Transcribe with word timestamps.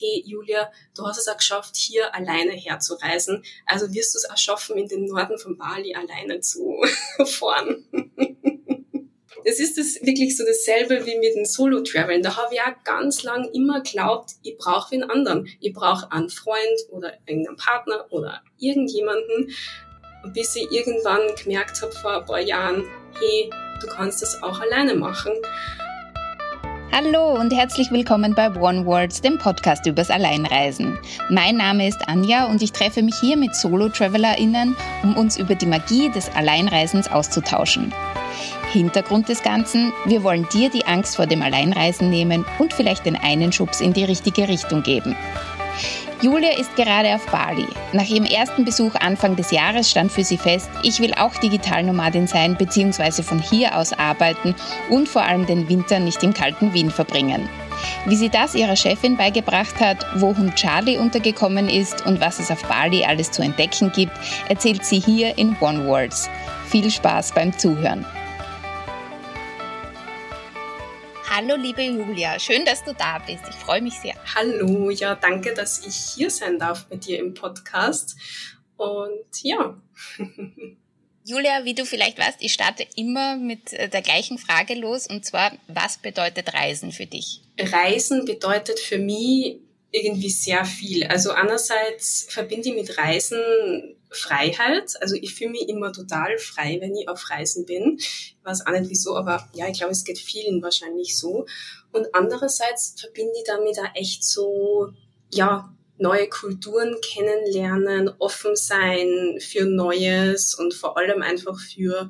hey 0.00 0.24
Julia, 0.26 0.72
du 0.96 1.06
hast 1.06 1.18
es 1.18 1.28
auch 1.28 1.36
geschafft, 1.36 1.76
hier 1.76 2.14
alleine 2.14 2.52
herzureisen. 2.52 3.44
Also 3.66 3.92
wirst 3.92 4.14
du 4.14 4.18
es 4.18 4.30
auch 4.30 4.38
schaffen, 4.38 4.78
in 4.78 4.88
den 4.88 5.04
Norden 5.04 5.38
von 5.38 5.58
Bali 5.58 5.94
alleine 5.94 6.40
zu 6.40 6.82
fahren. 7.24 7.84
Das 9.44 9.58
ist 9.58 9.78
das 9.78 9.94
wirklich 10.02 10.36
so 10.36 10.44
dasselbe 10.44 11.06
wie 11.06 11.18
mit 11.18 11.34
dem 11.34 11.44
Solo-Traveln. 11.44 12.22
Da 12.22 12.36
habe 12.36 12.54
ich 12.54 12.60
auch 12.60 12.84
ganz 12.84 13.22
lang 13.22 13.48
immer 13.52 13.82
geglaubt, 13.82 14.32
ich 14.42 14.56
brauche 14.58 14.94
einen 14.94 15.04
anderen. 15.04 15.48
Ich 15.60 15.72
brauche 15.72 16.10
einen 16.12 16.28
Freund 16.28 16.80
oder 16.90 17.14
irgendeinen 17.26 17.56
Partner 17.56 18.06
oder 18.10 18.42
irgendjemanden, 18.58 19.54
bis 20.34 20.56
ich 20.56 20.70
irgendwann 20.70 21.22
gemerkt 21.42 21.80
habe 21.80 21.92
vor 21.92 22.18
ein 22.18 22.24
paar 22.24 22.40
Jahren, 22.40 22.84
hey, 23.18 23.50
du 23.80 23.86
kannst 23.86 24.22
das 24.22 24.42
auch 24.42 24.60
alleine 24.60 24.94
machen. 24.94 25.32
Hallo 26.92 27.34
und 27.38 27.52
herzlich 27.52 27.92
willkommen 27.92 28.34
bei 28.34 28.50
One 28.50 28.84
Words, 28.84 29.20
dem 29.20 29.38
Podcast 29.38 29.86
übers 29.86 30.10
Alleinreisen. 30.10 30.98
Mein 31.28 31.56
Name 31.56 31.86
ist 31.86 32.08
Anja 32.08 32.46
und 32.46 32.62
ich 32.62 32.72
treffe 32.72 33.04
mich 33.04 33.14
hier 33.20 33.36
mit 33.36 33.54
Solo-TravelerInnen, 33.54 34.74
um 35.04 35.16
uns 35.16 35.38
über 35.38 35.54
die 35.54 35.66
Magie 35.66 36.10
des 36.10 36.28
Alleinreisens 36.34 37.08
auszutauschen. 37.08 37.94
Hintergrund 38.72 39.28
des 39.28 39.42
Ganzen, 39.44 39.92
wir 40.06 40.24
wollen 40.24 40.48
dir 40.52 40.68
die 40.68 40.84
Angst 40.84 41.14
vor 41.14 41.26
dem 41.26 41.42
Alleinreisen 41.42 42.10
nehmen 42.10 42.44
und 42.58 42.72
vielleicht 42.72 43.06
den 43.06 43.16
einen 43.16 43.52
Schubs 43.52 43.80
in 43.80 43.92
die 43.92 44.04
richtige 44.04 44.48
Richtung 44.48 44.82
geben. 44.82 45.14
Julia 46.22 46.50
ist 46.58 46.76
gerade 46.76 47.14
auf 47.14 47.24
Bali. 47.26 47.66
Nach 47.94 48.06
ihrem 48.06 48.26
ersten 48.26 48.66
Besuch 48.66 48.94
Anfang 48.96 49.36
des 49.36 49.50
Jahres 49.50 49.90
stand 49.90 50.12
für 50.12 50.22
sie 50.22 50.36
fest, 50.36 50.68
ich 50.82 51.00
will 51.00 51.14
auch 51.14 51.34
Digitalnomadin 51.36 52.26
sein 52.26 52.56
bzw. 52.56 53.22
von 53.22 53.38
hier 53.38 53.74
aus 53.74 53.94
arbeiten 53.94 54.54
und 54.90 55.08
vor 55.08 55.22
allem 55.22 55.46
den 55.46 55.66
Winter 55.70 55.98
nicht 55.98 56.22
im 56.22 56.34
kalten 56.34 56.74
Wien 56.74 56.90
verbringen. 56.90 57.48
Wie 58.04 58.16
sie 58.16 58.28
das 58.28 58.54
ihrer 58.54 58.76
Chefin 58.76 59.16
beigebracht 59.16 59.80
hat, 59.80 60.04
wo 60.16 60.36
Hund 60.36 60.56
Charlie 60.56 60.98
untergekommen 60.98 61.70
ist 61.70 62.04
und 62.04 62.20
was 62.20 62.38
es 62.38 62.50
auf 62.50 62.62
Bali 62.64 63.02
alles 63.02 63.30
zu 63.30 63.40
entdecken 63.40 63.90
gibt, 63.90 64.12
erzählt 64.50 64.84
sie 64.84 65.00
hier 65.00 65.38
in 65.38 65.56
One 65.60 65.86
Words. 65.86 66.28
Viel 66.66 66.90
Spaß 66.90 67.32
beim 67.32 67.56
Zuhören. 67.56 68.04
Hallo 71.32 71.54
liebe 71.54 71.82
Julia, 71.82 72.40
schön, 72.40 72.64
dass 72.64 72.82
du 72.82 72.92
da 72.92 73.20
bist. 73.20 73.44
Ich 73.48 73.54
freue 73.54 73.80
mich 73.80 73.94
sehr. 73.94 74.14
Hallo, 74.34 74.90
ja, 74.90 75.14
danke, 75.14 75.54
dass 75.54 75.86
ich 75.86 75.94
hier 75.94 76.28
sein 76.28 76.58
darf 76.58 76.86
bei 76.86 76.96
dir 76.96 77.20
im 77.20 77.34
Podcast. 77.34 78.16
Und 78.76 79.40
ja. 79.40 79.80
Julia, 81.24 81.64
wie 81.64 81.74
du 81.74 81.84
vielleicht 81.84 82.18
weißt, 82.18 82.38
ich 82.40 82.52
starte 82.52 82.84
immer 82.96 83.36
mit 83.36 83.72
äh, 83.74 83.88
der 83.88 84.02
gleichen 84.02 84.38
Frage 84.38 84.74
los 84.74 85.06
und 85.06 85.24
zwar, 85.24 85.52
was 85.68 85.98
bedeutet 85.98 86.52
Reisen 86.52 86.90
für 86.90 87.06
dich? 87.06 87.42
Reisen 87.60 88.24
bedeutet 88.24 88.80
für 88.80 88.98
mich 88.98 89.60
irgendwie 89.92 90.30
sehr 90.30 90.64
viel. 90.64 91.04
Also 91.06 91.30
einerseits 91.30 92.26
verbinde 92.28 92.70
ich 92.70 92.74
mit 92.74 92.98
Reisen 92.98 93.40
Freiheit. 94.10 94.94
Also 95.00 95.14
ich 95.14 95.34
fühle 95.34 95.50
mich 95.50 95.68
immer 95.68 95.92
total 95.92 96.38
frei, 96.38 96.78
wenn 96.80 96.96
ich 96.96 97.08
auf 97.08 97.30
Reisen 97.30 97.64
bin. 97.66 97.96
Ich 97.98 98.36
weiß 98.42 98.66
auch 98.66 98.72
nicht 98.72 98.90
wieso, 98.90 99.16
aber 99.16 99.48
ja, 99.54 99.68
ich 99.68 99.78
glaube, 99.78 99.92
es 99.92 100.04
geht 100.04 100.18
vielen 100.18 100.62
wahrscheinlich 100.62 101.16
so. 101.16 101.46
Und 101.92 102.14
andererseits 102.14 102.94
verbinde 102.98 103.32
ich 103.36 103.44
damit 103.44 103.78
auch 103.78 103.94
echt 103.94 104.24
so, 104.24 104.92
ja, 105.32 105.74
neue 106.00 106.28
Kulturen 106.28 106.96
kennenlernen, 107.02 108.10
offen 108.18 108.56
sein 108.56 109.38
für 109.38 109.66
Neues 109.66 110.54
und 110.54 110.72
vor 110.72 110.96
allem 110.96 111.20
einfach 111.20 111.60
für 111.60 112.08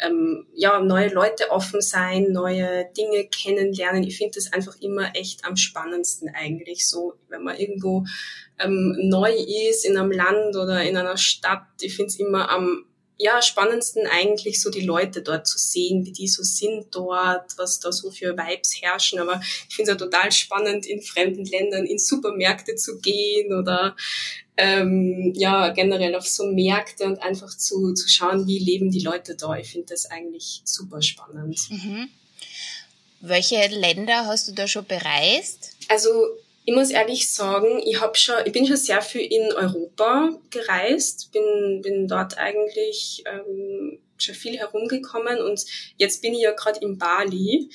ähm, 0.00 0.46
ja 0.54 0.80
neue 0.80 1.08
Leute 1.08 1.50
offen 1.50 1.80
sein, 1.80 2.32
neue 2.32 2.86
Dinge 2.96 3.28
kennenlernen. 3.28 4.02
Ich 4.02 4.18
finde 4.18 4.34
das 4.34 4.52
einfach 4.52 4.74
immer 4.80 5.14
echt 5.14 5.44
am 5.44 5.56
spannendsten 5.56 6.28
eigentlich 6.34 6.88
so, 6.88 7.14
wenn 7.28 7.44
man 7.44 7.56
irgendwo 7.56 8.04
ähm, 8.58 8.96
neu 9.08 9.32
ist 9.32 9.84
in 9.84 9.96
einem 9.96 10.12
Land 10.12 10.56
oder 10.56 10.82
in 10.82 10.96
einer 10.96 11.16
Stadt. 11.16 11.66
Ich 11.80 11.96
finde 11.96 12.08
es 12.08 12.18
immer 12.18 12.50
am 12.50 12.84
ja, 13.20 13.42
spannendsten 13.42 14.06
eigentlich 14.06 14.62
so 14.62 14.70
die 14.70 14.84
Leute 14.84 15.22
dort 15.22 15.46
zu 15.46 15.58
sehen, 15.58 16.06
wie 16.06 16.12
die 16.12 16.28
so 16.28 16.44
sind 16.44 16.86
dort, 16.92 17.58
was 17.58 17.80
da 17.80 17.90
so 17.90 18.12
für 18.12 18.36
Vibes 18.36 18.80
herrschen. 18.80 19.18
Aber 19.18 19.40
ich 19.68 19.74
finde 19.74 19.90
es 19.90 19.98
ja 19.98 20.06
total 20.06 20.30
spannend, 20.30 20.86
in 20.86 21.02
fremden 21.02 21.44
Ländern 21.44 21.84
in 21.84 21.98
Supermärkte 21.98 22.76
zu 22.76 23.00
gehen 23.00 23.52
oder 23.52 23.96
ähm, 24.56 25.32
ja, 25.36 25.70
generell 25.70 26.14
auf 26.14 26.28
so 26.28 26.46
Märkte 26.46 27.04
und 27.04 27.20
einfach 27.20 27.56
zu, 27.56 27.92
zu 27.94 28.08
schauen, 28.08 28.46
wie 28.46 28.58
leben 28.58 28.90
die 28.90 29.00
Leute 29.00 29.34
da. 29.34 29.56
Ich 29.56 29.70
finde 29.70 29.88
das 29.88 30.06
eigentlich 30.06 30.62
super 30.64 31.02
spannend. 31.02 31.58
Mhm. 31.70 32.08
Welche 33.20 33.66
Länder 33.66 34.26
hast 34.26 34.46
du 34.46 34.52
da 34.52 34.68
schon 34.68 34.86
bereist? 34.86 35.74
Also 35.88 36.10
ich 36.68 36.74
muss 36.74 36.90
ehrlich 36.90 37.32
sagen, 37.32 37.80
ich 37.82 37.98
hab 37.98 38.18
schon, 38.18 38.34
ich 38.44 38.52
bin 38.52 38.66
schon 38.66 38.76
sehr 38.76 39.00
viel 39.00 39.22
in 39.22 39.54
Europa 39.54 40.38
gereist, 40.50 41.32
bin, 41.32 41.80
bin 41.80 42.06
dort 42.06 42.36
eigentlich 42.36 43.24
ähm, 43.24 43.98
schon 44.18 44.34
viel 44.34 44.58
herumgekommen 44.58 45.40
und 45.40 45.64
jetzt 45.96 46.20
bin 46.20 46.34
ich 46.34 46.42
ja 46.42 46.52
gerade 46.52 46.80
in 46.80 46.98
Bali 46.98 47.70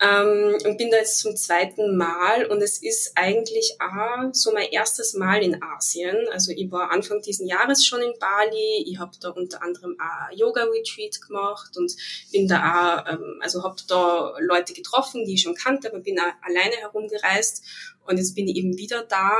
ähm, 0.00 0.58
und 0.64 0.76
bin 0.78 0.90
da 0.90 0.96
jetzt 0.96 1.20
zum 1.20 1.36
zweiten 1.36 1.96
Mal 1.96 2.46
und 2.46 2.60
es 2.60 2.82
ist 2.82 3.12
eigentlich 3.14 3.76
auch 3.78 4.32
so 4.32 4.52
mein 4.52 4.68
erstes 4.70 5.14
Mal 5.14 5.40
in 5.40 5.62
Asien. 5.62 6.16
Also 6.32 6.50
ich 6.50 6.72
war 6.72 6.90
Anfang 6.90 7.22
diesen 7.22 7.46
Jahres 7.46 7.86
schon 7.86 8.02
in 8.02 8.18
Bali, 8.18 8.84
ich 8.84 8.98
habe 8.98 9.12
da 9.20 9.28
unter 9.28 9.62
anderem 9.62 9.96
auch 10.00 10.36
Yoga-Retreat 10.36 11.20
gemacht 11.20 11.76
und 11.76 11.92
bin 12.32 12.48
da 12.48 12.58
auch, 13.06 13.12
ähm, 13.12 13.38
also 13.40 13.62
habe 13.62 13.76
da 13.86 14.34
Leute 14.40 14.72
getroffen, 14.72 15.24
die 15.24 15.34
ich 15.34 15.42
schon 15.42 15.54
kannte, 15.54 15.88
aber 15.88 16.00
bin 16.00 16.18
auch 16.18 16.32
alleine 16.42 16.74
herumgereist 16.80 17.64
und 18.06 18.18
jetzt 18.18 18.34
bin 18.34 18.48
ich 18.48 18.56
eben 18.56 18.76
wieder 18.76 19.04
da 19.04 19.32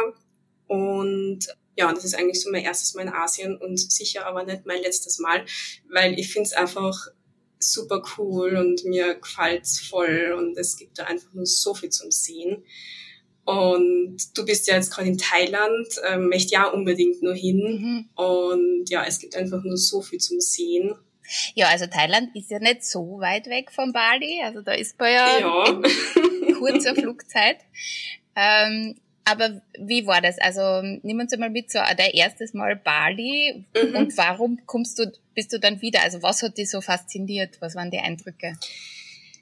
und 0.66 1.46
ja, 1.76 1.92
das 1.92 2.04
ist 2.04 2.14
eigentlich 2.14 2.40
so 2.40 2.50
mein 2.50 2.64
erstes 2.64 2.94
Mal 2.94 3.02
in 3.02 3.12
Asien 3.12 3.56
und 3.56 3.78
sicher 3.78 4.26
aber 4.26 4.44
nicht 4.44 4.66
mein 4.66 4.80
letztes 4.80 5.18
Mal, 5.18 5.44
weil 5.90 6.18
ich 6.18 6.32
finde 6.32 6.48
es 6.48 6.52
einfach 6.52 7.08
super 7.58 8.02
cool 8.16 8.56
und 8.56 8.84
mir 8.84 9.14
gefällt's 9.14 9.80
voll 9.80 10.34
und 10.38 10.56
es 10.56 10.76
gibt 10.76 10.98
da 10.98 11.04
einfach 11.04 11.32
nur 11.32 11.46
so 11.46 11.74
viel 11.74 11.90
zum 11.90 12.10
Sehen. 12.10 12.64
Und 13.44 14.16
du 14.34 14.44
bist 14.44 14.66
ja 14.68 14.74
jetzt 14.74 14.90
gerade 14.90 15.08
in 15.08 15.18
Thailand, 15.18 15.86
ähm, 16.08 16.28
möchte 16.28 16.54
ja 16.54 16.66
unbedingt 16.66 17.22
nur 17.22 17.34
hin. 17.34 17.58
Mhm. 17.58 18.24
Und 18.24 18.88
ja, 18.88 19.04
es 19.06 19.18
gibt 19.18 19.36
einfach 19.36 19.62
nur 19.62 19.76
so 19.76 20.00
viel 20.00 20.18
zum 20.18 20.40
Sehen. 20.40 20.94
Ja, 21.54 21.68
also 21.68 21.86
Thailand 21.86 22.34
ist 22.34 22.50
ja 22.50 22.58
nicht 22.58 22.84
so 22.84 23.18
weit 23.18 23.46
weg 23.46 23.70
von 23.72 23.92
Bali, 23.92 24.42
also 24.42 24.60
da 24.60 24.72
ist 24.72 24.98
man 24.98 25.12
ja, 25.12 25.38
ja. 25.38 25.82
kurzer 26.58 26.94
Flugzeit. 26.94 27.58
Ähm, 28.36 28.96
aber 29.24 29.62
wie 29.78 30.06
war 30.06 30.20
das? 30.20 30.38
Also 30.38 30.82
nimm 31.02 31.18
uns 31.18 31.32
einmal 31.32 31.50
mit 31.50 31.70
so 31.70 31.78
dein 31.96 32.10
erstes 32.10 32.52
Mal 32.52 32.76
Bali 32.76 33.64
mhm. 33.74 33.96
und 33.96 34.16
warum 34.18 34.60
kommst 34.66 34.98
du, 34.98 35.10
bist 35.34 35.52
du 35.52 35.58
dann 35.58 35.80
wieder? 35.80 36.02
Also 36.02 36.22
was 36.22 36.42
hat 36.42 36.58
dich 36.58 36.70
so 36.70 36.80
fasziniert? 36.80 37.56
Was 37.60 37.74
waren 37.74 37.90
die 37.90 37.98
Eindrücke? 37.98 38.52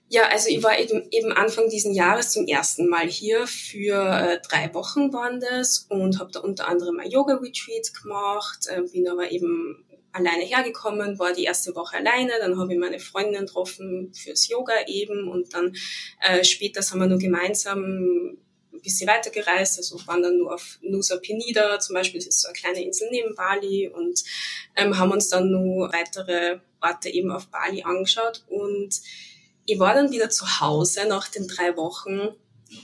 Ja, 0.08 0.28
also 0.28 0.50
ich 0.50 0.62
war 0.62 0.78
eben, 0.78 1.08
eben 1.10 1.32
Anfang 1.32 1.68
diesen 1.68 1.94
Jahres 1.94 2.32
zum 2.32 2.46
ersten 2.46 2.86
Mal 2.86 3.08
hier 3.08 3.46
für 3.46 3.96
äh, 3.96 4.40
drei 4.46 4.72
Wochen 4.74 5.12
waren 5.12 5.40
das 5.40 5.86
und 5.88 6.20
habe 6.20 6.30
da 6.30 6.40
unter 6.40 6.68
anderem 6.68 7.00
ein 7.00 7.10
Yoga-Retreat 7.10 7.94
gemacht, 7.94 8.66
äh, 8.68 8.82
bin 8.82 9.08
aber 9.08 9.32
eben 9.32 9.84
alleine 10.12 10.44
hergekommen, 10.44 11.18
war 11.18 11.32
die 11.32 11.44
erste 11.44 11.74
Woche 11.74 11.96
alleine, 11.96 12.32
dann 12.38 12.58
habe 12.58 12.74
ich 12.74 12.78
meine 12.78 12.98
Freundin 12.98 13.46
getroffen 13.46 14.12
fürs 14.12 14.48
Yoga 14.48 14.74
eben 14.86 15.28
und 15.28 15.54
dann 15.54 15.74
äh, 16.20 16.44
später 16.44 16.82
sind 16.82 17.00
wir 17.00 17.06
nur 17.06 17.18
gemeinsam 17.18 18.36
bisschen 18.80 19.08
weitergereist, 19.08 19.78
also 19.78 20.00
waren 20.06 20.22
dann 20.22 20.38
nur 20.38 20.54
auf 20.54 20.78
Nusa 20.82 21.16
Penida 21.16 21.78
zum 21.78 21.94
Beispiel, 21.94 22.20
das 22.20 22.28
ist 22.28 22.42
so 22.42 22.48
eine 22.48 22.54
kleine 22.54 22.84
Insel 22.84 23.08
neben 23.10 23.34
Bali 23.34 23.88
und 23.88 24.22
ähm, 24.76 24.98
haben 24.98 25.12
uns 25.12 25.28
dann 25.28 25.50
nur 25.50 25.92
weitere 25.92 26.58
Orte 26.80 27.10
eben 27.10 27.30
auf 27.30 27.48
Bali 27.48 27.82
angeschaut 27.82 28.44
und 28.48 29.00
ich 29.66 29.78
war 29.78 29.94
dann 29.94 30.10
wieder 30.10 30.30
zu 30.30 30.60
Hause 30.60 31.06
nach 31.06 31.28
den 31.28 31.46
drei 31.46 31.76
Wochen 31.76 32.34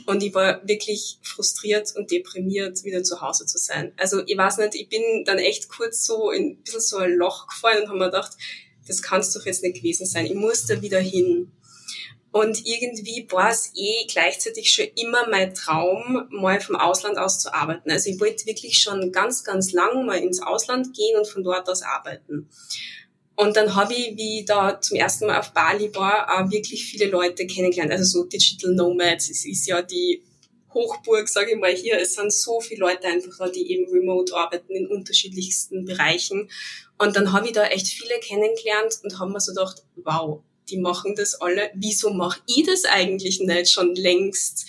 und 0.06 0.22
ich 0.22 0.34
war 0.34 0.66
wirklich 0.66 1.18
frustriert 1.22 1.94
und 1.96 2.10
deprimiert, 2.10 2.84
wieder 2.84 3.02
zu 3.02 3.20
Hause 3.20 3.46
zu 3.46 3.58
sein. 3.58 3.92
Also 3.96 4.22
ich 4.26 4.36
weiß 4.36 4.58
nicht, 4.58 4.74
ich 4.74 4.88
bin 4.88 5.24
dann 5.24 5.38
echt 5.38 5.68
kurz 5.68 6.04
so 6.04 6.30
in 6.30 6.50
ein 6.50 6.62
bisschen 6.62 6.80
so 6.80 6.98
ein 6.98 7.14
Loch 7.14 7.48
gefallen 7.48 7.82
und 7.82 7.88
habe 7.88 7.98
mir 7.98 8.04
gedacht, 8.06 8.32
das 8.86 9.02
kann 9.02 9.20
es 9.20 9.32
doch 9.32 9.44
jetzt 9.44 9.62
nicht 9.62 9.76
gewesen 9.76 10.06
sein. 10.06 10.26
Ich 10.26 10.34
muss 10.34 10.66
da 10.66 10.80
wieder 10.80 11.00
hin. 11.00 11.52
Und 12.30 12.66
irgendwie 12.66 13.26
war 13.30 13.50
es 13.50 13.72
eh 13.74 14.04
gleichzeitig 14.06 14.70
schon 14.70 14.86
immer 14.96 15.28
mein 15.28 15.54
Traum, 15.54 16.28
mal 16.30 16.60
vom 16.60 16.76
Ausland 16.76 17.16
aus 17.16 17.40
zu 17.40 17.52
arbeiten. 17.54 17.90
Also 17.90 18.10
ich 18.10 18.20
wollte 18.20 18.46
wirklich 18.46 18.78
schon 18.78 19.12
ganz, 19.12 19.44
ganz 19.44 19.72
lang 19.72 20.04
mal 20.04 20.18
ins 20.18 20.42
Ausland 20.42 20.94
gehen 20.94 21.16
und 21.16 21.26
von 21.26 21.42
dort 21.42 21.68
aus 21.68 21.82
arbeiten. 21.82 22.48
Und 23.34 23.56
dann 23.56 23.76
habe 23.76 23.94
ich, 23.94 24.16
wie 24.16 24.40
ich 24.40 24.44
da 24.46 24.80
zum 24.80 24.96
ersten 24.96 25.26
Mal 25.26 25.38
auf 25.38 25.52
Bali 25.52 25.94
war, 25.94 26.28
auch 26.28 26.50
wirklich 26.50 26.84
viele 26.84 27.06
Leute 27.06 27.46
kennengelernt. 27.46 27.92
Also 27.92 28.04
so 28.04 28.24
Digital 28.24 28.74
Nomads, 28.74 29.30
es 29.30 29.46
ist 29.46 29.66
ja 29.66 29.80
die 29.80 30.22
Hochburg, 30.74 31.28
sage 31.28 31.52
ich 31.52 31.56
mal 31.58 31.72
hier. 31.72 31.98
Es 31.98 32.14
sind 32.14 32.32
so 32.32 32.60
viele 32.60 32.80
Leute 32.80 33.06
einfach 33.06 33.38
da, 33.38 33.48
die 33.48 33.70
eben 33.72 33.90
remote 33.90 34.34
arbeiten 34.36 34.72
in 34.72 34.86
unterschiedlichsten 34.88 35.84
Bereichen. 35.84 36.50
Und 36.98 37.16
dann 37.16 37.32
habe 37.32 37.46
ich 37.46 37.52
da 37.52 37.64
echt 37.64 37.86
viele 37.86 38.18
kennengelernt 38.20 38.98
und 39.02 39.18
haben 39.18 39.32
mir 39.32 39.40
so 39.40 39.52
gedacht, 39.52 39.84
wow, 39.96 40.42
die 40.70 40.78
machen 40.78 41.14
das 41.16 41.40
alle. 41.40 41.70
Wieso 41.74 42.10
mache 42.10 42.40
ich 42.46 42.64
das 42.66 42.84
eigentlich 42.84 43.40
nicht 43.40 43.70
schon 43.70 43.94
längst? 43.94 44.66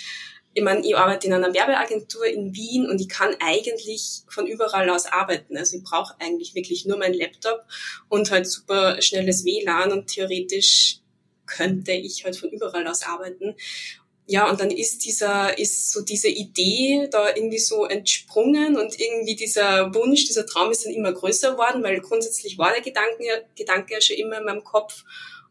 ich 0.54 0.64
meine, 0.64 0.86
ich 0.86 0.98
arbeite 0.98 1.28
in 1.28 1.34
einer 1.34 1.54
Werbeagentur 1.54 2.26
in 2.26 2.56
Wien 2.56 2.90
und 2.90 3.00
ich 3.00 3.08
kann 3.08 3.36
eigentlich 3.40 4.24
von 4.28 4.48
überall 4.48 4.90
aus 4.90 5.06
arbeiten. 5.06 5.58
Also 5.58 5.78
ich 5.78 5.84
brauche 5.84 6.16
eigentlich 6.20 6.56
wirklich 6.56 6.86
nur 6.86 6.98
meinen 6.98 7.14
Laptop 7.14 7.64
und 8.10 8.32
halt 8.32 8.48
super 8.48 9.02
schnelles 9.02 9.46
WLAN 9.46 9.92
und 9.92 10.08
theoretisch 10.08 11.00
könnte 11.46 11.92
ich 11.92 12.26
halt 12.26 12.36
von 12.36 12.50
überall 12.50 12.88
aus 12.88 13.04
arbeiten. 13.04 13.56
Ja, 14.26 14.50
und 14.50 14.60
dann 14.60 14.70
ist 14.70 15.06
dieser, 15.06 15.58
ist 15.58 15.92
so 15.92 16.02
diese 16.02 16.28
Idee 16.28 17.08
da 17.12 17.36
irgendwie 17.36 17.58
so 17.58 17.86
entsprungen 17.86 18.78
und 18.78 19.00
irgendwie 19.00 19.36
dieser 19.36 19.94
Wunsch, 19.96 20.26
dieser 20.26 20.46
Traum 20.46 20.72
ist 20.72 20.86
dann 20.86 20.94
immer 20.94 21.12
größer 21.14 21.54
geworden, 21.54 21.82
weil 21.82 22.00
grundsätzlich 22.00 22.58
war 22.60 22.72
der 22.72 22.82
Gedanke, 22.82 23.48
Gedanke 23.56 23.96
ja 23.96 24.02
schon 24.02 24.18
immer 24.18 24.38
in 24.38 24.46
meinem 24.46 24.64
Kopf. 24.64 25.04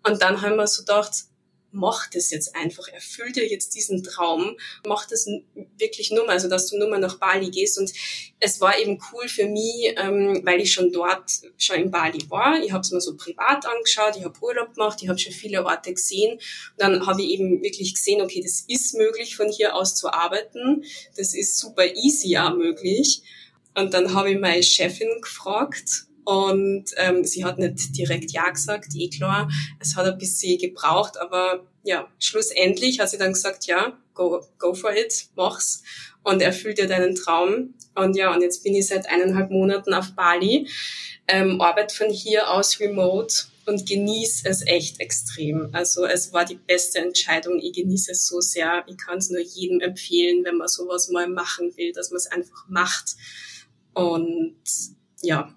Und 0.08 0.22
dann 0.22 0.42
haben 0.42 0.56
wir 0.56 0.66
so 0.66 0.82
gedacht, 0.82 1.28
mach 1.70 2.08
das 2.08 2.30
jetzt 2.30 2.56
einfach, 2.56 2.88
erfüll 2.88 3.30
dir 3.32 3.46
jetzt 3.46 3.74
diesen 3.74 4.02
Traum, 4.02 4.56
mach 4.86 5.06
das 5.06 5.28
wirklich 5.76 6.10
nur 6.10 6.24
mal, 6.26 6.32
also 6.32 6.48
dass 6.48 6.68
du 6.68 6.78
nur 6.78 6.88
mal 6.88 6.98
nach 6.98 7.18
Bali 7.18 7.50
gehst. 7.50 7.78
Und 7.78 7.92
es 8.40 8.60
war 8.60 8.78
eben 8.78 8.98
cool 9.12 9.28
für 9.28 9.46
mich, 9.46 9.94
ähm, 9.96 10.40
weil 10.44 10.60
ich 10.60 10.72
schon 10.72 10.92
dort, 10.92 11.30
schon 11.56 11.76
in 11.76 11.90
Bali 11.90 12.24
war. 12.30 12.62
Ich 12.62 12.72
habe 12.72 12.80
es 12.80 12.90
mir 12.90 13.00
so 13.00 13.16
privat 13.16 13.66
angeschaut, 13.66 14.16
ich 14.16 14.24
habe 14.24 14.40
Urlaub 14.40 14.74
gemacht, 14.74 15.00
ich 15.02 15.08
habe 15.08 15.18
schon 15.18 15.32
viele 15.32 15.64
Orte 15.64 15.92
gesehen. 15.92 16.34
Und 16.34 16.42
dann 16.78 17.06
habe 17.06 17.22
ich 17.22 17.30
eben 17.30 17.62
wirklich 17.62 17.94
gesehen, 17.94 18.22
okay, 18.22 18.40
das 18.42 18.64
ist 18.66 18.94
möglich, 18.94 19.36
von 19.36 19.50
hier 19.50 19.74
aus 19.74 19.94
zu 19.94 20.12
arbeiten. 20.12 20.84
Das 21.16 21.34
ist 21.34 21.58
super 21.58 21.86
easy 21.94 22.38
auch 22.38 22.54
möglich. 22.54 23.22
Und 23.74 23.94
dann 23.94 24.14
habe 24.14 24.32
ich 24.32 24.38
meine 24.38 24.62
Chefin 24.62 25.20
gefragt, 25.20 26.07
und 26.28 26.90
ähm, 26.98 27.24
sie 27.24 27.42
hat 27.42 27.58
nicht 27.58 27.96
direkt 27.96 28.32
Ja 28.32 28.50
gesagt, 28.50 28.88
eh 28.94 29.08
klar. 29.08 29.50
Es 29.80 29.96
hat 29.96 30.04
ein 30.04 30.18
bisschen 30.18 30.58
gebraucht, 30.58 31.18
aber 31.18 31.66
ja, 31.84 32.06
schlussendlich 32.18 33.00
hat 33.00 33.08
sie 33.08 33.16
dann 33.16 33.32
gesagt, 33.32 33.64
ja, 33.64 33.98
go, 34.12 34.44
go 34.58 34.74
for 34.74 34.94
it, 34.94 35.28
mach's 35.36 35.82
und 36.24 36.42
erfüll 36.42 36.74
dir 36.74 36.86
deinen 36.86 37.14
Traum. 37.14 37.72
Und 37.94 38.14
ja, 38.14 38.34
und 38.34 38.42
jetzt 38.42 38.62
bin 38.62 38.74
ich 38.74 38.88
seit 38.88 39.08
eineinhalb 39.08 39.50
Monaten 39.50 39.94
auf 39.94 40.14
Bali, 40.14 40.68
ähm, 41.28 41.62
arbeite 41.62 41.94
von 41.94 42.10
hier 42.10 42.50
aus 42.50 42.78
remote 42.78 43.44
und 43.64 43.88
genieße 43.88 44.46
es 44.50 44.66
echt 44.66 45.00
extrem. 45.00 45.70
Also 45.72 46.04
es 46.04 46.34
war 46.34 46.44
die 46.44 46.56
beste 46.56 46.98
Entscheidung. 46.98 47.58
Ich 47.58 47.72
genieße 47.72 48.12
es 48.12 48.26
so 48.26 48.42
sehr. 48.42 48.84
Ich 48.86 48.98
kann 48.98 49.16
es 49.16 49.30
nur 49.30 49.40
jedem 49.40 49.80
empfehlen, 49.80 50.44
wenn 50.44 50.58
man 50.58 50.68
sowas 50.68 51.08
mal 51.08 51.26
machen 51.26 51.74
will, 51.78 51.92
dass 51.92 52.10
man 52.10 52.18
es 52.18 52.26
einfach 52.26 52.68
macht. 52.68 53.16
Und 53.94 54.56
ja. 55.22 55.54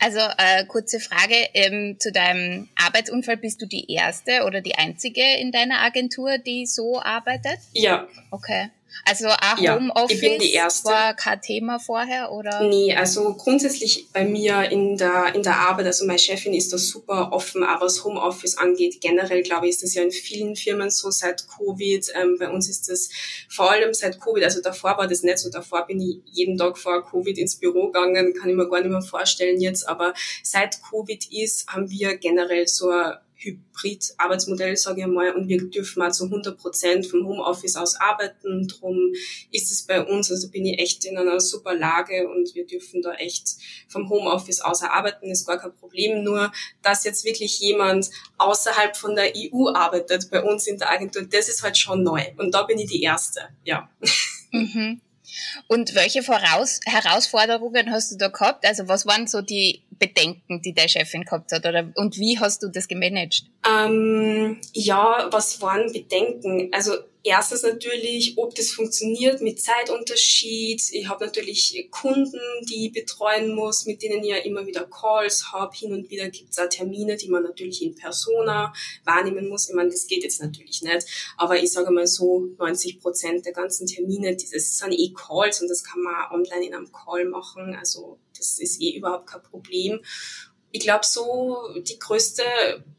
Also 0.00 0.20
äh, 0.20 0.64
kurze 0.66 1.00
Frage 1.00 1.34
ähm, 1.54 1.96
zu 1.98 2.12
deinem 2.12 2.68
Arbeitsunfall. 2.76 3.36
Bist 3.36 3.60
du 3.62 3.66
die 3.66 3.90
erste 3.92 4.44
oder 4.44 4.60
die 4.60 4.76
einzige 4.76 5.22
in 5.40 5.52
deiner 5.52 5.80
Agentur, 5.80 6.38
die 6.38 6.66
so 6.66 7.00
arbeitet? 7.00 7.58
Ja. 7.72 8.06
Okay. 8.30 8.70
Also 9.04 9.28
auch 9.28 9.58
ja, 9.58 9.76
Homeoffice 9.76 10.84
war 10.84 11.14
kein 11.14 11.40
Thema 11.40 11.78
vorher 11.78 12.32
oder? 12.32 12.62
Nee, 12.62 12.94
also 12.94 13.34
grundsätzlich 13.34 14.08
bei 14.12 14.24
mir 14.24 14.70
in 14.70 14.96
der 14.96 15.34
in 15.34 15.42
der 15.42 15.56
Arbeit, 15.56 15.86
also 15.86 16.04
meine 16.06 16.18
Chefin 16.18 16.54
ist 16.54 16.72
da 16.72 16.78
super 16.78 17.32
offen, 17.32 17.64
auch 17.64 17.80
was 17.80 18.04
Homeoffice 18.04 18.58
angeht. 18.58 19.00
Generell 19.00 19.42
glaube 19.42 19.66
ich, 19.66 19.70
ist 19.70 19.82
das 19.82 19.94
ja 19.94 20.02
in 20.02 20.10
vielen 20.10 20.56
Firmen 20.56 20.90
so 20.90 21.10
seit 21.10 21.46
Covid. 21.48 22.06
Ähm, 22.20 22.36
bei 22.38 22.48
uns 22.50 22.68
ist 22.68 22.88
das 22.88 23.08
vor 23.48 23.70
allem 23.70 23.94
seit 23.94 24.20
Covid. 24.20 24.44
Also 24.44 24.60
davor 24.60 24.98
war 24.98 25.06
das 25.06 25.22
nicht 25.22 25.38
so. 25.38 25.50
Davor 25.50 25.86
bin 25.86 26.00
ich 26.00 26.18
jeden 26.26 26.56
Tag 26.56 26.78
vor 26.78 27.04
Covid 27.08 27.38
ins 27.38 27.56
Büro 27.56 27.86
gegangen, 27.86 28.34
kann 28.34 28.50
ich 28.50 28.56
mir 28.56 28.68
gar 28.68 28.80
nicht 28.80 28.90
mehr 28.90 29.02
vorstellen 29.02 29.60
jetzt. 29.60 29.88
Aber 29.88 30.14
seit 30.42 30.80
Covid 30.82 31.32
ist, 31.32 31.68
haben 31.68 31.90
wir 31.90 32.16
generell 32.16 32.66
so 32.66 32.90
eine 32.90 33.20
Hybrid-Arbeitsmodell, 33.38 34.76
sage 34.76 35.02
ich 35.02 35.06
mal, 35.06 35.34
und 35.34 35.48
wir 35.48 35.70
dürfen 35.70 36.00
mal 36.00 36.12
zu 36.12 36.24
100 36.24 36.58
Prozent 36.58 37.06
vom 37.06 37.26
Homeoffice 37.26 37.76
aus 37.76 37.94
arbeiten. 37.96 38.66
Drum 38.66 39.12
ist 39.52 39.70
es 39.70 39.82
bei 39.86 40.04
uns, 40.04 40.30
also 40.30 40.50
bin 40.50 40.66
ich 40.66 40.78
echt 40.80 41.04
in 41.04 41.16
einer 41.16 41.40
super 41.40 41.74
Lage 41.74 42.28
und 42.28 42.54
wir 42.54 42.66
dürfen 42.66 43.00
da 43.00 43.14
echt 43.14 43.56
vom 43.88 44.08
Homeoffice 44.08 44.60
aus 44.60 44.82
arbeiten, 44.82 45.30
ist 45.30 45.46
gar 45.46 45.58
kein 45.58 45.74
Problem. 45.76 46.24
Nur, 46.24 46.52
dass 46.82 47.04
jetzt 47.04 47.24
wirklich 47.24 47.60
jemand 47.60 48.10
außerhalb 48.38 48.96
von 48.96 49.14
der 49.14 49.32
EU 49.36 49.68
arbeitet, 49.68 50.30
bei 50.30 50.42
uns 50.42 50.66
in 50.66 50.78
der 50.78 50.90
Agentur, 50.90 51.22
das 51.22 51.48
ist 51.48 51.62
halt 51.62 51.78
schon 51.78 52.02
neu. 52.02 52.22
Und 52.36 52.52
da 52.54 52.64
bin 52.64 52.78
ich 52.78 52.90
die 52.90 53.02
Erste, 53.02 53.48
ja. 53.64 53.88
Mhm. 54.50 55.00
Und 55.66 55.94
welche 55.94 56.22
Voraus 56.22 56.80
Herausforderungen 56.84 57.90
hast 57.90 58.12
du 58.12 58.16
da 58.16 58.28
gehabt? 58.28 58.66
Also 58.66 58.88
was 58.88 59.06
waren 59.06 59.26
so 59.26 59.40
die 59.40 59.82
Bedenken, 59.90 60.62
die 60.62 60.74
deine 60.74 60.88
Chefin 60.88 61.24
gehabt 61.24 61.52
hat? 61.52 61.66
Oder, 61.66 61.90
und 61.96 62.18
wie 62.18 62.38
hast 62.38 62.62
du 62.62 62.68
das 62.68 62.88
gemanagt? 62.88 63.44
Ähm, 63.68 64.60
ja, 64.72 65.28
was 65.30 65.60
waren 65.60 65.92
Bedenken? 65.92 66.70
Also 66.72 66.92
erstens 67.28 67.62
natürlich, 67.62 68.34
ob 68.36 68.54
das 68.54 68.70
funktioniert 68.70 69.40
mit 69.40 69.60
Zeitunterschied. 69.60 70.82
Ich 70.92 71.08
habe 71.08 71.26
natürlich 71.26 71.88
Kunden, 71.90 72.40
die 72.68 72.86
ich 72.86 72.92
betreuen 72.92 73.54
muss, 73.54 73.86
mit 73.86 74.02
denen 74.02 74.24
ich 74.24 74.30
ja 74.30 74.36
immer 74.38 74.66
wieder 74.66 74.84
Calls 74.86 75.52
habe. 75.52 75.76
Hin 75.76 75.92
und 75.92 76.10
wieder 76.10 76.28
gibt 76.30 76.50
es 76.50 76.58
auch 76.58 76.68
Termine, 76.68 77.16
die 77.16 77.28
man 77.28 77.42
natürlich 77.42 77.82
in 77.82 77.94
Persona 77.94 78.72
wahrnehmen 79.04 79.48
muss. 79.48 79.68
Ich 79.68 79.74
meine, 79.74 79.90
das 79.90 80.06
geht 80.06 80.22
jetzt 80.22 80.40
natürlich 80.40 80.82
nicht. 80.82 81.06
Aber 81.36 81.62
ich 81.62 81.70
sage 81.70 81.90
mal 81.90 82.06
so, 82.06 82.48
90 82.58 83.00
Prozent 83.00 83.44
der 83.44 83.52
ganzen 83.52 83.86
Termine, 83.86 84.34
das 84.34 84.78
sind 84.78 84.92
eh 84.92 85.12
Calls 85.12 85.60
und 85.60 85.68
das 85.68 85.84
kann 85.84 86.02
man 86.02 86.30
online 86.32 86.66
in 86.66 86.74
einem 86.74 86.90
Call 86.92 87.26
machen. 87.26 87.76
Also 87.78 88.18
das 88.36 88.58
ist 88.58 88.80
eh 88.80 88.96
überhaupt 88.96 89.26
kein 89.26 89.42
Problem. 89.42 90.00
Ich 90.70 90.80
glaube, 90.80 91.04
so 91.04 91.56
die 91.78 91.98
größte 91.98 92.42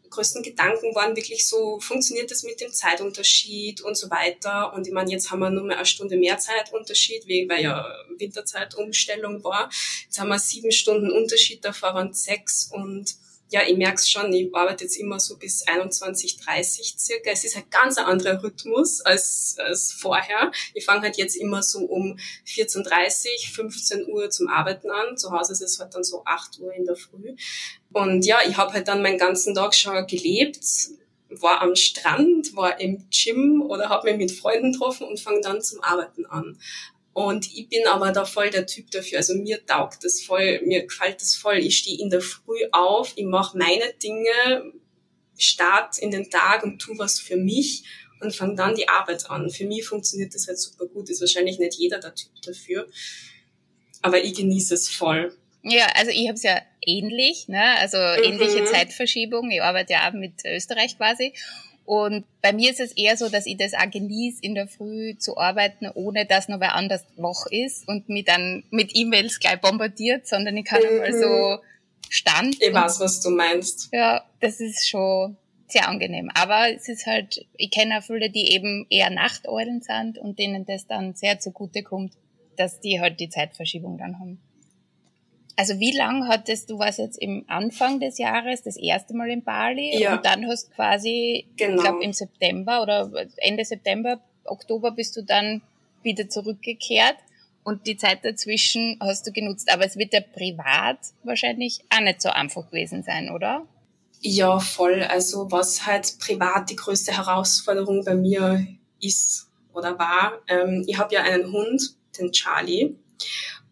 größten 0.10 0.44
Gedanken 0.44 0.96
waren 0.96 1.16
wirklich 1.16 1.48
so, 1.48 1.80
funktioniert 1.80 2.32
das 2.32 2.44
mit 2.44 2.62
dem 2.62 2.72
Zeitunterschied 2.72 3.82
und 3.82 3.96
so 3.96 4.10
weiter. 4.10 4.74
Und 4.74 4.88
ich 4.88 4.94
meine, 4.94 5.12
jetzt 5.12 5.32
haben 5.32 5.40
wir 5.40 5.50
nur 5.50 5.64
mehr 5.64 5.78
eine 5.78 5.86
Stunde 5.86 6.18
mehr 6.18 6.38
Zeitunterschied, 6.38 7.28
weil 7.28 7.64
ja 7.64 7.86
Winterzeitumstellung 8.18 9.44
war. 9.44 9.70
Jetzt 10.06 10.20
haben 10.20 10.30
wir 10.30 10.40
sieben 10.40 10.72
Stunden 10.72 11.12
Unterschied, 11.12 11.64
davor 11.64 11.94
waren 11.94 12.14
sechs 12.14 12.70
und 12.72 13.16
ja, 13.50 13.62
ich 13.68 13.76
merke 13.78 13.96
es 13.96 14.10
schon, 14.10 14.32
ich 14.32 14.54
arbeite 14.54 14.84
jetzt 14.84 14.96
immer 14.96 15.20
so 15.20 15.38
bis 15.38 15.68
21, 15.68 16.38
30 16.38 16.96
circa. 16.98 17.32
Es 17.32 17.44
ist 17.44 17.56
halt 17.56 17.72
ganz 17.72 17.98
ein 17.98 18.06
anderer 18.06 18.44
Rhythmus 18.44 19.02
als, 19.02 19.56
als 19.58 19.92
vorher. 19.92 20.52
Ich 20.74 20.86
fange 20.86 21.02
halt 21.02 21.18
jetzt 21.18 21.36
immer 21.36 21.64
so 21.64 21.80
um 21.80 22.18
14.30, 22.46 23.52
15 23.52 24.08
Uhr 24.08 24.30
zum 24.30 24.48
Arbeiten 24.50 24.92
an. 24.92 25.18
Zu 25.18 25.32
Hause 25.32 25.54
ist 25.54 25.62
es 25.62 25.80
halt 25.80 25.96
dann 25.96 26.04
so 26.04 26.24
8 26.26 26.60
Uhr 26.60 26.74
in 26.74 26.86
der 26.86 26.96
Früh. 26.96 27.36
Und 27.92 28.24
ja, 28.24 28.40
ich 28.48 28.56
habe 28.56 28.74
halt 28.74 28.88
dann 28.88 29.02
meinen 29.02 29.18
ganzen 29.18 29.56
Tag 29.56 29.74
schon 29.74 30.06
gelebt, 30.06 30.60
war 31.30 31.62
am 31.62 31.76
Strand, 31.76 32.56
war 32.56 32.80
im 32.80 33.06
Gym 33.10 33.62
oder 33.62 33.90
habe 33.90 34.12
mich 34.12 34.18
mit 34.18 34.32
Freunden 34.32 34.74
getroffen 34.74 35.08
und 35.08 35.20
fange 35.20 35.42
dann 35.42 35.62
zum 35.62 35.82
Arbeiten 35.84 36.26
an. 36.28 36.60
Und 37.20 37.54
ich 37.54 37.68
bin 37.68 37.86
aber 37.86 38.14
da 38.14 38.24
voll 38.24 38.50
der 38.50 38.66
Typ 38.66 38.92
dafür. 38.92 39.18
Also 39.18 39.34
mir 39.34 39.66
taugt 39.66 40.06
das 40.06 40.22
voll, 40.22 40.62
mir 40.64 40.84
gefällt 40.84 41.20
das 41.20 41.36
voll. 41.36 41.58
Ich 41.58 41.80
stehe 41.80 42.00
in 42.00 42.10
der 42.10 42.22
Früh 42.22 42.62
auf, 42.72 43.12
ich 43.18 43.26
mache 43.26 43.58
meine 43.58 43.92
Dinge, 44.02 44.72
start 45.38 45.98
in 45.98 46.12
den 46.12 46.30
Tag 46.30 46.64
und 46.64 46.80
tu 46.80 46.98
was 46.98 47.20
für 47.20 47.36
mich 47.36 47.84
und 48.22 48.34
fange 48.34 48.56
dann 48.56 48.74
die 48.74 48.88
Arbeit 48.88 49.30
an. 49.30 49.50
Für 49.50 49.66
mich 49.66 49.86
funktioniert 49.86 50.34
das 50.34 50.48
halt 50.48 50.60
super 50.60 50.86
gut. 50.86 51.10
Ist 51.10 51.20
wahrscheinlich 51.20 51.60
nicht 51.60 51.76
jeder 51.76 52.00
der 52.00 52.16
Typ 52.16 52.32
dafür. 52.42 52.88
Aber 54.02 54.24
ich 54.24 54.36
genieße 54.36 54.76
es 54.76 54.88
voll. 54.88 55.36
Ja, 55.62 55.88
also 55.96 56.12
ich 56.12 56.26
habe 56.26 56.36
es 56.36 56.44
ja 56.44 56.62
ähnlich, 56.86 57.50
ne? 57.50 57.78
also 57.80 57.98
ähnliche 57.98 58.62
mhm. 58.62 58.68
Zeitverschiebung. 58.68 59.52
Ich 59.52 59.62
arbeite 59.62 59.92
ja 59.92 60.08
auch 60.08 60.14
mit 60.14 60.36
Österreich 60.46 60.96
quasi. 60.96 61.34
Und 61.90 62.26
bei 62.44 62.54
mir 62.54 62.70
ist 62.70 62.80
es 62.80 62.92
eher 62.92 63.18
so, 63.18 63.30
dass 63.30 63.48
ich 63.48 63.58
das 63.58 63.74
auch 63.74 63.90
genieße, 63.90 64.44
in 64.44 64.54
der 64.54 64.68
Früh 64.68 65.18
zu 65.18 65.40
arbeiten, 65.40 65.90
ohne 65.96 66.28
dass 66.28 66.48
noch 66.48 66.60
wer 66.60 66.76
anders 66.76 67.04
wach 67.16 67.48
ist 67.50 67.88
und 67.88 68.10
mich 68.10 68.26
dann 68.26 68.64
mit 68.70 68.92
E-Mails 68.94 69.40
gleich 69.40 69.60
bombardiert, 69.60 70.28
sondern 70.28 70.56
ich 70.56 70.66
kann 70.66 70.82
mhm. 70.84 71.02
einmal 71.02 71.14
so 71.14 71.58
stand. 72.08 72.62
Ich 72.62 72.72
weiß, 72.72 73.00
was 73.00 73.22
du 73.22 73.32
meinst. 73.32 73.90
Ja, 73.92 74.24
das 74.40 74.60
ist 74.60 74.88
schon 74.88 75.36
sehr 75.68 75.88
angenehm. 75.88 76.30
Aber 76.36 76.72
es 76.72 76.88
ist 76.90 77.08
halt, 77.08 77.44
ich 77.58 77.72
kenne 77.72 77.98
auch 77.98 78.04
viele, 78.04 78.30
die 78.30 78.54
eben 78.54 78.86
eher 78.92 79.10
Nachteulen 79.10 79.82
sind 79.82 80.20
und 80.20 80.38
denen 80.38 80.68
das 80.68 80.86
dann 80.86 81.16
sehr 81.16 81.40
zugute 81.40 81.82
kommt, 81.82 82.14
dass 82.56 82.80
die 82.82 83.02
halt 83.02 83.20
die 83.20 83.30
Zeitverschiebung 83.30 83.98
dann 83.98 84.20
haben. 84.20 84.40
Also 85.56 85.80
wie 85.80 85.96
lang 85.96 86.28
hattest 86.28 86.70
du 86.70 86.80
was 86.80 86.98
jetzt 86.98 87.18
im 87.18 87.44
Anfang 87.48 88.00
des 88.00 88.18
Jahres 88.18 88.64
das 88.64 88.78
erste 88.78 89.14
Mal 89.14 89.30
in 89.30 89.44
Bali 89.44 90.00
ja. 90.00 90.16
und 90.16 90.26
dann 90.26 90.48
hast 90.48 90.72
quasi, 90.74 91.48
genau. 91.58 91.76
ich 91.76 91.82
glaube 91.82 92.04
im 92.04 92.14
September 92.14 92.82
oder 92.82 93.12
Ende 93.38 93.66
September, 93.66 94.22
Oktober 94.46 94.92
bist 94.92 95.18
du 95.18 95.22
dann 95.22 95.62
wieder 96.02 96.30
zurückgekehrt 96.30 97.18
und 97.64 97.88
die 97.88 97.98
Zeit 97.98 98.24
dazwischen 98.24 98.98
hast 99.02 99.28
du 99.28 99.32
genutzt. 99.32 99.72
Aber 99.72 99.86
es 99.86 99.98
wird 99.98 100.14
ja 100.14 100.22
privat 100.22 100.98
wahrscheinlich 101.24 101.82
auch 101.90 102.02
nicht 102.02 102.22
so 102.22 102.30
einfach 102.30 102.66
gewesen 102.68 103.04
sein, 103.04 103.30
oder? 103.30 103.66
Ja, 104.22 104.60
voll. 104.60 105.04
Also 105.04 105.52
was 105.52 105.86
halt 105.86 106.18
privat 106.20 106.70
die 106.70 106.76
größte 106.76 107.16
Herausforderung 107.16 108.04
bei 108.04 108.16
mir 108.16 108.66
ist 109.02 109.50
oder 109.74 109.98
war, 109.98 110.34
ähm, 110.48 110.84
ich 110.88 110.98
habe 110.98 111.14
ja 111.14 111.22
einen 111.22 111.52
Hund, 111.52 111.96
den 112.18 112.32
Charlie. 112.32 112.96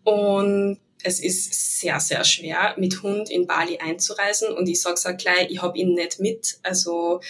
Und 0.03 0.79
es 1.07 1.21
ist 1.21 1.79
sehr, 1.79 2.01
sehr 2.01 2.23
schwer, 2.25 2.75
mit 2.77 3.01
Hund 3.01 3.29
in 3.29 3.47
Bali 3.47 3.77
einzureisen. 3.77 4.51
Und 4.51 4.67
ich 4.67 4.81
sage 4.81 4.99
auch 5.05 5.17
gleich, 5.17 5.49
ich 5.49 5.61
habe 5.61 5.77
ihn 5.77 5.93
nicht 5.93 6.19
mit. 6.19 6.59
Also 6.63 7.21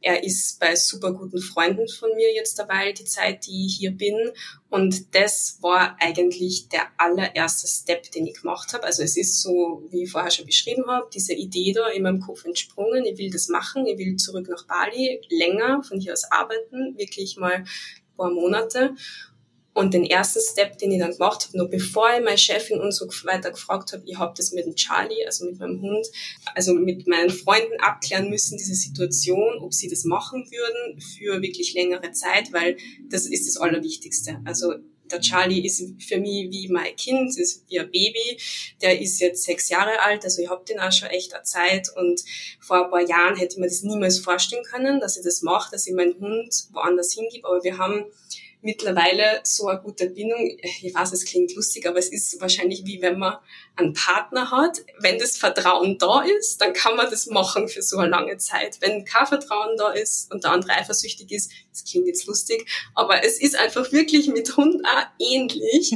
er 0.00 0.24
ist 0.24 0.58
bei 0.58 0.74
super 0.74 1.12
guten 1.12 1.40
Freunden 1.40 1.86
von 1.86 2.14
mir 2.16 2.32
jetzt 2.34 2.58
dabei, 2.58 2.92
die 2.92 3.04
Zeit, 3.04 3.46
die 3.46 3.66
ich 3.66 3.76
hier 3.76 3.90
bin. 3.90 4.16
Und 4.70 5.14
das 5.14 5.58
war 5.60 5.96
eigentlich 6.00 6.70
der 6.70 6.86
allererste 6.96 7.66
Step, 7.66 8.10
den 8.12 8.26
ich 8.26 8.40
gemacht 8.40 8.72
habe. 8.72 8.84
Also 8.84 9.02
es 9.02 9.18
ist 9.18 9.42
so, 9.42 9.86
wie 9.90 10.04
ich 10.04 10.10
vorher 10.10 10.30
schon 10.30 10.46
beschrieben 10.46 10.86
habe, 10.86 11.10
diese 11.12 11.34
Idee 11.34 11.72
da 11.72 11.88
in 11.88 12.04
meinem 12.04 12.20
Kopf 12.20 12.44
entsprungen. 12.46 13.04
Ich 13.04 13.18
will 13.18 13.30
das 13.30 13.48
machen, 13.48 13.86
ich 13.86 13.98
will 13.98 14.16
zurück 14.16 14.48
nach 14.48 14.66
Bali, 14.66 15.20
länger 15.28 15.82
von 15.82 16.00
hier 16.00 16.14
aus 16.14 16.24
arbeiten, 16.30 16.96
wirklich 16.96 17.36
mal 17.36 17.56
ein 17.56 17.66
paar 18.16 18.30
Monate. 18.30 18.94
Und 19.76 19.92
den 19.92 20.06
ersten 20.06 20.40
Step, 20.40 20.78
den 20.78 20.90
ich 20.90 21.00
dann 21.00 21.12
gemacht 21.12 21.48
habe, 21.48 21.58
noch 21.58 21.68
bevor 21.68 22.08
ich 22.16 22.24
meine 22.24 22.38
Chefin 22.38 22.80
und 22.80 22.92
so 22.92 23.06
weiter 23.24 23.50
gefragt 23.50 23.92
habe, 23.92 24.02
ich 24.06 24.16
habe 24.16 24.32
das 24.34 24.52
mit 24.52 24.64
dem 24.64 24.74
Charlie, 24.74 25.26
also 25.26 25.44
mit 25.44 25.58
meinem 25.58 25.82
Hund, 25.82 26.06
also 26.54 26.72
mit 26.72 27.06
meinen 27.06 27.28
Freunden 27.28 27.78
abklären 27.80 28.30
müssen, 28.30 28.56
diese 28.56 28.74
Situation, 28.74 29.58
ob 29.60 29.74
sie 29.74 29.90
das 29.90 30.04
machen 30.04 30.50
würden 30.50 30.98
für 31.02 31.42
wirklich 31.42 31.74
längere 31.74 32.10
Zeit, 32.12 32.54
weil 32.54 32.78
das 33.10 33.26
ist 33.26 33.46
das 33.46 33.58
Allerwichtigste. 33.58 34.40
Also 34.46 34.76
der 35.10 35.20
Charlie 35.20 35.64
ist 35.64 35.82
für 36.00 36.18
mich 36.18 36.50
wie 36.50 36.68
mein 36.68 36.96
Kind, 36.96 37.36
ist 37.38 37.64
wie 37.68 37.78
ein 37.78 37.90
Baby. 37.90 38.38
Der 38.80 38.98
ist 39.00 39.20
jetzt 39.20 39.44
sechs 39.44 39.68
Jahre 39.68 40.00
alt, 40.00 40.24
also 40.24 40.42
ich 40.42 40.48
habe 40.48 40.64
den 40.64 40.80
auch 40.80 40.90
schon 40.90 41.08
echt 41.08 41.34
eine 41.34 41.42
Zeit. 41.42 41.90
Und 41.94 42.22
vor 42.60 42.84
ein 42.84 42.90
paar 42.90 43.06
Jahren 43.06 43.36
hätte 43.36 43.54
ich 43.54 43.60
mir 43.60 43.68
das 43.68 43.82
niemals 43.82 44.18
vorstellen 44.18 44.64
können, 44.64 45.00
dass 45.00 45.16
ich 45.16 45.22
das 45.22 45.42
mache, 45.42 45.70
dass 45.70 45.86
ich 45.86 45.94
meinen 45.94 46.18
Hund 46.18 46.68
woanders 46.72 47.12
hingebe. 47.12 47.46
Aber 47.46 47.62
wir 47.62 47.78
haben 47.78 48.06
mittlerweile 48.66 49.40
so 49.44 49.68
eine 49.68 49.80
gute 49.80 50.10
Bindung. 50.10 50.58
Ich 50.82 50.92
weiß, 50.94 51.12
es 51.12 51.24
klingt 51.24 51.54
lustig, 51.54 51.86
aber 51.86 51.98
es 51.98 52.08
ist 52.08 52.38
wahrscheinlich 52.40 52.84
wie 52.84 53.00
wenn 53.00 53.18
man 53.18 53.36
einen 53.76 53.94
Partner 53.94 54.50
hat. 54.50 54.82
Wenn 54.98 55.18
das 55.18 55.38
Vertrauen 55.38 55.96
da 55.98 56.22
ist, 56.22 56.60
dann 56.60 56.72
kann 56.74 56.96
man 56.96 57.08
das 57.08 57.26
machen 57.26 57.68
für 57.68 57.80
so 57.80 57.96
eine 57.96 58.10
lange 58.10 58.36
Zeit. 58.38 58.78
Wenn 58.80 59.04
kein 59.04 59.26
Vertrauen 59.26 59.76
da 59.78 59.92
ist 59.92 60.32
und 60.32 60.44
der 60.44 60.50
andere 60.50 60.72
eifersüchtig 60.72 61.30
ist, 61.30 61.52
das 61.70 61.84
klingt 61.84 62.08
jetzt 62.08 62.26
lustig, 62.26 62.66
aber 62.94 63.24
es 63.24 63.40
ist 63.40 63.56
einfach 63.56 63.92
wirklich 63.92 64.26
mit 64.26 64.56
Hund 64.56 64.84
auch 64.84 65.06
ähnlich. 65.18 65.94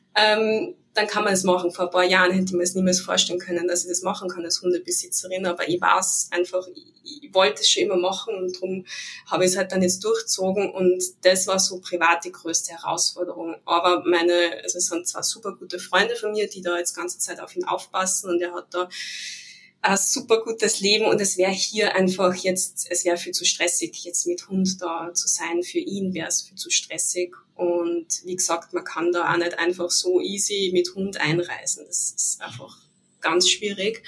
ähm, 0.14 0.74
dann 0.94 1.06
kann 1.06 1.24
man 1.24 1.32
es 1.32 1.44
machen. 1.44 1.70
Vor 1.70 1.86
ein 1.86 1.90
paar 1.90 2.04
Jahren 2.04 2.32
hätte 2.32 2.46
ich 2.46 2.52
mir 2.52 2.62
es 2.62 2.74
niemals 2.74 3.00
vorstellen 3.00 3.38
können, 3.38 3.68
dass 3.68 3.84
ich 3.84 3.90
das 3.90 4.02
machen 4.02 4.28
kann 4.28 4.44
als 4.44 4.60
Hundebesitzerin, 4.60 5.46
aber 5.46 5.68
ich 5.68 5.80
weiß 5.80 6.28
einfach, 6.32 6.66
ich, 6.74 7.32
wollte 7.32 7.60
es 7.60 7.70
schon 7.70 7.84
immer 7.84 7.96
machen 7.96 8.34
und 8.34 8.56
darum 8.56 8.84
habe 9.26 9.44
ich 9.44 9.52
es 9.52 9.56
halt 9.56 9.70
dann 9.70 9.82
jetzt 9.82 10.02
durchzogen 10.02 10.70
und 10.72 11.00
das 11.22 11.46
war 11.46 11.60
so 11.60 11.80
privat 11.80 12.24
die 12.24 12.32
größte 12.32 12.72
Herausforderung. 12.72 13.54
Aber 13.64 14.02
meine, 14.04 14.60
also 14.62 14.78
es 14.78 14.86
sind 14.86 15.06
zwei 15.06 15.22
super 15.22 15.54
gute 15.54 15.78
Freunde 15.78 16.16
von 16.16 16.32
mir, 16.32 16.48
die 16.48 16.60
da 16.60 16.76
jetzt 16.76 16.96
ganze 16.96 17.18
Zeit 17.18 17.40
auf 17.40 17.54
ihn 17.54 17.64
aufpassen 17.64 18.30
und 18.30 18.42
er 18.42 18.52
hat 18.52 18.66
da 18.72 18.88
ein 19.82 19.96
super 19.96 20.42
gutes 20.44 20.80
Leben 20.80 21.06
und 21.06 21.20
es 21.20 21.38
wäre 21.38 21.52
hier 21.52 21.94
einfach 21.94 22.34
jetzt, 22.34 22.86
es 22.90 23.04
wäre 23.04 23.16
viel 23.16 23.32
zu 23.32 23.44
stressig, 23.44 24.04
jetzt 24.04 24.26
mit 24.26 24.48
Hund 24.48 24.80
da 24.80 25.12
zu 25.14 25.26
sein. 25.26 25.62
Für 25.62 25.78
ihn 25.78 26.12
wäre 26.12 26.28
es 26.28 26.42
viel 26.42 26.56
zu 26.56 26.70
stressig. 26.70 27.34
Und 27.54 28.06
wie 28.24 28.36
gesagt, 28.36 28.72
man 28.74 28.84
kann 28.84 29.10
da 29.12 29.32
auch 29.32 29.38
nicht 29.38 29.58
einfach 29.58 29.90
so 29.90 30.20
easy 30.20 30.70
mit 30.72 30.94
Hund 30.94 31.18
einreisen. 31.18 31.84
Das 31.86 32.12
ist 32.12 32.40
einfach 32.42 32.78
ganz 33.20 33.48
schwierig. 33.48 34.02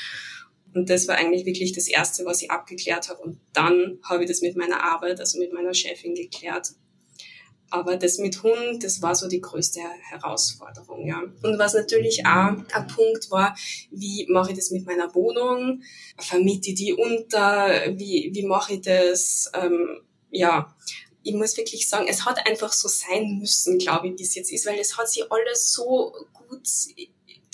Und 0.75 0.89
das 0.89 1.09
war 1.09 1.17
eigentlich 1.17 1.45
wirklich 1.47 1.73
das 1.73 1.89
Erste, 1.89 2.25
was 2.25 2.43
ich 2.43 2.51
abgeklärt 2.51 3.09
habe. 3.09 3.23
Und 3.23 3.41
dann 3.53 3.99
habe 4.05 4.25
ich 4.25 4.29
das 4.29 4.43
mit 4.43 4.57
meiner 4.57 4.83
Arbeit, 4.83 5.21
also 5.21 5.39
mit 5.39 5.53
meiner 5.53 5.75
Chefin 5.75 6.15
geklärt. 6.15 6.73
Aber 7.73 7.97
das 7.97 8.19
mit 8.19 8.43
Hund, 8.43 8.85
das 8.85 9.01
war 9.01 9.15
so 9.15 9.29
die 9.29 9.41
größte 9.41 9.81
Herausforderung, 10.11 11.07
ja. 11.07 11.23
Und 11.43 11.59
was 11.59 11.73
natürlich 11.73 12.27
auch 12.27 12.53
ein 12.75 12.87
Punkt 12.95 13.31
war, 13.31 13.57
wie 13.91 14.27
mache 14.29 14.51
ich 14.51 14.59
das 14.59 14.71
mit 14.71 14.85
meiner 14.85 15.15
Wohnung? 15.15 15.81
Vermiete 16.19 16.69
ich 16.69 16.75
die 16.75 16.93
unter? 16.93 17.71
Wie, 17.97 18.31
wie 18.35 18.45
mache 18.45 18.75
ich 18.75 18.83
das? 18.83 19.51
Ähm, 19.55 20.03
ja, 20.31 20.77
ich 21.23 21.33
muss 21.33 21.57
wirklich 21.57 21.89
sagen, 21.89 22.09
es 22.09 22.27
hat 22.27 22.47
einfach 22.47 22.75
so 22.75 22.89
sein 22.89 23.39
müssen, 23.39 23.79
glaube 23.79 24.09
ich, 24.09 24.19
wie 24.19 24.23
es 24.23 24.35
jetzt 24.35 24.53
ist, 24.53 24.67
weil 24.67 24.79
es 24.79 24.99
hat 24.99 25.09
sich 25.09 25.25
alles 25.33 25.73
so 25.73 26.13
gut 26.35 26.69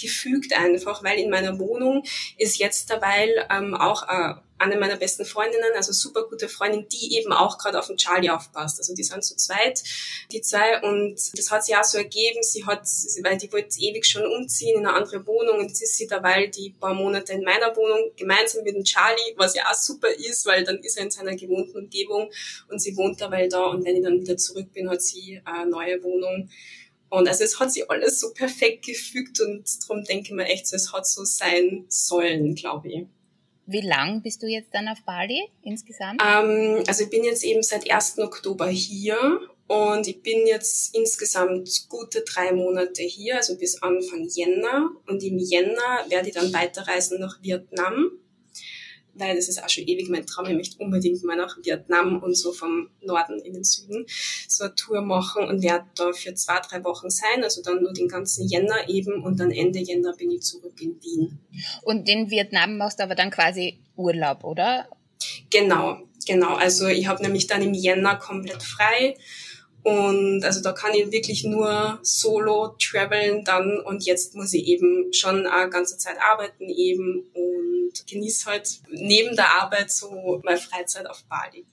gefügt 0.01 0.53
einfach, 0.53 1.03
weil 1.03 1.19
in 1.19 1.31
meiner 1.31 1.59
Wohnung 1.59 2.05
ist 2.37 2.59
jetzt 2.59 2.91
dabei 2.91 3.29
ähm, 3.51 3.75
auch 3.75 4.09
äh, 4.09 4.35
eine 4.59 4.77
meiner 4.77 4.97
besten 4.97 5.25
Freundinnen, 5.25 5.71
also 5.77 5.93
super 5.93 6.25
gute 6.29 6.49
Freundin, 6.49 6.87
die 6.89 7.17
eben 7.17 7.33
auch 7.33 7.59
gerade 7.59 7.79
auf 7.79 7.87
den 7.87 7.97
Charlie 7.97 8.31
aufpasst. 8.31 8.79
Also 8.79 8.95
die 8.95 9.05
sind 9.05 9.25
zu 9.25 9.37
zweit, 9.37 9.83
die 10.33 10.41
zwei, 10.41 10.83
und 10.83 11.15
das 11.37 11.51
hat 11.51 11.65
sich 11.65 11.77
auch 11.77 11.85
so 11.85 11.99
ergeben. 11.99 12.43
Sie 12.43 12.67
hat, 12.67 12.83
weil 13.23 13.39
die 13.39 13.53
wollte 13.53 13.81
ewig 13.81 14.05
schon 14.05 14.27
umziehen 14.27 14.81
in 14.81 14.87
eine 14.87 14.97
andere 14.97 15.27
Wohnung 15.27 15.59
und 15.59 15.69
jetzt 15.69 15.83
ist 15.83 15.97
sie 15.97 16.07
dabei 16.07 16.49
die 16.49 16.71
paar 16.71 16.95
Monate 16.95 17.33
in 17.33 17.45
meiner 17.45 17.75
Wohnung 17.77 18.11
gemeinsam 18.17 18.65
mit 18.65 18.75
dem 18.75 18.85
Charlie, 18.85 19.35
was 19.37 19.55
ja 19.55 19.63
auch 19.71 19.75
super 19.75 20.09
ist, 20.11 20.47
weil 20.47 20.65
dann 20.65 20.79
ist 20.79 20.97
er 20.99 21.05
in 21.05 21.11
seiner 21.11 21.37
gewohnten 21.37 21.79
Umgebung 21.79 22.31
und 22.69 22.81
sie 22.81 22.97
wohnt 22.97 23.21
dabei 23.21 23.47
da 23.47 23.67
und 23.67 23.85
wenn 23.85 23.97
ich 23.97 24.03
dann 24.03 24.21
wieder 24.21 24.37
zurück 24.37 24.73
bin, 24.73 24.91
hat 24.91 25.03
sie 25.03 25.41
eine 25.45 25.71
neue 25.71 26.03
Wohnung. 26.03 26.51
Und 27.11 27.29
also 27.29 27.45
es 27.45 27.59
hat 27.59 27.73
sich 27.73 27.91
alles 27.91 28.21
so 28.21 28.33
perfekt 28.33 28.85
gefügt 28.87 29.41
und 29.41 29.65
darum 29.83 30.05
denke 30.05 30.29
ich 30.29 30.33
mir 30.33 30.47
echt 30.47 30.67
so, 30.67 30.77
es 30.77 30.93
hat 30.93 31.07
so 31.07 31.25
sein 31.25 31.87
sollen, 31.89 32.55
glaube 32.55 32.89
ich. 32.89 33.07
Wie 33.67 33.83
lang 33.83 34.23
bist 34.23 34.43
du 34.43 34.47
jetzt 34.47 34.73
dann 34.73 34.89
auf 34.89 35.03
Bali 35.05 35.49
insgesamt? 35.63 36.23
Ähm, 36.27 36.83
also 36.87 37.05
ich 37.05 37.11
bin 37.11 37.25
jetzt 37.25 37.45
eben 37.45 37.63
seit 37.63 37.91
1. 37.91 38.19
Oktober 38.19 38.67
hier 38.69 39.41
und 39.67 40.09
ich 40.09 40.23
bin 40.23 40.47
jetzt 40.47 40.97
insgesamt 40.97 41.87
gute 41.91 42.23
drei 42.23 42.53
Monate 42.53 43.03
hier, 43.03 43.37
also 43.37 43.59
bis 43.59 43.83
Anfang 43.83 44.27
Jänner. 44.27 44.89
Und 45.07 45.23
im 45.23 45.39
Jänner 45.39 46.07
werde 46.09 46.29
ich 46.29 46.35
dann 46.35 46.53
weiterreisen 46.55 47.21
nach 47.21 47.43
Vietnam 47.43 48.13
weil 49.19 49.37
das 49.37 49.49
ist 49.49 49.63
auch 49.63 49.69
schon 49.69 49.85
ewig 49.85 50.09
mein 50.09 50.27
Traum. 50.27 50.47
Ich 50.47 50.55
möchte 50.55 50.79
unbedingt 50.79 51.23
mal 51.25 51.37
nach 51.37 51.57
Vietnam 51.63 52.23
und 52.23 52.37
so 52.37 52.53
vom 52.53 52.91
Norden 53.03 53.39
in 53.41 53.55
den 53.55 53.65
Süden 53.65 54.07
so 54.49 54.65
eine 54.65 54.75
Tour 54.75 55.01
machen 55.03 55.47
und 55.47 55.63
werde 55.63 55.87
da 55.97 56.13
für 56.13 56.35
zwei, 56.35 56.61
drei 56.61 56.85
Wochen 56.85 57.11
sein. 57.11 57.43
Also 57.43 57.63
dann 57.63 57.83
nur 57.83 57.93
den 57.93 58.09
ganzen 58.09 58.49
Jänner 58.49 58.89
eben 58.89 59.23
und 59.23 59.41
dann 59.41 59.51
Ende 59.51 59.81
Jänner 59.81 60.15
bin 60.15 60.31
ich 60.31 60.43
zurück 60.43 60.81
in 60.81 61.01
Wien. 61.03 61.39
Und 61.83 62.09
in 62.09 62.31
Vietnam 62.31 62.77
machst 62.77 62.99
du 62.99 63.05
aber 63.05 63.15
dann 63.15 63.31
quasi 63.31 63.79
Urlaub, 63.97 64.45
oder? 64.45 64.89
Genau, 65.51 65.99
genau. 66.27 66.55
Also 66.55 66.87
ich 66.87 67.07
habe 67.07 67.23
nämlich 67.23 67.47
dann 67.47 67.63
im 67.63 67.75
Jänner 67.75 68.17
komplett 68.17 68.63
frei. 68.63 69.17
Und 69.83 70.45
also 70.45 70.61
da 70.61 70.73
kann 70.73 70.93
ich 70.95 71.11
wirklich 71.13 71.45
nur 71.45 71.99
solo 72.03 72.77
traveln 72.79 73.45
dann 73.45 73.79
und 73.81 74.05
jetzt 74.05 74.35
muss 74.35 74.53
ich 74.53 74.67
eben 74.67 75.13
schon 75.13 75.47
eine 75.47 75.71
ganze 75.71 75.97
Zeit 75.99 76.17
arbeiten 76.21 76.69
eben 76.69 77.25
und 77.33 78.07
genieße 78.07 78.51
halt 78.51 78.69
neben 78.91 79.37
der 79.37 79.49
Arbeit 79.63 79.91
so 79.91 80.41
meine 80.45 80.59
Freizeit 80.59 81.07
auf 81.07 81.25
Bali. 81.29 81.65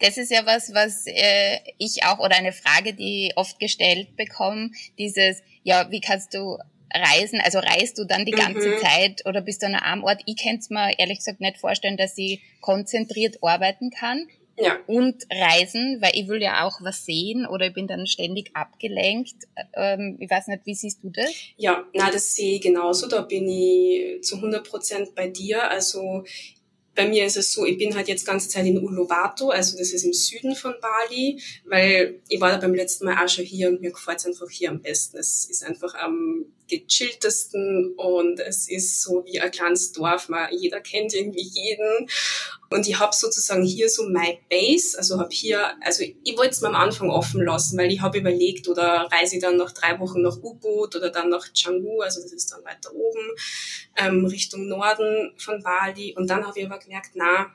Das 0.00 0.16
ist 0.16 0.30
ja 0.30 0.46
was, 0.46 0.72
was 0.72 1.06
äh, 1.06 1.58
ich 1.78 2.04
auch 2.04 2.18
oder 2.18 2.36
eine 2.36 2.52
Frage, 2.52 2.94
die 2.94 3.32
oft 3.36 3.58
gestellt 3.58 4.16
bekomme, 4.16 4.70
dieses, 4.98 5.42
ja, 5.62 5.90
wie 5.90 6.00
kannst 6.00 6.34
du 6.34 6.58
reisen? 6.92 7.40
Also 7.40 7.58
reist 7.58 7.98
du 7.98 8.04
dann 8.04 8.24
die 8.24 8.32
ganze 8.32 8.68
mhm. 8.68 8.78
Zeit 8.80 9.26
oder 9.26 9.40
bist 9.40 9.62
du 9.62 9.66
an 9.66 9.74
einem 9.74 10.04
Ort? 10.04 10.22
Ich 10.26 10.42
kann 10.42 10.56
es 10.56 10.70
mir 10.70 10.98
ehrlich 10.98 11.18
gesagt 11.18 11.40
nicht 11.40 11.58
vorstellen, 11.58 11.96
dass 11.96 12.16
ich 12.16 12.40
konzentriert 12.60 13.38
arbeiten 13.42 13.90
kann. 13.90 14.26
Ja. 14.60 14.78
Und 14.86 15.24
Reisen, 15.30 15.98
weil 16.00 16.12
ich 16.14 16.28
will 16.28 16.42
ja 16.42 16.66
auch 16.66 16.80
was 16.82 17.04
sehen 17.04 17.46
oder 17.46 17.68
ich 17.68 17.74
bin 17.74 17.86
dann 17.86 18.06
ständig 18.06 18.50
abgelenkt. 18.54 19.36
Ähm, 19.74 20.16
ich 20.18 20.28
weiß 20.28 20.48
nicht, 20.48 20.66
wie 20.66 20.74
siehst 20.74 21.02
du 21.02 21.10
das? 21.10 21.30
Ja, 21.56 21.84
na, 21.92 22.10
das 22.10 22.34
sehe 22.34 22.56
ich 22.56 22.60
genauso. 22.60 23.08
Da 23.08 23.22
bin 23.22 23.48
ich 23.48 24.22
zu 24.22 24.36
100 24.36 24.68
Prozent 24.68 25.14
bei 25.14 25.28
dir. 25.28 25.70
Also 25.70 26.24
bei 26.98 27.06
mir 27.06 27.24
ist 27.24 27.36
es 27.36 27.52
so, 27.52 27.64
ich 27.64 27.78
bin 27.78 27.94
halt 27.94 28.08
jetzt 28.08 28.26
ganze 28.26 28.48
Zeit 28.48 28.66
in 28.66 28.84
Uluwatu, 28.84 29.50
also 29.50 29.78
das 29.78 29.92
ist 29.92 30.02
im 30.02 30.12
Süden 30.12 30.56
von 30.56 30.74
Bali, 30.80 31.40
weil 31.64 32.20
ich 32.28 32.40
war 32.40 32.50
da 32.50 32.56
beim 32.56 32.74
letzten 32.74 33.04
Mal 33.04 33.24
auch 33.24 33.28
schon 33.28 33.44
hier 33.44 33.68
und 33.68 33.80
mir 33.80 33.92
gefällt 33.92 34.18
es 34.18 34.26
einfach 34.26 34.50
hier 34.50 34.70
am 34.70 34.82
besten. 34.82 35.16
Es 35.16 35.48
ist 35.48 35.64
einfach 35.64 35.94
am 35.94 36.46
gechilltesten 36.68 37.94
und 37.96 38.40
es 38.40 38.68
ist 38.68 39.02
so 39.02 39.24
wie 39.24 39.40
ein 39.40 39.50
kleines 39.50 39.92
Dorf, 39.92 40.28
man, 40.28 40.48
jeder 40.52 40.80
kennt 40.80 41.14
irgendwie 41.14 41.42
jeden 41.42 42.08
und 42.70 42.86
ich 42.86 42.98
habe 42.98 43.14
sozusagen 43.14 43.64
hier 43.64 43.88
so 43.88 44.08
my 44.08 44.38
Base, 44.50 44.96
also 44.98 45.18
habe 45.18 45.30
hier, 45.32 45.74
also 45.82 46.04
ich 46.04 46.36
wollte 46.36 46.50
es 46.50 46.60
mir 46.60 46.68
am 46.68 46.74
Anfang 46.74 47.10
offen 47.10 47.42
lassen, 47.42 47.78
weil 47.78 47.90
ich 47.90 48.02
habe 48.02 48.18
überlegt, 48.18 48.68
oder 48.68 49.08
reise 49.10 49.36
ich 49.36 49.42
dann 49.42 49.56
nach 49.56 49.72
drei 49.72 49.98
Wochen 49.98 50.20
nach 50.20 50.36
U-Boot 50.42 50.94
oder 50.94 51.10
dann 51.10 51.30
nach 51.30 51.46
Canggu, 51.54 52.00
also 52.00 52.20
das 52.20 52.32
ist 52.32 52.52
dann 52.52 52.64
weiter 52.64 52.94
oben, 52.94 53.34
ähm, 53.96 54.26
Richtung 54.26 54.68
Norden 54.68 55.32
von 55.38 55.62
Bali. 55.62 56.14
Und 56.14 56.28
dann 56.28 56.46
habe 56.46 56.60
ich 56.60 56.66
aber 56.66 56.78
gemerkt, 56.78 57.12
na, 57.14 57.46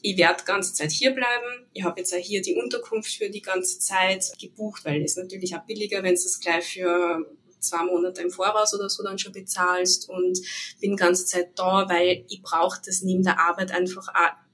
ich 0.00 0.16
werde 0.16 0.44
ganze 0.44 0.72
Zeit 0.72 0.92
hier 0.92 1.10
bleiben. 1.10 1.66
Ich 1.72 1.82
habe 1.82 2.00
jetzt 2.00 2.14
auch 2.14 2.18
hier 2.18 2.40
die 2.40 2.54
Unterkunft 2.54 3.14
für 3.14 3.28
die 3.28 3.42
ganze 3.42 3.78
Zeit 3.78 4.32
gebucht, 4.40 4.84
weil 4.84 5.02
es 5.02 5.16
natürlich 5.16 5.54
auch 5.56 5.64
billiger, 5.64 6.02
wenn 6.02 6.14
es 6.14 6.24
das 6.24 6.40
gleich 6.40 6.64
für 6.64 7.26
zwei 7.64 7.84
Monate 7.84 8.22
im 8.22 8.30
Voraus 8.30 8.74
oder 8.74 8.88
so 8.88 9.02
dann 9.02 9.18
schon 9.18 9.32
bezahlst 9.32 10.08
und 10.08 10.38
bin 10.80 10.96
ganze 10.96 11.26
Zeit 11.26 11.58
da, 11.58 11.88
weil 11.88 12.24
ich 12.28 12.42
brauche 12.42 12.80
das 12.84 13.02
neben 13.02 13.22
der 13.22 13.40
Arbeit 13.40 13.72
einfach 13.72 14.08
auch 14.08 14.44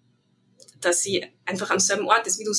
dass 0.80 1.02
sie 1.02 1.24
einfach 1.44 1.70
am 1.70 1.78
selben 1.78 2.06
Ort 2.06 2.26
ist, 2.26 2.38
wie 2.38 2.44
du 2.44 2.52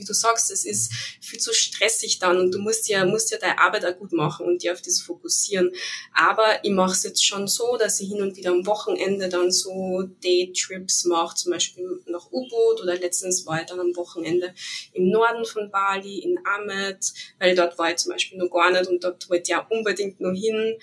wie 0.00 0.04
du 0.04 0.14
sagst, 0.14 0.50
es 0.50 0.64
ist 0.64 0.92
viel 1.20 1.38
zu 1.38 1.52
stressig 1.52 2.18
dann 2.18 2.38
und 2.38 2.52
du 2.52 2.58
musst 2.58 2.88
ja, 2.88 3.04
musst 3.04 3.30
ja 3.30 3.38
deine 3.38 3.58
Arbeit 3.58 3.84
auch 3.84 3.96
gut 3.98 4.12
machen 4.12 4.46
und 4.46 4.62
dir 4.62 4.72
auf 4.72 4.82
das 4.82 5.00
fokussieren. 5.00 5.72
Aber 6.14 6.64
ich 6.64 6.70
mache 6.70 6.92
es 6.92 7.02
jetzt 7.02 7.24
schon 7.24 7.46
so, 7.46 7.76
dass 7.76 8.00
ich 8.00 8.08
hin 8.08 8.22
und 8.22 8.36
wieder 8.36 8.50
am 8.50 8.66
Wochenende 8.66 9.28
dann 9.28 9.50
so 9.50 10.02
Daytrips 10.22 11.04
mache, 11.04 11.36
zum 11.36 11.52
Beispiel 11.52 11.84
nach 12.06 12.30
U-Boot 12.32 12.82
oder 12.82 12.96
letztens 12.96 13.46
war 13.46 13.60
ich 13.60 13.66
dann 13.66 13.80
am 13.80 13.94
Wochenende 13.96 14.54
im 14.92 15.10
Norden 15.10 15.44
von 15.44 15.70
Bali, 15.70 16.18
in 16.18 16.38
Amet, 16.44 17.12
weil 17.38 17.54
dort 17.54 17.78
war 17.78 17.90
ich 17.90 17.96
zum 17.96 18.12
Beispiel 18.12 18.38
noch 18.38 18.50
gar 18.50 18.70
nicht 18.70 18.88
und 18.88 19.04
dort 19.04 19.28
wollte 19.28 19.52
ich 19.52 19.56
auch 19.56 19.70
unbedingt 19.70 20.20
noch 20.20 20.34
hin. 20.34 20.76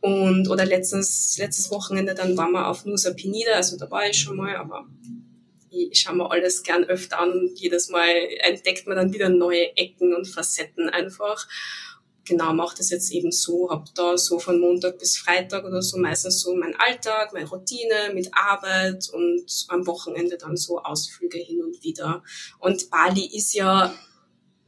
Und, 0.00 0.48
oder 0.48 0.66
letztens, 0.66 1.36
letztes 1.38 1.70
Wochenende, 1.70 2.14
dann 2.14 2.36
waren 2.36 2.52
wir 2.52 2.68
auf 2.68 2.84
Nusa 2.84 3.12
Penida, 3.12 3.52
also 3.52 3.76
da 3.76 3.90
war 3.90 4.08
ich 4.08 4.18
schon 4.18 4.36
mal, 4.36 4.54
aber 4.56 4.86
ich 5.84 6.00
schaue 6.00 6.16
mir 6.16 6.30
alles 6.30 6.62
gern 6.62 6.84
öfter 6.84 7.20
an 7.20 7.32
und 7.32 7.58
jedes 7.58 7.88
Mal 7.88 8.14
entdeckt 8.40 8.86
man 8.86 8.96
dann 8.96 9.12
wieder 9.12 9.28
neue 9.28 9.76
Ecken 9.76 10.14
und 10.14 10.26
Facetten 10.26 10.88
einfach. 10.88 11.46
Genau, 12.24 12.52
mache 12.52 12.76
das 12.76 12.90
jetzt 12.90 13.12
eben 13.12 13.30
so, 13.30 13.70
habe 13.70 13.84
da 13.94 14.18
so 14.18 14.40
von 14.40 14.58
Montag 14.58 14.98
bis 14.98 15.16
Freitag 15.16 15.64
oder 15.64 15.80
so 15.80 15.96
meistens 15.96 16.40
so 16.40 16.56
mein 16.56 16.74
Alltag, 16.74 17.32
meine 17.32 17.48
Routine 17.48 18.12
mit 18.14 18.30
Arbeit 18.32 19.08
und 19.12 19.46
am 19.68 19.86
Wochenende 19.86 20.36
dann 20.36 20.56
so 20.56 20.80
Ausflüge 20.80 21.38
hin 21.38 21.62
und 21.62 21.84
wieder. 21.84 22.24
Und 22.58 22.90
Bali 22.90 23.24
ist 23.32 23.54
ja 23.54 23.94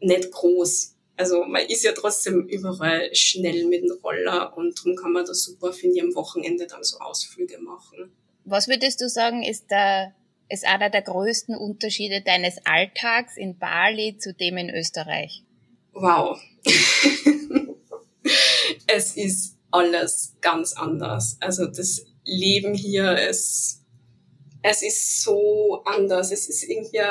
nicht 0.01 0.31
groß. 0.31 0.95
Also 1.17 1.43
man 1.45 1.67
ist 1.67 1.83
ja 1.83 1.91
trotzdem 1.93 2.47
überall 2.47 3.13
schnell 3.13 3.67
mit 3.67 3.83
dem 3.83 3.99
Roller 4.05 4.57
und 4.57 4.79
darum 4.79 4.95
kann 4.95 5.11
man 5.11 5.25
da 5.25 5.35
super, 5.35 5.73
finde 5.73 5.97
ich, 5.97 6.03
am 6.03 6.15
Wochenende 6.15 6.69
dann 6.69 6.85
so 6.85 6.99
Ausflüge 6.99 7.59
machen. 7.59 8.13
Was 8.45 8.69
würdest 8.69 9.01
du 9.01 9.09
sagen, 9.09 9.43
ist 9.43 9.69
der 9.69 10.15
ist 10.49 10.65
einer 10.65 10.91
der 10.91 11.03
größten 11.03 11.57
Unterschiede 11.57 12.23
deines 12.23 12.59
Alltags 12.65 13.37
in 13.37 13.59
Bali 13.59 14.17
zu 14.19 14.33
dem 14.33 14.57
in 14.57 14.71
Österreich? 14.71 15.45
Wow. 15.93 16.41
es 18.87 19.17
ist 19.17 19.57
alles 19.71 20.37
ganz 20.41 20.75
anders. 20.75 21.37
Also 21.41 21.67
das 21.67 22.05
Leben 22.25 22.75
hier 22.75 23.17
ist, 23.29 23.83
es 24.63 24.83
ist 24.83 25.23
so 25.23 25.83
anders. 25.85 26.31
Es 26.33 26.49
ist 26.49 26.65
irgendwie 26.65 27.03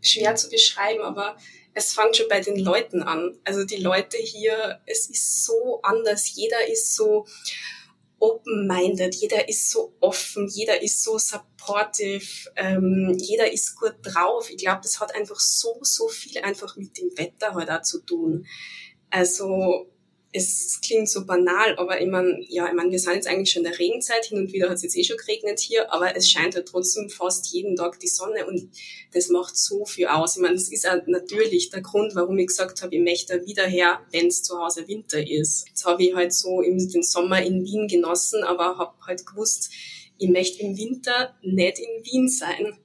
schwer 0.00 0.34
zu 0.34 0.48
beschreiben, 0.48 1.02
aber 1.02 1.36
es 1.74 1.92
fängt 1.92 2.16
schon 2.16 2.28
bei 2.28 2.40
den 2.40 2.56
Leuten 2.56 3.02
an. 3.02 3.38
Also 3.44 3.64
die 3.64 3.76
Leute 3.76 4.16
hier, 4.18 4.80
es 4.86 5.08
ist 5.08 5.44
so 5.44 5.80
anders. 5.82 6.34
Jeder 6.34 6.68
ist 6.68 6.94
so, 6.94 7.26
open-minded, 8.20 9.14
jeder 9.14 9.48
ist 9.48 9.70
so 9.70 9.94
offen, 10.00 10.46
jeder 10.48 10.82
ist 10.82 11.02
so 11.02 11.18
supportive, 11.18 12.50
ähm, 12.54 13.16
jeder 13.18 13.52
ist 13.52 13.76
gut 13.76 13.96
drauf. 14.02 14.50
Ich 14.50 14.58
glaube, 14.58 14.80
das 14.82 15.00
hat 15.00 15.14
einfach 15.14 15.40
so, 15.40 15.78
so 15.82 16.08
viel 16.08 16.40
einfach 16.42 16.76
mit 16.76 16.96
dem 16.98 17.10
Wetter 17.16 17.54
heute 17.54 17.72
halt 17.72 17.80
auch 17.80 17.82
zu 17.82 18.04
tun. 18.04 18.46
Also 19.10 19.90
es 20.32 20.80
klingt 20.80 21.08
so 21.08 21.26
banal, 21.26 21.76
aber 21.76 22.00
ich 22.00 22.06
meine, 22.06 22.38
ja, 22.48 22.68
ich 22.68 22.74
meine, 22.74 22.90
wir 22.90 23.00
sind 23.00 23.14
jetzt 23.14 23.26
eigentlich 23.26 23.50
schon 23.50 23.64
in 23.64 23.70
der 23.70 23.78
Regenzeit, 23.80 24.26
hin 24.26 24.38
und 24.38 24.52
wieder 24.52 24.68
hat 24.68 24.76
es 24.76 24.82
jetzt 24.82 24.96
eh 24.96 25.02
schon 25.02 25.16
geregnet 25.16 25.58
hier, 25.58 25.92
aber 25.92 26.14
es 26.14 26.30
scheint 26.30 26.54
halt 26.54 26.68
trotzdem 26.68 27.10
fast 27.10 27.52
jeden 27.52 27.74
Tag 27.74 27.98
die 27.98 28.08
Sonne 28.08 28.46
und 28.46 28.70
das 29.12 29.28
macht 29.28 29.56
so 29.56 29.84
viel 29.84 30.06
aus. 30.06 30.36
Ich 30.36 30.42
meine, 30.42 30.54
das 30.54 30.70
ist 30.70 30.88
auch 30.88 31.04
natürlich 31.06 31.70
der 31.70 31.80
Grund, 31.82 32.14
warum 32.14 32.38
ich 32.38 32.46
gesagt 32.46 32.80
habe, 32.82 32.94
ich 32.94 33.02
möchte 33.02 33.44
wieder 33.44 33.66
her, 33.66 34.00
wenn 34.12 34.28
es 34.28 34.44
zu 34.44 34.56
Hause 34.58 34.86
Winter 34.86 35.20
ist. 35.28 35.66
Jetzt 35.68 35.84
habe 35.84 36.04
ich 36.04 36.14
halt 36.14 36.32
so 36.32 36.62
den 36.62 37.02
Sommer 37.02 37.42
in 37.42 37.64
Wien 37.64 37.88
genossen, 37.88 38.44
aber 38.44 38.78
habe 38.78 38.94
halt 39.04 39.26
gewusst, 39.26 39.70
ich 40.18 40.28
möchte 40.28 40.62
im 40.62 40.76
Winter 40.76 41.34
nicht 41.42 41.78
in 41.80 42.04
Wien 42.04 42.28
sein. 42.28 42.78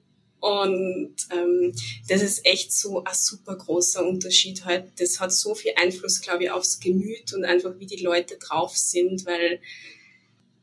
Und 0.46 1.16
ähm, 1.32 1.72
das 2.08 2.22
ist 2.22 2.46
echt 2.46 2.72
so 2.72 3.02
ein 3.02 3.14
super 3.14 3.56
großer 3.56 4.06
Unterschied 4.06 4.64
halt. 4.64 4.92
Das 5.00 5.18
hat 5.18 5.32
so 5.32 5.56
viel 5.56 5.72
Einfluss, 5.74 6.20
glaube 6.20 6.44
ich, 6.44 6.52
aufs 6.52 6.78
Gemüt 6.78 7.34
und 7.34 7.44
einfach 7.44 7.72
wie 7.80 7.86
die 7.86 8.00
Leute 8.00 8.36
drauf 8.36 8.76
sind, 8.76 9.26
weil 9.26 9.60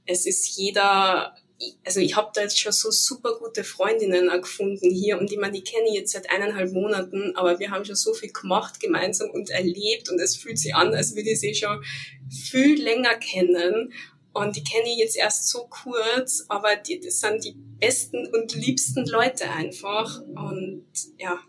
es 0.05 0.25
ist 0.25 0.55
jeder, 0.55 1.35
also 1.83 1.99
ich 1.99 2.15
habe 2.15 2.31
da 2.33 2.43
jetzt 2.43 2.57
schon 2.57 2.71
so 2.71 2.91
super 2.91 3.37
gute 3.37 3.65
Freundinnen 3.65 4.29
gefunden 4.41 4.89
hier 4.89 5.19
und 5.19 5.29
die 5.29 5.37
man 5.37 5.51
die 5.51 5.65
kenne 5.65 5.87
ich 5.89 5.95
jetzt 5.95 6.13
seit 6.13 6.29
eineinhalb 6.29 6.71
Monaten, 6.71 7.35
aber 7.35 7.59
wir 7.59 7.71
haben 7.71 7.83
schon 7.83 7.95
so 7.95 8.13
viel 8.13 8.31
gemacht 8.31 8.79
gemeinsam 8.79 9.31
und 9.31 9.49
erlebt 9.49 10.09
und 10.09 10.17
es 10.17 10.37
fühlt 10.37 10.59
sich 10.59 10.73
an, 10.75 10.93
als 10.93 11.13
würde 11.13 11.31
ich 11.31 11.41
sie 11.41 11.55
schon 11.55 11.83
viel 12.29 12.81
länger 12.81 13.15
kennen 13.15 13.91
und 14.33 14.55
die 14.55 14.63
kenne 14.63 14.89
ich 14.89 14.97
jetzt 14.97 15.15
erst 15.15 15.47
so 15.49 15.67
kurz, 15.67 16.45
aber 16.49 16.75
die, 16.75 16.99
das 16.99 17.19
sind 17.19 17.43
die 17.43 17.53
besten 17.53 18.27
und 18.33 18.55
liebsten 18.55 19.05
Leute 19.05 19.49
einfach. 19.49 20.21
Und 20.21 20.85
ja, 21.19 21.39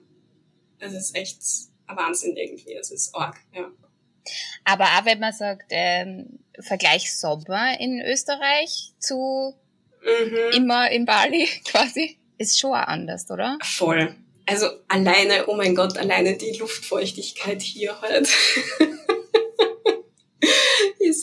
es 0.79 0.93
ist 0.93 1.17
echt 1.17 1.39
ein 1.87 1.97
Wahnsinn 1.97 2.37
irgendwie. 2.37 2.75
Es 2.75 2.91
ist 2.91 3.15
arg, 3.15 3.39
ja. 3.53 3.71
Aber 4.65 4.85
auch 4.85 5.05
wenn 5.07 5.19
man 5.19 5.33
sagt, 5.33 5.67
ähm, 5.71 6.41
Vergleich 6.61 7.15
Sommer 7.19 7.79
in 7.81 8.01
Österreich 8.01 8.93
zu 8.99 9.55
mhm. 10.03 10.57
immer 10.57 10.91
in 10.91 11.07
Bali 11.07 11.49
quasi, 11.65 12.19
ist 12.37 12.61
schon 12.61 12.73
auch 12.73 12.87
anders, 12.87 13.31
oder? 13.31 13.59
Voll. 13.63 14.15
Also 14.47 14.67
alleine, 14.89 15.47
oh 15.47 15.57
mein 15.57 15.75
Gott, 15.75 15.97
alleine 15.97 16.37
die 16.37 16.53
Luftfeuchtigkeit 16.59 17.63
hier 17.63 17.99
halt. 18.03 18.29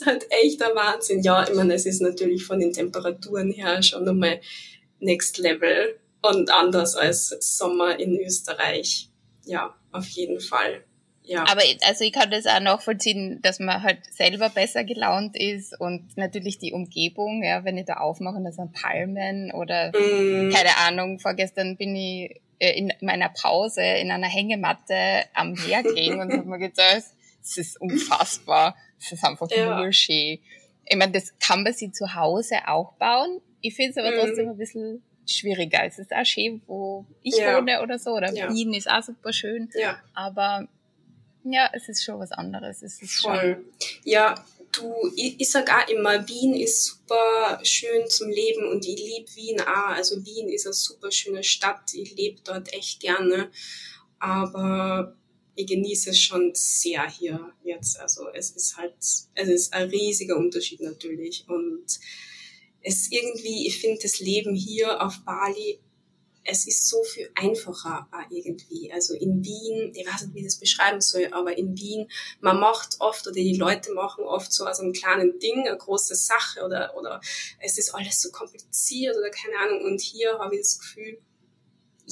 ist 0.02 0.06
halt 0.06 0.26
echt 0.44 0.60
der 0.60 0.76
Wahnsinn. 0.76 1.22
Ja, 1.22 1.44
ich 1.48 1.54
meine, 1.54 1.74
es 1.74 1.86
ist 1.86 2.02
natürlich 2.02 2.46
von 2.46 2.60
den 2.60 2.74
Temperaturen 2.74 3.52
her 3.52 3.82
schon 3.84 4.04
nochmal 4.04 4.42
Next 5.00 5.38
Level 5.38 5.96
und 6.22 6.52
anders 6.52 6.96
als 6.96 7.30
Sommer 7.40 8.00
in 8.00 8.20
Österreich. 8.20 9.10
Ja, 9.46 9.76
auf 9.92 10.08
jeden 10.10 10.40
Fall. 10.40 10.84
Ja. 11.24 11.44
Aber 11.44 11.62
also 11.88 12.04
ich 12.04 12.14
kann 12.14 12.32
das 12.32 12.48
auch 12.48 12.60
nachvollziehen, 12.60 13.40
dass 13.42 13.60
man 13.60 13.84
halt 13.84 14.00
selber 14.12 14.50
besser 14.50 14.84
gelaunt 14.84 15.38
ist 15.38 15.80
und 15.80 16.18
natürlich 16.18 16.58
die 16.58 16.74
Umgebung, 16.74 17.44
ja, 17.44 17.64
wenn 17.64 17.78
ich 17.78 17.86
da 17.86 17.98
aufmache, 17.98 18.42
da 18.44 18.52
sind 18.52 18.74
Palmen 18.74 19.52
oder 19.52 19.90
mm. 19.90 20.52
keine 20.52 20.78
Ahnung, 20.78 21.20
vorgestern 21.20 21.78
bin 21.78 21.96
ich 21.96 22.42
äh, 22.58 22.78
in 22.78 22.92
meiner 23.02 23.30
Pause 23.30 23.82
in 23.82 24.10
einer 24.10 24.28
Hängematte 24.28 25.24
am 25.36 25.54
Meer 25.54 25.84
gelegen 25.84 26.20
und 26.20 26.34
habe 26.34 26.50
mir 26.50 26.60
gedacht, 26.60 27.04
es 27.44 27.58
ist 27.58 27.80
unfassbar. 27.80 28.76
Es 29.02 29.12
ist 29.12 29.24
einfach 29.24 29.50
ja. 29.50 29.82
nur 29.82 29.92
schön. 29.92 30.40
Ich 30.86 30.96
meine, 30.96 31.12
das 31.12 31.34
kann 31.40 31.64
man 31.64 31.74
sich 31.74 31.94
zu 31.94 32.14
Hause 32.14 32.56
auch 32.68 32.94
bauen. 32.94 33.42
Ich 33.62 33.76
finde 33.76 33.92
es 33.92 33.98
aber 33.98 34.12
mhm. 34.12 34.20
trotzdem 34.20 34.50
ein 34.50 34.58
bisschen 34.58 35.04
schwieriger. 35.26 35.84
Es 35.86 36.00
ist 36.00 36.14
auch 36.14 36.26
schön, 36.26 36.62
wo 36.68 37.06
ich 37.24 37.38
ja. 37.38 37.58
wohne 37.58 37.82
oder 37.82 37.98
so. 37.98 38.12
Oder 38.12 38.34
ja. 38.34 38.54
Wien 38.54 38.74
ist 38.74 38.90
auch 38.90 39.02
super 39.02 39.34
schön. 39.34 39.70
Ja. 39.74 40.02
Aber 40.14 40.68
ja, 41.44 41.70
es 41.74 41.90
ist 41.90 42.04
schon 42.04 42.20
was 42.20 42.32
anderes. 42.32 42.82
Es 42.82 43.02
ist 43.02 43.22
Voll. 43.22 43.40
Schon 43.40 43.66
ja, 44.04 44.36
du, 44.72 44.94
ich, 45.16 45.40
ich 45.40 45.50
sag 45.50 45.70
auch 45.72 45.88
immer, 45.90 46.28
Wien 46.28 46.56
ist 46.56 46.86
super 46.86 47.60
schön 47.64 48.08
zum 48.08 48.30
Leben 48.30 48.70
und 48.70 48.86
ich 48.86 48.98
liebe 48.98 49.36
Wien 49.36 49.62
auch. 49.62 49.96
Also 49.96 50.24
Wien 50.26 50.50
ist 50.50 50.66
eine 50.66 50.74
super 50.74 51.12
schöne 51.12 51.44
Stadt. 51.44 51.94
Ich 51.94 52.16
lebe 52.16 52.42
dort 52.44 52.74
echt 52.74 53.00
gerne. 53.00 53.50
Aber 54.20 55.16
ich 55.56 55.68
genieße 55.68 56.12
es 56.12 56.20
schon 56.20 56.52
sehr 56.54 57.10
hier 57.10 57.54
jetzt. 57.64 58.00
Also 58.00 58.30
es 58.34 58.52
ist 58.52 58.78
halt, 58.78 58.96
es 59.00 59.48
ist 59.48 59.74
ein 59.74 59.90
riesiger 59.90 60.38
Unterschied 60.38 60.82
natürlich. 60.82 61.46
Und 61.48 61.86
es 62.82 63.12
irgendwie, 63.12 63.68
ich 63.68 63.80
finde 63.80 64.02
das 64.02 64.20
Leben 64.20 64.56
hier 64.56 65.02
auf 65.02 65.24
Bali, 65.26 65.80
es 66.44 66.68
ist 66.68 66.88
so 66.88 67.04
viel 67.04 67.30
einfacher 67.36 68.08
irgendwie. 68.32 68.92
Also 68.92 69.14
in 69.14 69.44
Wien, 69.44 69.94
ich 69.96 70.08
weiß 70.08 70.24
nicht, 70.24 70.36
wie 70.36 70.40
ich 70.40 70.46
das 70.46 70.60
beschreiben 70.60 71.02
soll, 71.02 71.28
aber 71.32 71.56
in 71.58 71.78
Wien, 71.78 72.10
man 72.40 72.60
macht 72.60 72.96
oft 73.00 73.28
oder 73.28 73.36
die 73.36 73.56
Leute 73.56 73.94
machen 73.94 74.24
oft 74.24 74.52
so 74.52 74.66
aus 74.66 74.80
einem 74.80 74.94
kleinen 74.94 75.38
Ding 75.40 75.68
eine 75.68 75.78
große 75.78 76.16
Sache 76.16 76.66
oder, 76.66 76.96
oder 76.98 77.22
es 77.60 77.78
ist 77.78 77.94
alles 77.94 78.20
so 78.20 78.32
kompliziert 78.32 79.16
oder 79.16 79.30
keine 79.30 79.58
Ahnung. 79.58 79.84
Und 79.84 80.02
hier 80.02 80.40
habe 80.40 80.56
ich 80.56 80.62
das 80.62 80.80
Gefühl, 80.80 81.20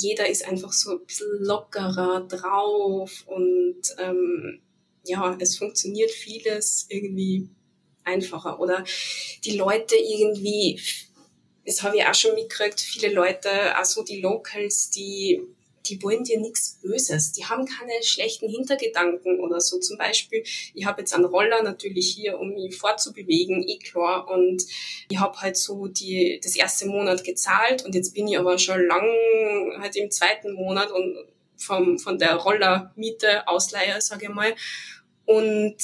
jeder 0.01 0.27
ist 0.27 0.45
einfach 0.47 0.73
so 0.73 0.91
ein 0.91 1.05
bisschen 1.05 1.27
lockerer 1.39 2.25
drauf 2.27 3.23
und 3.27 3.81
ähm, 3.97 4.61
ja, 5.03 5.37
es 5.39 5.57
funktioniert 5.57 6.11
vieles 6.11 6.85
irgendwie 6.89 7.49
einfacher. 8.03 8.59
Oder 8.59 8.83
die 9.43 9.57
Leute 9.57 9.95
irgendwie, 9.95 10.81
das 11.65 11.83
habe 11.83 11.97
ich 11.97 12.05
auch 12.05 12.15
schon 12.15 12.35
mitgekriegt, 12.35 12.79
viele 12.79 13.13
Leute, 13.13 13.75
also 13.75 14.03
die 14.03 14.21
Locals, 14.21 14.89
die 14.89 15.41
die 15.89 16.01
wollen 16.03 16.23
dir 16.23 16.39
nichts 16.39 16.79
Böses. 16.81 17.31
Die 17.31 17.45
haben 17.45 17.65
keine 17.65 18.03
schlechten 18.03 18.49
Hintergedanken 18.49 19.39
oder 19.39 19.59
so. 19.59 19.79
Zum 19.79 19.97
Beispiel, 19.97 20.43
ich 20.73 20.85
habe 20.85 21.01
jetzt 21.01 21.13
einen 21.13 21.25
Roller 21.25 21.63
natürlich 21.63 22.13
hier, 22.13 22.39
um 22.39 22.53
mich 22.53 22.77
fortzubewegen, 22.77 23.67
eh 23.67 23.79
klar. 23.79 24.29
Und 24.29 24.63
ich 25.09 25.19
habe 25.19 25.39
halt 25.41 25.57
so 25.57 25.87
die, 25.87 26.39
das 26.43 26.55
erste 26.55 26.87
Monat 26.87 27.23
gezahlt 27.23 27.83
und 27.85 27.95
jetzt 27.95 28.13
bin 28.13 28.27
ich 28.27 28.37
aber 28.37 28.57
schon 28.57 28.85
lang 28.85 29.07
halt 29.79 29.95
im 29.95 30.11
zweiten 30.11 30.53
Monat 30.53 30.91
und 30.91 31.17
vom, 31.57 31.99
von 31.99 32.17
der 32.17 32.35
Rollermiete, 32.35 33.47
Ausleihe, 33.47 33.99
sage 34.01 34.27
ich 34.27 34.33
mal. 34.33 34.55
Und 35.25 35.75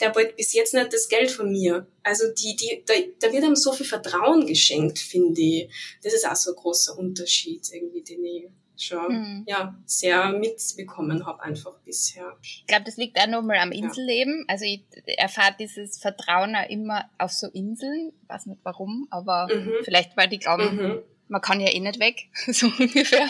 der 0.00 0.14
wollte 0.14 0.34
bis 0.34 0.52
jetzt 0.52 0.74
nicht 0.74 0.92
das 0.92 1.08
Geld 1.08 1.30
von 1.30 1.50
mir. 1.50 1.86
Also 2.02 2.24
die, 2.32 2.56
die, 2.56 2.82
da, 2.84 2.94
da 3.20 3.32
wird 3.32 3.44
ihm 3.44 3.56
so 3.56 3.72
viel 3.72 3.86
Vertrauen 3.86 4.46
geschenkt, 4.46 4.98
finde 4.98 5.40
ich. 5.40 5.70
Das 6.02 6.12
ist 6.12 6.26
auch 6.26 6.36
so 6.36 6.50
ein 6.50 6.56
großer 6.56 6.98
Unterschied 6.98 7.66
irgendwie, 7.72 8.02
den 8.02 8.24
ich 8.24 8.44
schon 8.76 9.12
mhm. 9.12 9.44
ja 9.46 9.74
sehr 9.86 10.32
mitbekommen 10.32 11.26
habe 11.26 11.42
einfach 11.42 11.78
bisher. 11.84 12.36
Ich 12.42 12.64
glaube, 12.66 12.84
das 12.84 12.96
liegt 12.96 13.18
auch 13.18 13.26
nochmal 13.26 13.58
am 13.58 13.72
Inselleben. 13.72 14.44
Ja. 14.46 14.52
Also 14.52 14.64
ich 14.64 14.84
erfahre 15.18 15.54
dieses 15.58 15.98
Vertrauen 15.98 16.56
auch 16.56 16.68
immer 16.68 17.08
auf 17.18 17.32
so 17.32 17.48
Inseln. 17.48 18.12
Ich 18.22 18.28
weiß 18.28 18.46
nicht 18.46 18.60
warum, 18.62 19.06
aber 19.10 19.48
mhm. 19.52 19.72
vielleicht 19.84 20.16
weil 20.16 20.28
die 20.28 20.38
glauben, 20.38 20.76
mhm. 20.76 20.98
man 21.28 21.40
kann 21.40 21.60
ja 21.60 21.72
eh 21.72 21.80
nicht 21.80 22.00
weg, 22.00 22.28
so 22.48 22.66
ungefähr. 22.66 23.28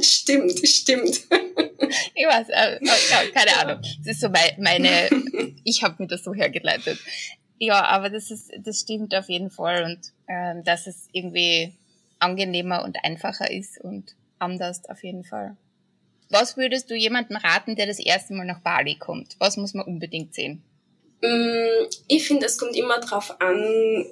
Stimmt, 0.00 0.66
stimmt. 0.66 1.22
Ich 2.14 2.26
weiß, 2.26 2.48
äh, 2.48 2.76
äh 2.76 3.30
keine 3.32 3.56
Ahnung. 3.58 3.82
Das 3.98 4.06
ist 4.06 4.20
so 4.20 4.28
meine, 4.58 5.08
ich 5.64 5.82
habe 5.82 6.02
mir 6.02 6.08
das 6.08 6.24
so 6.24 6.34
hergeleitet. 6.34 6.98
Ja, 7.58 7.84
aber 7.86 8.10
das 8.10 8.30
ist, 8.30 8.52
das 8.58 8.80
stimmt 8.80 9.14
auf 9.14 9.28
jeden 9.28 9.50
Fall 9.50 9.84
und 9.84 10.12
ähm, 10.28 10.62
dass 10.64 10.86
es 10.86 11.08
irgendwie 11.12 11.72
angenehmer 12.18 12.84
und 12.84 12.96
einfacher 13.02 13.50
ist 13.50 13.80
und 13.80 14.14
anders 14.38 14.88
auf 14.88 15.02
jeden 15.02 15.24
Fall. 15.24 15.56
Was 16.30 16.56
würdest 16.56 16.90
du 16.90 16.94
jemandem 16.94 17.36
raten, 17.36 17.76
der 17.76 17.86
das 17.86 17.98
erste 17.98 18.34
Mal 18.34 18.46
nach 18.46 18.60
Bali 18.60 18.96
kommt? 18.96 19.36
Was 19.38 19.56
muss 19.56 19.74
man 19.74 19.86
unbedingt 19.86 20.34
sehen? 20.34 20.62
Mm, 21.22 21.86
ich 22.08 22.26
finde, 22.26 22.46
es 22.46 22.58
kommt 22.58 22.76
immer 22.76 22.98
drauf 23.00 23.40
an, 23.40 24.06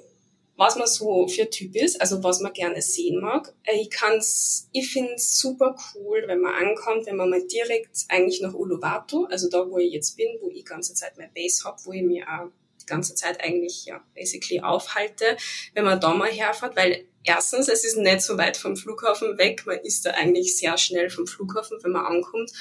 was 0.57 0.77
man 0.77 0.87
so 0.87 1.27
für 1.27 1.49
Typ 1.49 1.75
ist, 1.75 1.99
also 1.99 2.23
was 2.23 2.39
man 2.39 2.53
gerne 2.53 2.81
sehen 2.81 3.19
mag. 3.19 3.53
Äh, 3.63 3.81
ich 3.81 3.89
kann's, 3.89 4.69
ich 4.71 4.89
finde 4.91 5.13
es 5.15 5.37
super 5.37 5.75
cool, 5.93 6.23
wenn 6.27 6.39
man 6.39 6.55
ankommt, 6.55 7.05
wenn 7.05 7.17
man 7.17 7.29
mal 7.29 7.45
direkt 7.45 8.05
eigentlich 8.07 8.41
nach 8.41 8.53
Uluwatu, 8.53 9.25
also 9.25 9.49
da, 9.49 9.69
wo 9.69 9.77
ich 9.77 9.91
jetzt 9.91 10.15
bin, 10.15 10.27
wo 10.41 10.49
ich 10.49 10.55
die 10.55 10.63
ganze 10.63 10.93
Zeit 10.93 11.17
mein 11.17 11.33
Base 11.33 11.63
habe, 11.65 11.77
wo 11.83 11.91
ich 11.91 12.03
mir 12.03 12.25
auch 12.27 12.49
die 12.85 12.91
ganze 12.91 13.15
Zeit 13.15 13.43
eigentlich, 13.43 13.85
ja, 13.85 14.03
basically 14.13 14.61
aufhalte, 14.61 15.37
wenn 15.73 15.85
man 15.85 15.99
da 15.99 16.13
mal 16.13 16.29
herfährt, 16.29 16.75
weil 16.75 17.05
erstens, 17.23 17.67
es 17.67 17.83
ist 17.83 17.97
nicht 17.97 18.21
so 18.21 18.37
weit 18.37 18.57
vom 18.57 18.77
Flughafen 18.77 19.37
weg, 19.37 19.63
man 19.65 19.79
ist 19.79 20.05
da 20.05 20.11
eigentlich 20.11 20.57
sehr 20.57 20.77
schnell 20.77 21.09
vom 21.09 21.27
Flughafen, 21.27 21.77
wenn 21.81 21.91
man 21.91 22.05
ankommt. 22.05 22.51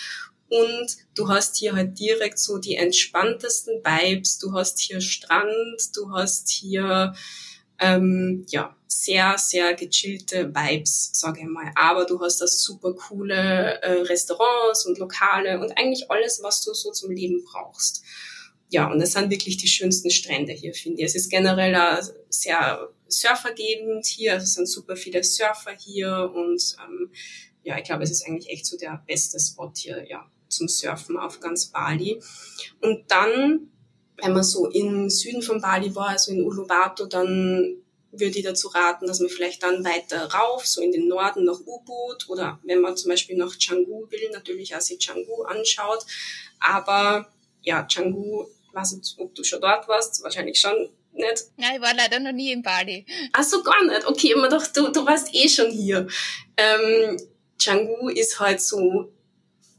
Und 0.49 0.97
du 1.15 1.29
hast 1.29 1.57
hier 1.57 1.75
halt 1.75 1.99
direkt 1.99 2.39
so 2.39 2.59
die 2.59 2.77
entspanntesten 2.77 3.83
Vibes, 3.85 4.39
du 4.39 4.53
hast 4.53 4.79
hier 4.79 5.01
Strand, 5.01 5.97
du 5.97 6.13
hast 6.13 6.49
hier 6.51 7.15
ähm, 7.81 8.47
ja, 8.49 8.77
sehr, 8.87 9.37
sehr 9.39 9.75
gechillte 9.75 10.55
Vibes, 10.55 11.11
sage 11.13 11.41
ich 11.41 11.47
mal. 11.47 11.73
Aber 11.75 12.05
du 12.05 12.21
hast 12.21 12.41
da 12.41 12.47
super 12.47 12.95
coole 12.95 13.81
äh, 13.83 14.03
Restaurants 14.03 14.87
und 14.87 14.99
Lokale 14.99 15.61
und 15.61 15.77
eigentlich 15.77 16.11
alles, 16.11 16.41
was 16.43 16.63
du 16.63 16.73
so 16.73 16.93
zum 16.93 17.11
Leben 17.11 17.45
brauchst. 17.45 18.03
Ja, 18.75 18.91
und 18.91 19.01
es 19.01 19.13
sind 19.13 19.31
wirklich 19.31 19.57
die 19.57 19.69
schönsten 19.69 20.11
Strände 20.11 20.53
hier, 20.53 20.75
finde 20.75 21.01
ich. 21.01 21.07
Es 21.07 21.15
ist 21.15 21.31
generell 21.31 21.77
sehr 22.29 22.89
surfergebend 23.09 24.05
hier, 24.05 24.33
also 24.33 24.45
es 24.45 24.55
sind 24.55 24.69
super 24.69 24.97
viele 24.97 25.23
Surfer 25.23 25.71
hier 25.79 26.33
und 26.35 26.77
ähm, 26.85 27.11
ja, 27.63 27.79
ich 27.79 27.85
glaube, 27.85 28.03
es 28.03 28.11
ist 28.11 28.27
eigentlich 28.27 28.51
echt 28.51 28.67
so 28.67 28.77
der 28.77 29.01
beste 29.07 29.39
Spot 29.39 29.73
hier, 29.77 30.05
ja, 30.09 30.29
zum 30.49 30.67
Surfen 30.67 31.17
auf 31.17 31.39
ganz 31.39 31.67
Bali. 31.67 32.21
Und 32.81 33.05
dann 33.09 33.71
wenn 34.17 34.33
man 34.33 34.45
so 34.45 34.69
im 34.69 35.11
Süden 35.11 35.43
von 35.43 35.61
Bali 35.61 35.95
war, 35.95 36.09
also 36.09 36.33
in 36.33 36.45
Uluwatu, 36.45 37.07
dann 37.07 37.77
würde 38.13 38.39
ich 38.39 38.45
dazu 38.45 38.69
raten, 38.69 39.07
dass 39.07 39.21
man 39.21 39.29
vielleicht 39.29 39.63
dann 39.63 39.85
weiter 39.85 40.27
rauf, 40.33 40.67
so 40.67 40.81
in 40.81 40.93
den 40.93 41.09
Norden 41.09 41.45
nach 41.45 41.61
Ubud 41.61 42.29
oder 42.29 42.61
wenn 42.63 42.81
man 42.81 42.97
zum 42.97 43.11
Beispiel 43.11 43.37
nach 43.37 43.59
Canggu 43.59 44.09
will, 44.11 44.31
natürlich 44.33 44.75
auch 44.75 44.81
sich 44.81 45.05
Canggu 45.05 45.43
anschaut. 45.43 46.05
Aber 46.61 47.29
ja, 47.63 47.83
Canggu, 47.83 48.47
weiß 48.75 48.93
nicht, 48.93 49.15
ob 49.19 49.35
du 49.35 49.45
schon 49.45 49.61
dort 49.61 49.89
warst, 49.89 50.23
wahrscheinlich 50.23 50.59
schon 50.59 50.89
nicht. 51.13 51.45
Nein, 51.57 51.77
ich 51.77 51.81
war 51.81 51.95
leider 51.95 52.19
noch 52.21 52.33
nie 52.33 52.53
in 52.53 52.63
Bali. 52.63 53.07
Ach 53.33 53.45
so, 53.45 53.63
gar 53.63 53.85
nicht. 53.85 54.07
Okay, 54.07 54.33
immer 54.33 54.49
doch, 54.49 54.67
du, 54.67 54.89
du 54.89 55.07
warst 55.07 55.35
eh 55.35 55.49
schon 55.49 55.71
hier. 55.71 56.09
Ähm, 56.57 57.17
Canggu 57.63 58.09
ist 58.09 58.41
halt 58.41 58.61
so 58.61 59.13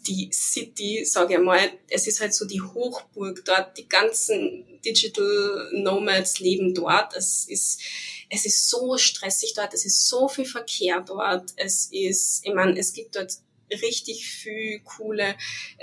die 0.07 0.29
City, 0.31 1.03
sage 1.03 1.35
ich 1.35 1.39
mal, 1.39 1.71
es 1.89 2.07
ist 2.07 2.21
halt 2.21 2.33
so 2.33 2.45
die 2.45 2.61
Hochburg 2.61 3.43
dort, 3.43 3.77
die 3.77 3.89
ganzen 3.89 4.79
Digital 4.85 5.69
Nomads 5.73 6.39
leben 6.39 6.73
dort. 6.73 7.15
Es 7.15 7.45
ist, 7.49 7.81
es 8.29 8.45
ist 8.45 8.69
so 8.69 8.97
stressig 8.97 9.53
dort, 9.55 9.73
es 9.73 9.85
ist 9.85 10.07
so 10.07 10.27
viel 10.27 10.45
Verkehr 10.45 11.01
dort, 11.01 11.53
es 11.55 11.89
ist, 11.91 12.45
ich 12.45 12.53
meine, 12.53 12.77
es 12.77 12.93
gibt 12.93 13.15
dort 13.15 13.33
richtig 13.71 14.27
viel 14.27 14.79
coole 14.81 15.35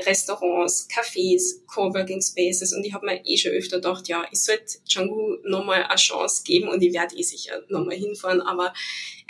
Restaurants, 0.07 0.89
Cafés, 0.89 1.65
Coworking 1.67 2.23
Spaces 2.23 2.73
und 2.73 2.85
ich 2.85 2.93
habe 2.93 3.07
mir 3.07 3.25
eh 3.25 3.37
schon 3.37 3.53
öfter 3.53 3.77
gedacht, 3.77 4.09
ja, 4.09 4.25
ich 4.31 4.43
sollte 4.43 4.79
Django 4.89 5.39
nochmal 5.45 5.85
eine 5.85 5.97
Chance 5.97 6.43
geben 6.45 6.69
und 6.69 6.83
ich 6.83 6.93
werde 6.93 7.17
eh 7.17 7.23
sicher 7.23 7.63
nochmal 7.69 7.97
hinfahren, 7.97 8.41
aber 8.41 8.73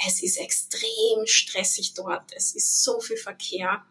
es 0.06 0.22
ist 0.22 0.38
extrem 0.38 1.26
stressig 1.26 1.94
dort, 1.94 2.32
es 2.34 2.54
ist 2.54 2.82
so 2.82 3.00
viel 3.00 3.16
Verkehr 3.16 3.84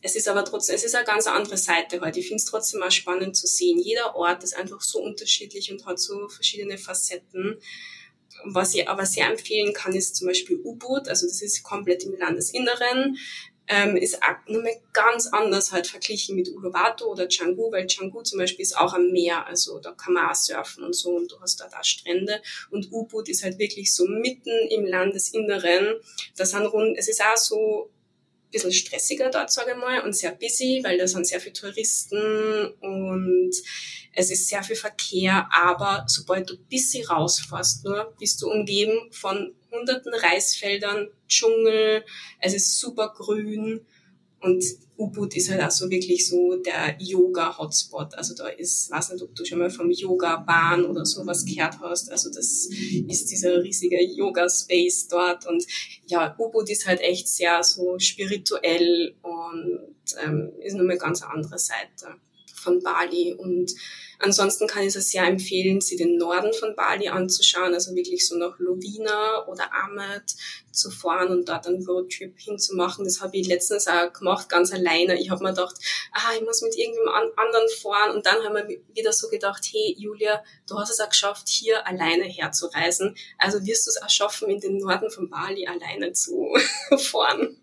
es 0.00 0.14
ist 0.14 0.28
aber 0.28 0.44
trotzdem, 0.44 0.76
es 0.76 0.84
ist 0.84 0.94
eine 0.94 1.04
ganz 1.04 1.26
andere 1.26 1.56
Seite 1.56 2.00
heute. 2.00 2.20
Ich 2.20 2.28
finde 2.28 2.40
es 2.40 2.44
trotzdem 2.44 2.82
auch 2.82 2.90
spannend 2.90 3.36
zu 3.36 3.46
sehen. 3.46 3.80
Jeder 3.80 4.14
Ort 4.14 4.44
ist 4.44 4.56
einfach 4.56 4.80
so 4.80 5.00
unterschiedlich 5.00 5.72
und 5.72 5.84
hat 5.86 5.98
so 5.98 6.28
verschiedene 6.28 6.78
Facetten. 6.78 7.60
Was 8.44 8.74
ich 8.74 8.88
aber 8.88 9.04
sehr 9.04 9.28
empfehlen 9.28 9.72
kann, 9.72 9.94
ist 9.94 10.14
zum 10.14 10.28
Beispiel 10.28 10.60
U-Boot. 10.62 11.08
Also 11.08 11.26
das 11.26 11.42
ist 11.42 11.64
komplett 11.64 12.04
im 12.04 12.16
Landesinneren. 12.16 13.18
Ähm, 13.68 13.96
ist 13.96 14.18
mehr 14.48 14.80
ganz 14.92 15.26
anders 15.26 15.72
halt 15.72 15.86
verglichen 15.86 16.34
mit 16.36 16.48
Uluwatu 16.48 17.04
oder 17.04 17.28
Canggu, 17.28 17.70
weil 17.70 17.86
Canggu 17.86 18.22
zum 18.22 18.38
Beispiel 18.38 18.62
ist 18.62 18.76
auch 18.76 18.94
am 18.94 19.10
Meer, 19.10 19.46
also 19.46 19.78
da 19.78 19.92
kann 19.92 20.14
man 20.14 20.30
auch 20.30 20.34
surfen 20.34 20.84
und 20.84 20.94
so 20.94 21.10
und 21.10 21.30
du 21.30 21.40
hast 21.40 21.60
da 21.60 21.68
da 21.68 21.84
Strände 21.84 22.40
und 22.70 22.90
U-Boot 22.90 23.28
ist 23.28 23.44
halt 23.44 23.58
wirklich 23.58 23.94
so 23.94 24.06
mitten 24.06 24.50
im 24.70 24.86
Landesinneren. 24.86 25.96
Das 26.36 26.52
sind 26.52 26.66
rund, 26.66 26.96
es 26.96 27.08
ist 27.08 27.22
auch 27.22 27.36
so 27.36 27.90
bisschen 28.50 28.72
stressiger 28.72 29.30
dort, 29.30 29.50
sage 29.52 29.72
ich 29.72 29.76
mal, 29.76 30.00
und 30.02 30.14
sehr 30.14 30.32
busy, 30.32 30.80
weil 30.82 30.98
da 30.98 31.06
sind 31.06 31.26
sehr 31.26 31.40
viele 31.40 31.52
Touristen 31.52 32.66
und 32.80 33.50
es 34.14 34.30
ist 34.30 34.48
sehr 34.48 34.62
viel 34.62 34.76
Verkehr, 34.76 35.48
aber 35.52 36.04
sobald 36.08 36.50
du 36.50 36.56
bisschen 36.56 37.06
rausfährst, 37.06 37.84
nur 37.84 38.14
bist 38.18 38.42
du 38.42 38.50
umgeben 38.50 39.12
von 39.12 39.54
hunderten 39.70 40.12
Reisfeldern, 40.14 41.08
Dschungel, 41.28 42.04
es 42.40 42.54
ist 42.54 42.78
super 42.78 43.12
grün 43.14 43.86
und 44.40 44.64
Ubud 44.96 45.36
ist 45.36 45.50
halt 45.50 45.62
auch 45.62 45.70
so 45.70 45.88
wirklich 45.90 46.26
so 46.26 46.56
der 46.56 46.96
Yoga-Hotspot. 46.98 48.14
Also 48.16 48.34
da 48.34 48.48
ist, 48.48 48.90
weiß 48.90 49.12
nicht, 49.12 49.22
ob 49.22 49.34
du 49.34 49.44
schon 49.44 49.60
mal 49.60 49.70
vom 49.70 49.90
Yoga-Bahn 49.90 50.84
oder 50.84 51.04
sowas 51.04 51.44
gehört 51.44 51.78
hast. 51.80 52.10
Also 52.10 52.30
das 52.30 52.66
ist 53.08 53.30
dieser 53.30 53.62
riesige 53.62 54.02
Yoga-Space 54.02 55.06
dort. 55.08 55.46
Und 55.46 55.64
ja, 56.06 56.34
Ubud 56.36 56.68
ist 56.68 56.86
halt 56.86 57.00
echt 57.00 57.28
sehr 57.28 57.62
so 57.62 57.98
spirituell 58.00 59.14
und 59.22 60.16
ähm, 60.24 60.52
ist 60.60 60.74
nochmal 60.74 60.92
eine 60.92 60.98
ganz 60.98 61.22
andere 61.22 61.58
Seite 61.58 62.16
von 62.58 62.82
Bali. 62.82 63.32
Und 63.32 63.72
Ansonsten 64.20 64.66
kann 64.66 64.82
ich 64.82 64.96
es 64.96 65.10
sehr 65.10 65.24
empfehlen, 65.24 65.80
sie 65.80 65.96
den 65.96 66.16
Norden 66.16 66.52
von 66.52 66.74
Bali 66.74 67.08
anzuschauen, 67.08 67.72
also 67.72 67.94
wirklich 67.94 68.26
so 68.26 68.36
nach 68.36 68.58
Lovina 68.58 69.46
oder 69.46 69.72
Amed 69.72 70.34
zu 70.72 70.90
fahren 70.90 71.28
und 71.28 71.48
dort 71.48 71.68
einen 71.68 71.86
Roadtrip 71.86 72.36
hinzumachen. 72.36 73.04
Das 73.04 73.20
habe 73.20 73.36
ich 73.36 73.46
letztens 73.46 73.86
auch 73.86 74.12
gemacht, 74.12 74.48
ganz 74.48 74.72
alleine. 74.72 75.20
Ich 75.20 75.30
habe 75.30 75.44
mir 75.44 75.50
gedacht, 75.50 75.76
ah, 76.12 76.34
ich 76.34 76.42
muss 76.42 76.62
mit 76.62 76.76
irgendjemand 76.76 77.32
anderen 77.38 77.68
fahren 77.80 78.16
und 78.16 78.26
dann 78.26 78.42
haben 78.44 78.54
wir 78.54 78.80
wieder 78.92 79.12
so 79.12 79.28
gedacht, 79.28 79.64
hey 79.70 79.94
Julia, 79.96 80.42
du 80.68 80.76
hast 80.78 80.90
es 80.90 81.00
auch 81.00 81.10
geschafft, 81.10 81.48
hier 81.48 81.86
alleine 81.86 82.24
herzureisen. 82.24 83.16
Also 83.38 83.64
wirst 83.64 83.86
du 83.86 83.90
es 83.90 84.02
auch 84.02 84.10
schaffen, 84.10 84.50
in 84.50 84.60
den 84.60 84.78
Norden 84.78 85.10
von 85.10 85.30
Bali 85.30 85.66
alleine 85.66 86.12
zu 86.12 86.56
fahren. 86.98 87.56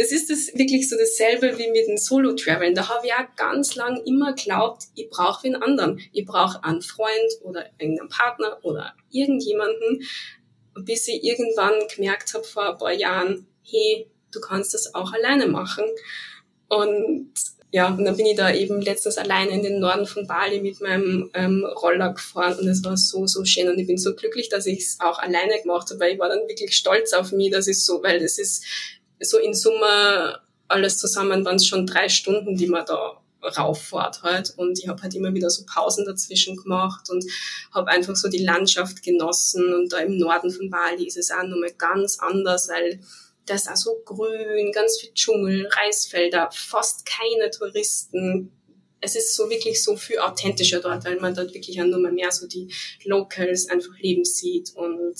Es 0.00 0.12
ist 0.12 0.30
das 0.30 0.56
wirklich 0.56 0.88
so 0.88 0.96
dasselbe 0.96 1.58
wie 1.58 1.70
mit 1.72 1.88
dem 1.88 1.96
Solo-Traveln. 1.96 2.72
Da 2.72 2.88
habe 2.88 3.08
ich 3.08 3.12
auch 3.12 3.34
ganz 3.34 3.74
lang 3.74 4.00
immer 4.06 4.32
glaubt, 4.32 4.84
ich 4.94 5.10
brauche 5.10 5.44
einen 5.44 5.60
anderen. 5.60 6.00
Ich 6.12 6.24
brauche 6.24 6.62
einen 6.62 6.82
Freund 6.82 7.32
oder 7.42 7.66
irgendeinen 7.78 8.08
Partner 8.08 8.58
oder 8.62 8.94
irgendjemanden, 9.10 10.04
bis 10.84 11.08
ich 11.08 11.24
irgendwann 11.24 11.74
gemerkt 11.92 12.32
habe 12.32 12.44
vor 12.44 12.70
ein 12.70 12.78
paar 12.78 12.92
Jahren, 12.92 13.48
hey, 13.64 14.08
du 14.30 14.40
kannst 14.40 14.72
das 14.72 14.94
auch 14.94 15.12
alleine 15.12 15.48
machen. 15.48 15.84
Und 16.68 17.32
ja, 17.72 17.88
und 17.88 18.04
dann 18.04 18.16
bin 18.16 18.26
ich 18.26 18.36
da 18.36 18.54
eben 18.54 18.80
letztens 18.80 19.18
alleine 19.18 19.50
in 19.50 19.62
den 19.64 19.80
Norden 19.80 20.06
von 20.06 20.28
Bali 20.28 20.60
mit 20.60 20.80
meinem 20.80 21.28
ähm, 21.34 21.64
Roller 21.64 22.14
gefahren 22.14 22.58
und 22.58 22.68
es 22.68 22.82
war 22.84 22.96
so, 22.96 23.26
so 23.26 23.44
schön 23.44 23.68
und 23.68 23.78
ich 23.78 23.86
bin 23.86 23.98
so 23.98 24.14
glücklich, 24.14 24.48
dass 24.48 24.64
ich 24.64 24.78
es 24.78 25.00
auch 25.00 25.18
alleine 25.18 25.60
gemacht 25.60 25.90
habe, 25.90 26.00
weil 26.00 26.12
ich 26.14 26.18
war 26.18 26.30
dann 26.30 26.48
wirklich 26.48 26.74
stolz 26.74 27.12
auf 27.12 27.32
mich, 27.32 27.50
dass 27.50 27.66
es 27.66 27.84
so, 27.84 28.02
weil 28.02 28.20
das 28.20 28.38
ist 28.38 28.64
so 29.20 29.38
in 29.38 29.54
Summe 29.54 30.40
alles 30.68 30.98
zusammen 30.98 31.44
waren 31.44 31.56
es 31.56 31.66
schon 31.66 31.86
drei 31.86 32.08
Stunden, 32.08 32.56
die 32.56 32.66
man 32.66 32.84
da 32.84 33.20
rauffahrt 33.42 34.22
halt. 34.22 34.52
Und 34.56 34.78
ich 34.78 34.88
habe 34.88 35.02
halt 35.02 35.14
immer 35.14 35.32
wieder 35.32 35.50
so 35.50 35.64
Pausen 35.64 36.04
dazwischen 36.04 36.56
gemacht 36.56 37.08
und 37.10 37.24
habe 37.72 37.88
einfach 37.90 38.16
so 38.16 38.28
die 38.28 38.44
Landschaft 38.44 39.02
genossen. 39.02 39.72
Und 39.72 39.92
da 39.92 39.98
im 39.98 40.18
Norden 40.18 40.50
von 40.50 40.70
Bali 40.70 41.06
ist 41.06 41.16
es 41.16 41.30
auch 41.30 41.44
nochmal 41.44 41.72
ganz 41.76 42.18
anders, 42.18 42.68
weil 42.68 43.00
da 43.46 43.54
ist 43.54 43.70
auch 43.70 43.76
so 43.76 44.02
grün, 44.04 44.72
ganz 44.72 44.98
viel 44.98 45.12
Dschungel, 45.14 45.66
Reisfelder, 45.68 46.50
fast 46.52 47.06
keine 47.06 47.50
Touristen. 47.50 48.52
Es 49.00 49.16
ist 49.16 49.34
so 49.36 49.48
wirklich 49.48 49.82
so 49.82 49.96
viel 49.96 50.18
authentischer 50.18 50.80
dort, 50.80 51.04
weil 51.04 51.18
man 51.20 51.34
dort 51.34 51.54
wirklich 51.54 51.80
auch 51.80 51.86
nochmal 51.86 52.12
mehr 52.12 52.32
so 52.32 52.46
die 52.46 52.68
Locals 53.04 53.70
einfach 53.70 53.96
leben 54.00 54.24
sieht 54.24 54.72
und 54.74 55.16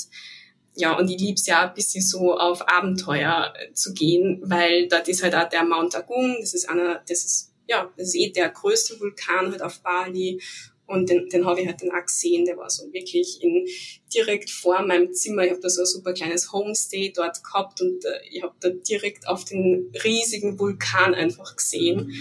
ja, 0.79 0.97
und 0.97 1.11
ich 1.11 1.21
lieb's 1.21 1.47
ja 1.47 1.69
ein 1.69 1.75
bisschen 1.75 2.03
so 2.03 2.37
auf 2.37 2.67
Abenteuer 2.69 3.53
äh, 3.57 3.73
zu 3.73 3.93
gehen, 3.93 4.41
weil 4.45 4.89
dort 4.89 5.09
ist 5.09 5.23
halt 5.23 5.35
auch 5.35 5.49
der 5.49 5.65
Mount 5.65 5.97
Agung, 5.97 6.37
das 6.41 6.55
ist 6.55 6.69
einer, 6.69 7.03
das 7.09 7.25
ist, 7.25 7.53
ja, 7.67 7.93
das 7.97 8.09
ist 8.09 8.15
eh 8.15 8.31
der 8.31 8.49
größte 8.49 8.99
Vulkan 9.01 9.51
halt 9.51 9.63
auf 9.63 9.81
Bali. 9.81 10.41
Und 10.87 11.11
den, 11.11 11.29
den 11.29 11.45
habe 11.45 11.61
ich 11.61 11.67
halt 11.67 11.83
dann 11.83 11.91
auch 11.91 12.07
gesehen, 12.07 12.47
der 12.47 12.57
war 12.57 12.71
so 12.71 12.91
wirklich 12.95 13.43
in, 13.43 13.67
direkt 14.15 14.49
vor 14.49 14.81
meinem 14.81 15.13
Zimmer. 15.13 15.43
Ich 15.43 15.51
habe 15.51 15.61
da 15.61 15.69
so 15.69 15.83
ein 15.83 15.87
super 15.87 16.15
kleines 16.15 16.51
Homestay 16.51 17.13
dort 17.15 17.45
gehabt 17.45 17.83
und 17.83 18.03
äh, 18.07 18.21
ich 18.31 18.43
habe 18.43 18.55
da 18.61 18.71
direkt 18.71 19.29
auf 19.29 19.45
den 19.45 19.93
riesigen 20.03 20.59
Vulkan 20.59 21.15
einfach 21.15 21.57
gesehen. 21.57 22.15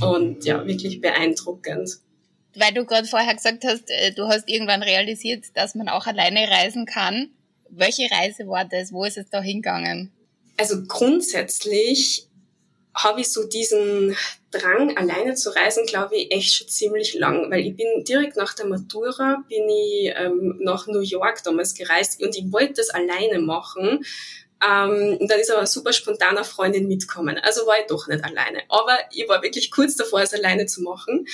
Und 0.00 0.46
ja, 0.46 0.66
wirklich 0.66 1.00
beeindruckend 1.00 2.00
weil 2.58 2.72
du 2.72 2.86
gerade 2.86 3.06
vorher 3.06 3.34
gesagt 3.34 3.64
hast, 3.64 3.90
äh, 3.90 4.12
du 4.12 4.28
hast 4.28 4.48
irgendwann 4.48 4.82
realisiert, 4.82 5.44
dass 5.54 5.74
man 5.74 5.90
auch 5.90 6.06
alleine 6.06 6.48
reisen 6.48 6.86
kann. 6.86 7.35
Welche 7.70 8.08
Reise 8.10 8.46
war 8.46 8.64
das? 8.64 8.92
Wo 8.92 9.04
ist 9.04 9.18
es 9.18 9.28
da 9.30 9.40
hingegangen? 9.40 10.12
Also 10.56 10.82
grundsätzlich 10.86 12.26
habe 12.94 13.20
ich 13.20 13.30
so 13.30 13.46
diesen 13.46 14.16
Drang, 14.50 14.96
alleine 14.96 15.34
zu 15.34 15.54
reisen, 15.54 15.84
glaube 15.84 16.16
ich, 16.16 16.32
echt 16.32 16.54
schon 16.54 16.68
ziemlich 16.68 17.14
lang, 17.14 17.50
weil 17.50 17.60
ich 17.60 17.76
bin 17.76 18.04
direkt 18.04 18.36
nach 18.36 18.54
der 18.54 18.66
Matura, 18.66 19.44
bin 19.48 19.68
ich 19.68 20.12
ähm, 20.16 20.58
nach 20.60 20.86
New 20.86 21.00
York 21.00 21.42
damals 21.44 21.74
gereist 21.74 22.22
und 22.22 22.34
ich 22.36 22.50
wollte 22.52 22.74
das 22.74 22.88
alleine 22.88 23.38
machen. 23.38 24.04
Ähm, 24.66 25.18
und 25.20 25.30
dann 25.30 25.40
ist 25.40 25.50
aber 25.50 25.58
eine 25.58 25.66
super 25.66 25.92
spontaner 25.92 26.44
Freundin 26.44 26.88
mitgekommen. 26.88 27.38
Also 27.42 27.66
war 27.66 27.78
ich 27.78 27.86
doch 27.86 28.08
nicht 28.08 28.24
alleine. 28.24 28.62
Aber 28.70 28.96
ich 29.12 29.28
war 29.28 29.42
wirklich 29.42 29.70
kurz 29.70 29.96
davor, 29.96 30.22
es 30.22 30.32
alleine 30.32 30.64
zu 30.64 30.80
machen. 30.80 31.26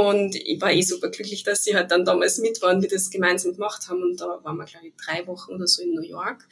Und 0.00 0.34
ich 0.34 0.58
war 0.62 0.72
eh 0.72 0.80
super 0.80 1.10
glücklich, 1.10 1.42
dass 1.42 1.62
sie 1.62 1.76
halt 1.76 1.90
dann 1.90 2.06
damals 2.06 2.38
mit 2.38 2.62
waren, 2.62 2.80
wir 2.80 2.88
das 2.88 3.10
gemeinsam 3.10 3.52
gemacht 3.52 3.86
haben. 3.90 4.02
Und 4.02 4.18
da 4.18 4.40
waren 4.42 4.56
wir, 4.56 4.64
glaube 4.64 4.86
ich, 4.86 4.94
drei 4.96 5.26
Wochen 5.26 5.52
oder 5.52 5.66
so 5.66 5.82
in 5.82 5.92
New 5.92 6.02
York. 6.02 6.48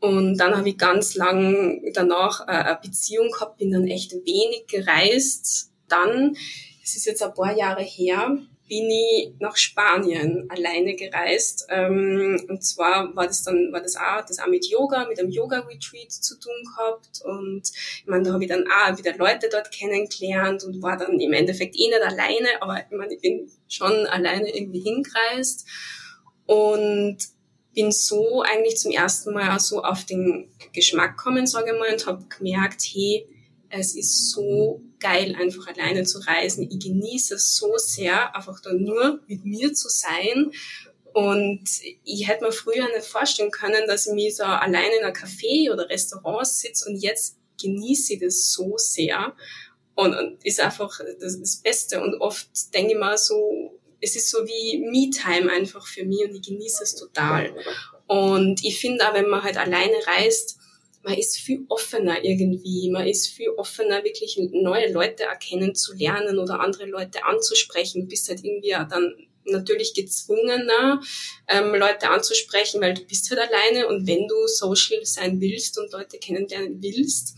Und 0.00 0.38
dann 0.38 0.56
habe 0.56 0.70
ich 0.70 0.78
ganz 0.78 1.14
lang 1.14 1.82
danach 1.92 2.48
äh, 2.48 2.52
eine 2.52 2.78
Beziehung 2.82 3.30
gehabt, 3.30 3.58
bin 3.58 3.70
dann 3.70 3.86
echt 3.86 4.12
wenig 4.12 4.66
gereist. 4.66 5.72
Dann, 5.88 6.34
es 6.82 6.96
ist 6.96 7.04
jetzt 7.04 7.22
ein 7.22 7.34
paar 7.34 7.54
Jahre 7.54 7.82
her, 7.82 8.38
bin 8.70 8.88
ich 8.88 9.32
nach 9.40 9.56
Spanien 9.56 10.46
alleine 10.48 10.94
gereist. 10.94 11.66
Ähm, 11.70 12.40
und 12.48 12.62
zwar 12.62 13.14
war 13.16 13.26
das 13.26 13.42
dann, 13.42 13.72
war 13.72 13.82
das 13.82 13.96
auch, 13.96 14.24
das 14.24 14.38
auch 14.38 14.46
mit 14.46 14.64
Yoga, 14.64 15.08
mit 15.08 15.18
einem 15.18 15.30
Yoga-Retreat 15.30 16.12
zu 16.12 16.38
tun 16.38 16.54
gehabt. 16.64 17.20
Und 17.24 17.62
ich 17.64 18.06
meine, 18.06 18.22
da 18.22 18.32
habe 18.32 18.44
ich 18.44 18.48
dann 18.48 18.64
auch 18.68 18.96
wieder 18.96 19.16
Leute 19.16 19.48
dort 19.50 19.72
kennengelernt 19.72 20.62
und 20.62 20.80
war 20.82 20.96
dann 20.96 21.18
im 21.18 21.32
Endeffekt 21.32 21.74
eh 21.76 21.88
nicht 21.88 22.00
alleine, 22.00 22.62
aber 22.62 22.78
ich 22.78 22.96
meine, 22.96 23.14
ich 23.14 23.20
bin 23.20 23.50
schon 23.68 24.06
alleine 24.06 24.54
irgendwie 24.56 24.80
hingereist. 24.80 25.66
Und 26.46 27.18
bin 27.74 27.90
so 27.90 28.42
eigentlich 28.42 28.76
zum 28.76 28.92
ersten 28.92 29.34
Mal 29.34 29.54
auch 29.54 29.60
so 29.60 29.82
auf 29.82 30.04
den 30.04 30.48
Geschmack 30.72 31.16
gekommen, 31.16 31.48
sage 31.48 31.72
ich 31.72 31.78
mal, 31.78 31.92
und 31.92 32.06
habe 32.06 32.24
gemerkt, 32.28 32.82
hey, 32.82 33.26
es 33.70 33.94
ist 33.94 34.30
so 34.30 34.82
geil, 34.98 35.36
einfach 35.38 35.66
alleine 35.68 36.04
zu 36.04 36.18
reisen. 36.18 36.68
Ich 36.70 36.80
genieße 36.80 37.36
es 37.36 37.56
so 37.56 37.72
sehr, 37.76 38.34
einfach 38.34 38.60
da 38.60 38.72
nur 38.72 39.20
mit 39.26 39.44
mir 39.44 39.72
zu 39.72 39.88
sein. 39.88 40.50
Und 41.12 41.64
ich 42.04 42.28
hätte 42.28 42.44
mir 42.44 42.52
früher 42.52 42.86
nicht 42.88 43.06
vorstellen 43.06 43.50
können, 43.50 43.86
dass 43.86 44.06
ich 44.06 44.12
mich 44.12 44.36
so 44.36 44.44
alleine 44.44 44.96
in 44.98 45.04
einem 45.04 45.14
Café 45.14 45.72
oder 45.72 45.88
Restaurant 45.88 46.46
sitze 46.46 46.88
und 46.88 46.96
jetzt 46.96 47.36
genieße 47.60 48.14
ich 48.14 48.20
das 48.20 48.52
so 48.52 48.74
sehr. 48.76 49.34
Und, 49.94 50.14
und 50.14 50.44
ist 50.44 50.60
einfach 50.60 51.00
das, 51.20 51.38
das 51.38 51.56
Beste. 51.56 52.00
Und 52.00 52.14
oft 52.20 52.48
denke 52.74 52.92
ich 52.94 52.98
mal 52.98 53.18
so, 53.18 53.78
es 54.00 54.16
ist 54.16 54.30
so 54.30 54.38
wie 54.46 54.78
Me-Time 54.78 55.52
einfach 55.52 55.86
für 55.86 56.04
mich 56.04 56.24
und 56.24 56.34
ich 56.34 56.42
genieße 56.42 56.82
es 56.82 56.94
total. 56.94 57.54
Und 58.06 58.64
ich 58.64 58.80
finde 58.80 59.06
auch, 59.06 59.14
wenn 59.14 59.28
man 59.28 59.42
halt 59.42 59.56
alleine 59.56 59.94
reist, 60.06 60.59
man 61.02 61.14
ist 61.14 61.38
viel 61.38 61.64
offener 61.68 62.22
irgendwie, 62.22 62.90
man 62.90 63.06
ist 63.06 63.28
viel 63.28 63.50
offener, 63.50 64.04
wirklich 64.04 64.38
neue 64.52 64.92
Leute 64.92 65.24
erkennen 65.24 65.74
zu 65.74 65.94
lernen 65.94 66.38
oder 66.38 66.60
andere 66.60 66.86
Leute 66.86 67.24
anzusprechen, 67.24 68.08
bist 68.08 68.28
halt 68.28 68.44
irgendwie 68.44 68.70
dann 68.70 69.14
natürlich 69.44 69.94
gezwungener, 69.94 71.00
ähm, 71.48 71.74
Leute 71.74 72.10
anzusprechen, 72.10 72.80
weil 72.80 72.94
du 72.94 73.02
bist 73.04 73.30
halt 73.30 73.40
alleine. 73.40 73.88
Und 73.88 74.06
wenn 74.06 74.26
du 74.28 74.46
social 74.46 75.04
sein 75.04 75.40
willst 75.40 75.78
und 75.78 75.92
Leute 75.92 76.18
kennenlernen 76.18 76.82
willst, 76.82 77.34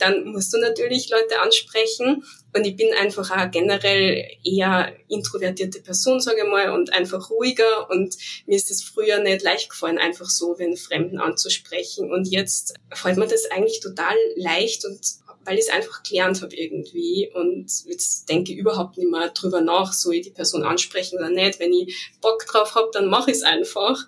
dann 0.00 0.24
musst 0.26 0.52
du 0.52 0.58
natürlich 0.58 1.10
Leute 1.10 1.40
ansprechen. 1.40 2.24
Und 2.54 2.64
ich 2.66 2.76
bin 2.76 2.92
einfach 2.94 3.30
auch 3.30 3.50
generell 3.50 4.26
eher 4.44 4.92
introvertierte 5.08 5.80
Person, 5.80 6.20
sage 6.20 6.42
ich 6.44 6.50
mal, 6.50 6.72
und 6.72 6.92
einfach 6.92 7.30
ruhiger. 7.30 7.88
Und 7.90 8.16
mir 8.46 8.56
ist 8.56 8.70
es 8.70 8.82
früher 8.82 9.20
nicht 9.20 9.42
leicht 9.42 9.70
gefallen, 9.70 9.98
einfach 9.98 10.28
so 10.28 10.58
wenn 10.58 10.76
Fremden 10.76 11.18
anzusprechen. 11.18 12.10
Und 12.10 12.26
jetzt 12.26 12.74
fällt 12.92 13.18
mir 13.18 13.28
das 13.28 13.50
eigentlich 13.50 13.80
total 13.80 14.16
leicht 14.36 14.84
und 14.84 15.00
weil 15.44 15.58
ich 15.58 15.66
es 15.66 15.70
einfach 15.70 16.02
gelernt 16.02 16.42
habe 16.42 16.54
irgendwie 16.54 17.30
und 17.34 17.70
jetzt 17.86 18.28
denke 18.28 18.52
ich 18.52 18.58
überhaupt 18.58 18.98
nicht 18.98 19.10
mehr 19.10 19.30
drüber 19.30 19.60
nach, 19.60 19.92
soll 19.92 20.16
ich 20.16 20.22
die 20.22 20.30
Person 20.30 20.62
ansprechen 20.64 21.18
oder 21.18 21.30
nicht. 21.30 21.58
Wenn 21.58 21.72
ich 21.72 22.12
Bock 22.20 22.44
drauf 22.46 22.74
habe, 22.74 22.90
dann 22.92 23.06
mache 23.06 23.30
ich 23.30 23.38
es 23.38 23.42
einfach. 23.42 24.06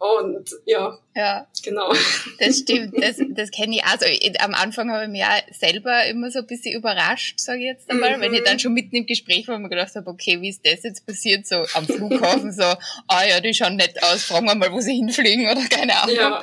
Und 0.00 0.48
ja, 0.64 0.98
ja, 1.14 1.46
genau. 1.62 1.92
Das 2.38 2.60
stimmt, 2.60 2.94
das, 3.02 3.16
das 3.28 3.50
kenne 3.50 3.76
ich. 3.76 3.84
Also 3.84 4.06
am 4.38 4.54
Anfang 4.54 4.90
habe 4.90 5.04
ich 5.04 5.10
mich 5.10 5.22
auch 5.22 5.54
selber 5.54 6.06
immer 6.06 6.30
so 6.30 6.38
ein 6.38 6.46
bisschen 6.46 6.74
überrascht, 6.74 7.38
sage 7.38 7.58
ich 7.58 7.66
jetzt 7.66 7.90
einmal, 7.90 8.16
mhm. 8.16 8.22
wenn 8.22 8.32
ich 8.32 8.42
dann 8.42 8.58
schon 8.58 8.72
mitten 8.72 8.96
im 8.96 9.04
Gespräch 9.04 9.46
war 9.46 9.56
und 9.56 9.62
mir 9.62 9.68
gedacht 9.68 9.94
habe, 9.94 10.08
okay, 10.08 10.40
wie 10.40 10.48
ist 10.48 10.64
das 10.64 10.84
jetzt 10.84 11.06
passiert, 11.06 11.46
so 11.46 11.66
am 11.74 11.84
Flughafen, 11.84 12.50
so, 12.50 12.62
ah 12.62 13.24
ja, 13.28 13.40
die 13.40 13.52
schauen 13.52 13.76
nett 13.76 14.02
aus, 14.02 14.24
fragen 14.24 14.46
wir 14.46 14.54
mal, 14.54 14.72
wo 14.72 14.80
sie 14.80 14.94
hinfliegen 14.94 15.50
oder 15.50 15.66
keine 15.68 15.94
Ahnung. 16.02 16.16
Ja. 16.16 16.42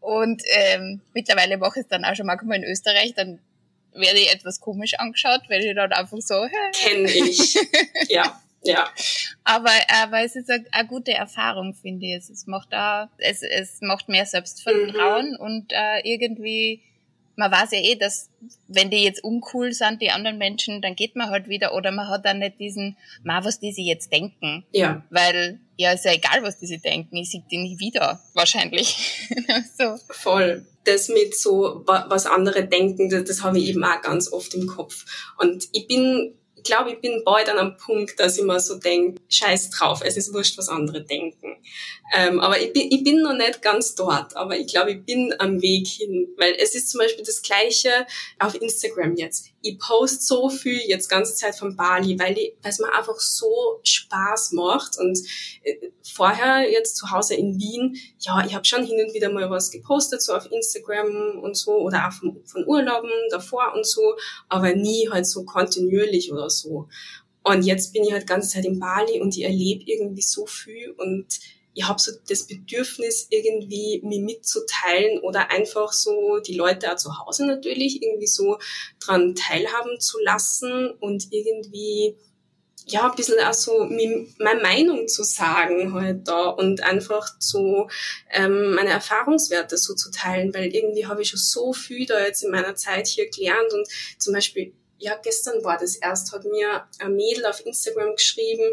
Und 0.00 0.42
ähm, 0.48 1.00
mittlerweile 1.14 1.58
mache 1.58 1.78
ich 1.78 1.84
es 1.84 1.88
dann 1.88 2.04
auch 2.04 2.16
schon 2.16 2.26
manchmal 2.26 2.56
in 2.56 2.64
Österreich, 2.64 3.14
dann 3.14 3.38
werde 3.92 4.18
ich 4.18 4.32
etwas 4.32 4.58
komisch 4.58 4.94
angeschaut, 4.94 5.42
weil 5.48 5.62
ich 5.62 5.76
dann 5.76 5.92
einfach 5.92 6.18
so, 6.20 6.44
hey. 6.44 6.70
Kenne 6.72 7.08
ich, 7.08 7.56
ja. 8.08 8.40
Ja. 8.62 8.88
Aber, 9.44 9.70
aber 10.02 10.22
es 10.22 10.36
ist 10.36 10.50
eine, 10.50 10.64
eine 10.72 10.88
gute 10.88 11.12
Erfahrung, 11.12 11.74
finde 11.74 12.06
ich. 12.06 12.28
Es, 12.30 12.46
macht 12.46 12.72
da, 12.72 13.10
es, 13.18 13.42
es 13.42 13.80
macht 13.80 14.08
mehr 14.08 14.26
Selbstvertrauen 14.26 15.32
mhm. 15.32 15.40
und 15.40 15.72
äh, 15.72 16.00
irgendwie, 16.04 16.82
man 17.36 17.50
weiß 17.50 17.72
ja 17.72 17.78
eh, 17.78 17.96
dass 17.96 18.28
wenn 18.68 18.90
die 18.90 19.02
jetzt 19.02 19.24
uncool 19.24 19.72
sind, 19.72 20.02
die 20.02 20.10
anderen 20.10 20.36
Menschen, 20.36 20.82
dann 20.82 20.94
geht 20.94 21.16
man 21.16 21.30
halt 21.30 21.48
wieder 21.48 21.74
oder 21.74 21.90
man 21.90 22.08
hat 22.08 22.26
dann 22.26 22.40
nicht 22.40 22.60
diesen, 22.60 22.96
ma, 23.22 23.42
was 23.44 23.60
die 23.60 23.72
sich 23.72 23.86
jetzt 23.86 24.12
denken. 24.12 24.64
Ja. 24.72 25.02
Weil, 25.08 25.58
ja, 25.76 25.92
ist 25.92 26.04
ja 26.04 26.12
egal, 26.12 26.42
was 26.42 26.58
die 26.58 26.66
sich 26.66 26.82
denken. 26.82 27.16
Ich 27.16 27.30
sehe 27.30 27.42
die 27.50 27.58
nie 27.58 27.78
wieder, 27.78 28.20
wahrscheinlich. 28.34 29.26
so. 29.78 29.96
Voll. 30.10 30.66
Das 30.84 31.08
mit 31.08 31.38
so, 31.38 31.82
was 31.86 32.26
andere 32.26 32.66
denken, 32.66 33.10
das, 33.10 33.24
das 33.24 33.42
habe 33.42 33.58
ich 33.58 33.68
eben 33.68 33.84
auch 33.84 34.00
ganz 34.00 34.32
oft 34.32 34.54
im 34.54 34.66
Kopf. 34.66 35.04
Und 35.38 35.68
ich 35.72 35.86
bin 35.86 36.34
ich 36.60 36.64
glaube, 36.64 36.90
ich 36.92 37.00
bin 37.00 37.22
bald 37.24 37.48
an 37.48 37.58
einem 37.58 37.76
Punkt, 37.78 38.20
dass 38.20 38.36
ich 38.36 38.44
mir 38.44 38.60
so 38.60 38.78
denke, 38.78 39.20
scheiß 39.30 39.70
drauf, 39.70 40.02
es 40.04 40.18
ist 40.18 40.34
wurscht, 40.34 40.58
was 40.58 40.68
andere 40.68 41.02
denken. 41.02 41.56
Ähm, 42.14 42.38
aber 42.38 42.60
ich 42.60 42.72
bin, 42.72 42.88
ich 42.90 43.02
bin 43.02 43.22
noch 43.22 43.32
nicht 43.32 43.62
ganz 43.62 43.94
dort, 43.94 44.36
aber 44.36 44.58
ich 44.58 44.66
glaube, 44.66 44.92
ich 44.92 45.04
bin 45.04 45.34
am 45.38 45.62
Weg 45.62 45.86
hin, 45.86 46.28
weil 46.36 46.54
es 46.58 46.74
ist 46.74 46.90
zum 46.90 46.98
Beispiel 46.98 47.24
das 47.24 47.40
Gleiche 47.40 48.06
auf 48.38 48.54
Instagram 48.60 49.16
jetzt 49.16 49.46
ich 49.62 49.78
post 49.78 50.26
so 50.26 50.48
viel 50.48 50.80
jetzt 50.86 51.08
ganze 51.08 51.34
Zeit 51.34 51.54
von 51.54 51.76
Bali, 51.76 52.18
weil 52.18 52.36
es 52.62 52.78
mir 52.78 52.92
einfach 52.94 53.18
so 53.18 53.80
Spaß 53.82 54.52
macht. 54.52 54.98
Und 54.98 55.18
äh, 55.62 55.90
vorher 56.02 56.70
jetzt 56.70 56.96
zu 56.96 57.10
Hause 57.10 57.34
in 57.34 57.58
Wien, 57.58 57.96
ja, 58.20 58.44
ich 58.46 58.54
habe 58.54 58.64
schon 58.64 58.84
hin 58.84 59.04
und 59.04 59.14
wieder 59.14 59.30
mal 59.30 59.50
was 59.50 59.70
gepostet, 59.70 60.22
so 60.22 60.34
auf 60.34 60.50
Instagram 60.50 61.40
und 61.42 61.56
so, 61.56 61.72
oder 61.72 62.08
auch 62.08 62.12
von, 62.12 62.40
von 62.44 62.66
Urlauben 62.66 63.10
davor 63.30 63.72
und 63.74 63.86
so, 63.86 64.16
aber 64.48 64.74
nie 64.74 65.08
halt 65.10 65.26
so 65.26 65.44
kontinuierlich 65.44 66.32
oder 66.32 66.48
so. 66.48 66.88
Und 67.42 67.62
jetzt 67.62 67.92
bin 67.92 68.04
ich 68.04 68.12
halt 68.12 68.26
ganze 68.26 68.50
Zeit 68.50 68.64
in 68.64 68.78
Bali 68.78 69.20
und 69.20 69.36
ich 69.36 69.44
erlebe 69.44 69.84
irgendwie 69.86 70.22
so 70.22 70.46
viel 70.46 70.90
und 70.92 71.26
ich 71.74 71.86
habe 71.86 72.00
so 72.00 72.12
das 72.28 72.46
Bedürfnis, 72.46 73.28
irgendwie 73.30 74.00
mir 74.02 74.20
mitzuteilen 74.20 75.20
oder 75.20 75.50
einfach 75.50 75.92
so 75.92 76.40
die 76.40 76.56
Leute 76.56 76.92
auch 76.92 76.96
zu 76.96 77.18
Hause 77.18 77.46
natürlich 77.46 78.02
irgendwie 78.02 78.26
so 78.26 78.58
dran 78.98 79.34
teilhaben 79.34 80.00
zu 80.00 80.18
lassen 80.20 80.90
und 81.00 81.28
irgendwie 81.30 82.16
ja, 82.86 83.08
ein 83.08 83.14
bisschen 83.14 83.38
auch 83.44 83.54
so 83.54 83.84
meine 83.84 84.60
Meinung 84.62 85.06
zu 85.06 85.22
sagen 85.22 85.92
halt 85.92 86.26
da 86.26 86.48
und 86.48 86.82
einfach 86.82 87.28
so 87.38 87.88
ähm, 88.30 88.74
meine 88.74 88.90
Erfahrungswerte 88.90 89.76
so 89.76 89.94
zu 89.94 90.10
teilen, 90.10 90.52
weil 90.54 90.74
irgendwie 90.74 91.06
habe 91.06 91.22
ich 91.22 91.28
schon 91.28 91.38
so 91.38 91.72
viel 91.72 92.06
da 92.06 92.20
jetzt 92.20 92.42
in 92.42 92.50
meiner 92.50 92.74
Zeit 92.74 93.06
hier 93.06 93.30
gelernt 93.30 93.72
und 93.72 93.86
zum 94.18 94.34
Beispiel 94.34 94.72
ja, 95.00 95.16
gestern 95.16 95.64
war 95.64 95.78
das 95.78 95.96
erst, 95.96 96.30
hat 96.32 96.44
mir 96.44 96.84
ein 96.98 97.16
Mädel 97.16 97.46
auf 97.46 97.64
Instagram 97.64 98.16
geschrieben, 98.16 98.64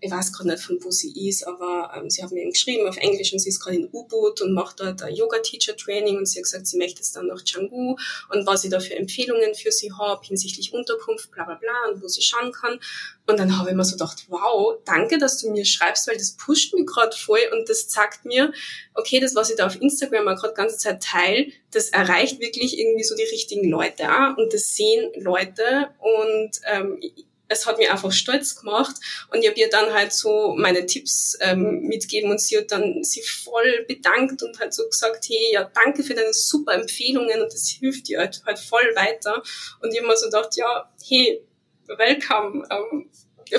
ich 0.00 0.10
weiß 0.10 0.32
gerade 0.32 0.50
nicht, 0.50 0.62
von 0.62 0.78
wo 0.82 0.90
sie 0.90 1.28
ist, 1.28 1.46
aber 1.46 1.92
ähm, 1.96 2.08
sie 2.08 2.22
hat 2.22 2.30
mir 2.30 2.44
geschrieben 2.48 2.86
auf 2.88 2.96
Englisch 2.96 3.32
und 3.32 3.40
sie 3.40 3.48
ist 3.48 3.60
gerade 3.60 3.76
in 3.76 3.88
U-Boot 3.92 4.40
und 4.40 4.52
macht 4.52 4.80
dort 4.80 5.02
ein 5.02 5.14
Yoga-Teacher-Training 5.14 6.16
und 6.16 6.26
sie 6.26 6.38
hat 6.38 6.44
gesagt, 6.44 6.66
sie 6.66 6.78
möchte 6.78 7.00
jetzt 7.00 7.16
dann 7.16 7.26
nach 7.26 7.42
Canggu 7.44 7.96
und 8.30 8.46
was 8.46 8.64
ich 8.64 8.70
da 8.70 8.78
für 8.78 8.94
Empfehlungen 8.94 9.54
für 9.54 9.72
sie 9.72 9.92
habe 9.92 10.24
hinsichtlich 10.24 10.72
Unterkunft, 10.72 11.30
bla 11.32 11.44
bla 11.44 11.54
bla 11.56 11.92
und 11.92 12.02
wo 12.02 12.08
sie 12.08 12.22
schauen 12.22 12.52
kann. 12.52 12.78
Und 13.26 13.38
dann 13.38 13.58
habe 13.58 13.70
ich 13.70 13.76
mir 13.76 13.84
so 13.84 13.92
gedacht, 13.92 14.24
wow, 14.28 14.78
danke, 14.84 15.18
dass 15.18 15.38
du 15.40 15.50
mir 15.50 15.64
schreibst, 15.64 16.06
weil 16.08 16.16
das 16.16 16.36
pusht 16.36 16.72
mich 16.74 16.86
gerade 16.86 17.14
voll 17.16 17.40
und 17.52 17.68
das 17.68 17.88
zeigt 17.88 18.24
mir, 18.24 18.52
okay, 18.94 19.20
das, 19.20 19.34
was 19.34 19.50
ich 19.50 19.56
da 19.56 19.66
auf 19.66 19.80
Instagram 19.80 20.26
gerade 20.36 20.54
ganze 20.54 20.78
Zeit 20.78 21.02
teile, 21.02 21.46
das 21.72 21.90
erreicht 21.90 22.40
wirklich 22.40 22.78
irgendwie 22.78 23.04
so 23.04 23.14
die 23.14 23.24
richtigen 23.24 23.68
Leute 23.68 24.04
auch 24.10 24.36
und 24.36 24.52
das 24.54 24.74
sehen 24.74 25.10
Leute 25.16 25.90
und 25.98 26.50
ähm, 26.72 27.00
es 27.48 27.66
hat 27.66 27.78
mir 27.78 27.90
einfach 27.90 28.12
stolz 28.12 28.56
gemacht 28.56 28.96
und 29.32 29.40
ich 29.42 29.48
habe 29.48 29.58
ihr 29.58 29.70
dann 29.70 29.92
halt 29.92 30.12
so 30.12 30.54
meine 30.56 30.84
Tipps 30.86 31.36
ähm, 31.40 31.80
mitgeben 31.80 32.30
und 32.30 32.40
sie 32.40 32.58
hat 32.58 32.70
dann 32.70 33.02
sie 33.02 33.22
voll 33.22 33.84
bedankt 33.88 34.42
und 34.42 34.60
hat 34.60 34.74
so 34.74 34.86
gesagt, 34.86 35.26
hey, 35.28 35.52
ja, 35.52 35.70
danke 35.74 36.02
für 36.02 36.14
deine 36.14 36.34
super 36.34 36.74
Empfehlungen 36.74 37.40
und 37.40 37.52
das 37.52 37.68
hilft 37.68 38.08
dir 38.08 38.18
halt, 38.18 38.42
halt 38.46 38.58
voll 38.58 38.94
weiter. 38.94 39.42
Und 39.80 39.92
ich 39.92 39.98
habe 39.98 40.08
mir 40.08 40.16
so 40.16 40.26
gedacht, 40.26 40.56
ja, 40.56 40.92
hey, 41.08 41.42
welcome, 41.86 42.66
ähm, 42.70 43.10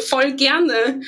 voll 0.02 0.34
gerne. 0.34 1.02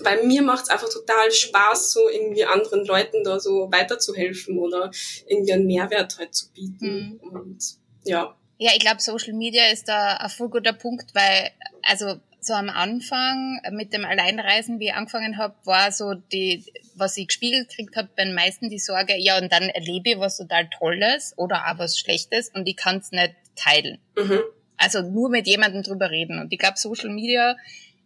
Weil 0.00 0.24
mir 0.24 0.42
macht 0.42 0.64
es 0.64 0.70
einfach 0.70 0.88
total 0.88 1.32
Spaß, 1.32 1.92
so 1.92 2.08
irgendwie 2.08 2.44
anderen 2.44 2.84
Leuten 2.84 3.24
da 3.24 3.40
so 3.40 3.68
weiterzuhelfen 3.72 4.56
oder 4.58 4.92
irgendwie 5.26 5.52
einen 5.54 5.66
Mehrwert 5.66 6.18
halt 6.18 6.34
zu 6.34 6.52
bieten. 6.52 7.18
Mhm. 7.20 7.30
Und 7.30 7.64
ja, 8.04 8.36
ja, 8.58 8.72
ich 8.74 8.80
glaube, 8.80 9.00
Social 9.00 9.32
Media 9.32 9.66
ist 9.72 9.88
da 9.88 10.16
ein 10.16 10.30
voll 10.30 10.48
guter 10.48 10.72
Punkt, 10.72 11.14
weil, 11.14 11.50
also 11.82 12.20
so 12.40 12.54
am 12.54 12.70
Anfang 12.70 13.60
mit 13.72 13.92
dem 13.92 14.04
Alleinreisen, 14.04 14.80
wie 14.80 14.86
ich 14.86 14.94
angefangen 14.94 15.38
habe, 15.38 15.54
war 15.64 15.92
so 15.92 16.14
die, 16.14 16.64
was 16.94 17.16
ich 17.16 17.28
gespiegelt 17.28 17.68
gekriegt 17.68 17.96
habe, 17.96 18.08
bei 18.16 18.24
den 18.24 18.34
meisten 18.34 18.68
die 18.68 18.78
Sorge, 18.78 19.16
ja, 19.16 19.38
und 19.38 19.52
dann 19.52 19.64
erlebe 19.64 20.10
ich 20.10 20.18
was 20.18 20.36
total 20.36 20.68
Tolles 20.68 21.34
oder 21.36 21.66
auch 21.68 21.78
was 21.78 21.98
Schlechtes 21.98 22.48
und 22.48 22.68
ich 22.68 22.76
kann 22.76 22.98
es 22.98 23.12
nicht 23.12 23.34
teilen. 23.54 23.98
Mhm. 24.16 24.40
Also 24.76 25.02
nur 25.02 25.28
mit 25.30 25.46
jemandem 25.46 25.82
drüber 25.82 26.10
reden. 26.10 26.38
Und 26.38 26.52
ich 26.52 26.58
glaube, 26.58 26.78
Social 26.78 27.10
Media 27.10 27.56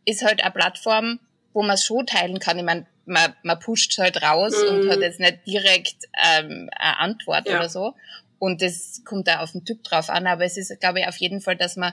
ist 0.05 0.25
halt 0.25 0.43
eine 0.43 0.51
Plattform, 0.51 1.21
wo 1.53 1.63
man 1.63 1.75
es 1.75 1.85
schon 1.85 2.07
teilen 2.07 2.39
kann. 2.39 2.59
Ich 2.59 2.65
meine, 2.65 2.87
man, 3.05 3.35
man 3.43 3.59
pusht 3.59 3.97
halt 3.99 4.23
raus 4.23 4.55
mhm. 4.63 4.77
und 4.77 4.91
hat 4.91 5.01
jetzt 5.01 5.21
nicht 5.21 5.47
direkt 5.47 6.09
ähm, 6.15 6.71
eine 6.73 6.99
Antwort 6.99 7.49
ja. 7.49 7.59
oder 7.59 7.69
so. 7.69 7.95
Und 8.43 8.61
das 8.61 9.03
kommt 9.05 9.29
da 9.29 9.39
auf 9.39 9.53
den 9.53 9.65
Typ 9.65 9.85
drauf 9.85 10.11
an. 10.11 10.27
Aber 10.27 10.45
es 10.45 10.57
ist, 10.57 10.81
glaube 10.81 10.99
ich, 10.99 11.07
auf 11.07 11.17
jeden 11.19 11.41
Fall, 11.41 11.55
dass 11.55 11.77
man 11.77 11.93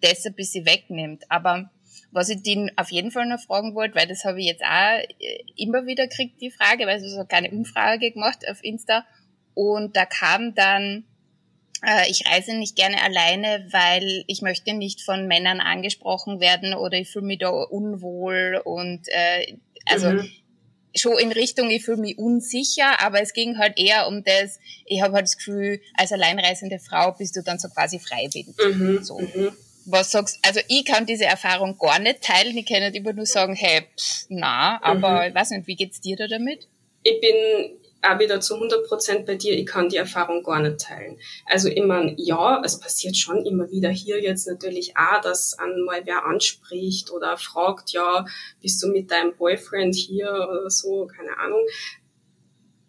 das 0.00 0.24
ein 0.24 0.32
bisschen 0.32 0.64
wegnimmt. 0.64 1.24
Aber 1.28 1.70
was 2.10 2.30
ich 2.30 2.42
den 2.42 2.70
auf 2.78 2.90
jeden 2.90 3.10
Fall 3.10 3.26
noch 3.26 3.38
fragen 3.38 3.74
wollte, 3.74 3.96
weil 3.96 4.06
das 4.06 4.24
habe 4.24 4.40
ich 4.40 4.46
jetzt 4.46 4.62
auch 4.62 4.98
äh, 5.18 5.44
immer 5.56 5.84
wieder 5.84 6.06
gekriegt, 6.06 6.40
die 6.40 6.50
Frage, 6.50 6.86
weil 6.86 6.96
es 6.96 7.12
so 7.12 7.22
keine 7.26 7.50
Umfrage 7.50 8.12
gemacht 8.12 8.48
auf 8.50 8.64
Insta. 8.64 9.04
Und 9.52 9.94
da 9.94 10.06
kam 10.06 10.54
dann, 10.54 11.04
äh, 11.86 12.10
ich 12.10 12.26
reise 12.26 12.54
nicht 12.54 12.76
gerne 12.76 13.02
alleine, 13.02 13.68
weil 13.70 14.24
ich 14.26 14.40
möchte 14.40 14.72
nicht 14.72 15.02
von 15.02 15.26
Männern 15.26 15.60
angesprochen 15.60 16.40
werden 16.40 16.72
oder 16.72 16.96
ich 16.96 17.10
fühle 17.10 17.26
mich 17.26 17.40
da 17.40 17.50
unwohl 17.50 18.58
und 18.64 19.06
äh, 19.08 19.58
also 19.84 20.12
mhm 20.12 20.30
schon 20.94 21.18
in 21.18 21.32
Richtung, 21.32 21.70
ich 21.70 21.84
fühle 21.84 21.98
mich 21.98 22.18
unsicher, 22.18 23.00
aber 23.00 23.20
es 23.20 23.32
ging 23.32 23.58
halt 23.58 23.78
eher 23.78 24.08
um 24.08 24.24
das, 24.24 24.58
ich 24.86 25.02
habe 25.02 25.14
halt 25.14 25.24
das 25.24 25.36
Gefühl, 25.36 25.80
als 25.94 26.12
alleinreisende 26.12 26.78
Frau 26.78 27.12
bist 27.12 27.36
du 27.36 27.42
dann 27.42 27.58
so 27.58 27.68
quasi 27.68 27.98
freiwillig. 27.98 28.54
Mhm, 28.58 29.02
so. 29.02 29.18
Mhm. 29.18 29.52
Was 29.86 30.10
sagst 30.10 30.38
also 30.42 30.60
ich 30.68 30.84
kann 30.84 31.06
diese 31.06 31.24
Erfahrung 31.24 31.78
gar 31.78 31.98
nicht 31.98 32.22
teilen, 32.22 32.56
ich 32.56 32.66
kann 32.66 32.82
nicht 32.82 32.96
immer 32.96 33.12
nur 33.12 33.26
sagen, 33.26 33.54
hey, 33.54 33.82
pff, 33.96 34.26
na, 34.28 34.80
aber 34.82 35.22
mhm. 35.22 35.28
ich 35.28 35.34
weiß 35.34 35.50
nicht, 35.50 35.66
wie 35.66 35.76
geht's 35.76 36.00
dir 36.00 36.16
da 36.16 36.26
damit? 36.28 36.68
Ich 37.02 37.20
bin 37.20 37.79
auch 38.02 38.18
wieder 38.18 38.40
zu 38.40 38.54
100 38.54 38.86
Prozent 38.86 39.26
bei 39.26 39.34
dir, 39.34 39.58
ich 39.58 39.66
kann 39.66 39.88
die 39.88 39.96
Erfahrung 39.96 40.42
gar 40.42 40.60
nicht 40.60 40.80
teilen. 40.80 41.18
Also 41.46 41.68
immer, 41.68 42.12
ja, 42.16 42.62
es 42.64 42.80
passiert 42.80 43.16
schon 43.16 43.44
immer 43.44 43.70
wieder 43.70 43.90
hier 43.90 44.20
jetzt 44.22 44.46
natürlich 44.46 44.94
auch, 44.96 45.20
dass 45.20 45.58
einmal 45.58 46.02
wer 46.04 46.24
anspricht 46.24 47.10
oder 47.10 47.36
fragt, 47.36 47.92
ja, 47.92 48.24
bist 48.60 48.82
du 48.82 48.88
mit 48.88 49.10
deinem 49.10 49.36
Boyfriend 49.36 49.94
hier 49.94 50.30
oder 50.30 50.70
so, 50.70 51.06
keine 51.06 51.38
Ahnung. 51.38 51.62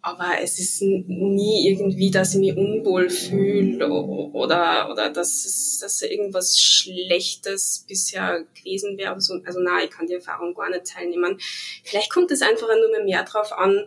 Aber 0.04 0.42
es 0.42 0.58
ist 0.58 0.82
nie 0.82 1.70
irgendwie, 1.70 2.10
dass 2.10 2.34
ich 2.34 2.40
mich 2.40 2.58
unwohl 2.58 3.12
fühle 3.12 3.88
oder, 3.88 4.90
oder 4.92 5.12
dass, 5.12 5.46
es, 5.46 5.78
dass 5.80 6.02
irgendwas 6.02 6.58
Schlechtes 6.60 7.86
bisher 7.88 8.44
gewesen 8.56 8.98
wäre. 8.98 9.14
Also, 9.14 9.40
also 9.46 9.60
nein, 9.60 9.86
ich 9.86 9.92
kann 9.92 10.08
die 10.08 10.16
Erfahrung 10.16 10.56
gar 10.56 10.72
nicht 10.72 10.88
teilnehmen. 10.88 11.38
Vielleicht 11.84 12.10
kommt 12.10 12.32
es 12.32 12.42
einfach 12.42 12.68
nur 12.68 13.04
mehr 13.04 13.24
drauf 13.24 13.54
an, 13.54 13.86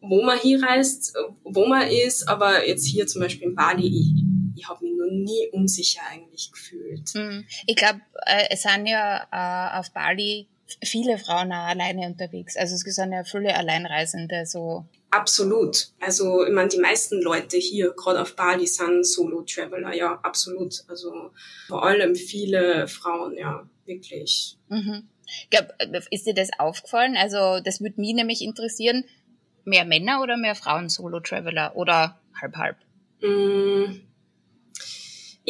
wo 0.00 0.22
man 0.22 0.38
hinreist, 0.38 1.14
wo 1.44 1.66
man 1.66 1.88
ist, 1.88 2.28
aber 2.28 2.66
jetzt 2.66 2.86
hier 2.86 3.06
zum 3.06 3.22
Beispiel 3.22 3.48
in 3.48 3.54
Bali, 3.54 3.86
ich, 3.86 4.24
ich 4.56 4.68
habe 4.68 4.84
mich 4.84 4.94
noch 4.96 5.10
nie 5.10 5.48
unsicher 5.52 6.02
eigentlich 6.10 6.50
gefühlt. 6.52 7.08
Hm. 7.10 7.44
Ich 7.66 7.76
glaube, 7.76 8.00
äh, 8.26 8.44
es 8.50 8.62
sind 8.62 8.86
ja 8.86 9.26
äh, 9.32 9.78
auf 9.78 9.90
Bali 9.92 10.48
viele 10.84 11.18
Frauen 11.18 11.52
auch 11.52 11.66
alleine 11.66 12.06
unterwegs. 12.06 12.56
Also 12.56 12.74
es 12.74 12.82
sind 12.82 13.12
ja 13.12 13.24
viele 13.24 13.56
Alleinreisende 13.56 14.44
so. 14.46 14.84
Absolut. 15.10 15.88
Also 16.00 16.44
ich 16.44 16.52
meine, 16.52 16.68
die 16.68 16.78
meisten 16.78 17.22
Leute 17.22 17.56
hier, 17.56 17.94
gerade 17.96 18.20
auf 18.20 18.36
Bali, 18.36 18.66
sind 18.66 19.04
Solo-Traveler, 19.04 19.94
ja, 19.94 20.20
absolut. 20.22 20.84
Also 20.88 21.30
vor 21.68 21.84
allem 21.84 22.14
viele 22.14 22.86
Frauen, 22.88 23.36
ja, 23.36 23.66
wirklich. 23.86 24.58
Mhm. 24.68 25.08
Ich 25.42 25.50
glaub, 25.50 25.68
ist 26.10 26.26
dir 26.26 26.34
das 26.34 26.50
aufgefallen? 26.58 27.16
Also 27.16 27.60
das 27.62 27.80
würde 27.80 28.00
mich 28.00 28.14
nämlich 28.14 28.42
interessieren 28.42 29.04
mehr 29.68 29.84
Männer 29.84 30.22
oder 30.22 30.36
mehr 30.36 30.54
Frauen 30.54 30.88
Solo-Traveler 30.88 31.76
oder 31.76 32.20
halb-halb? 32.40 32.76
Mm, 33.20 34.00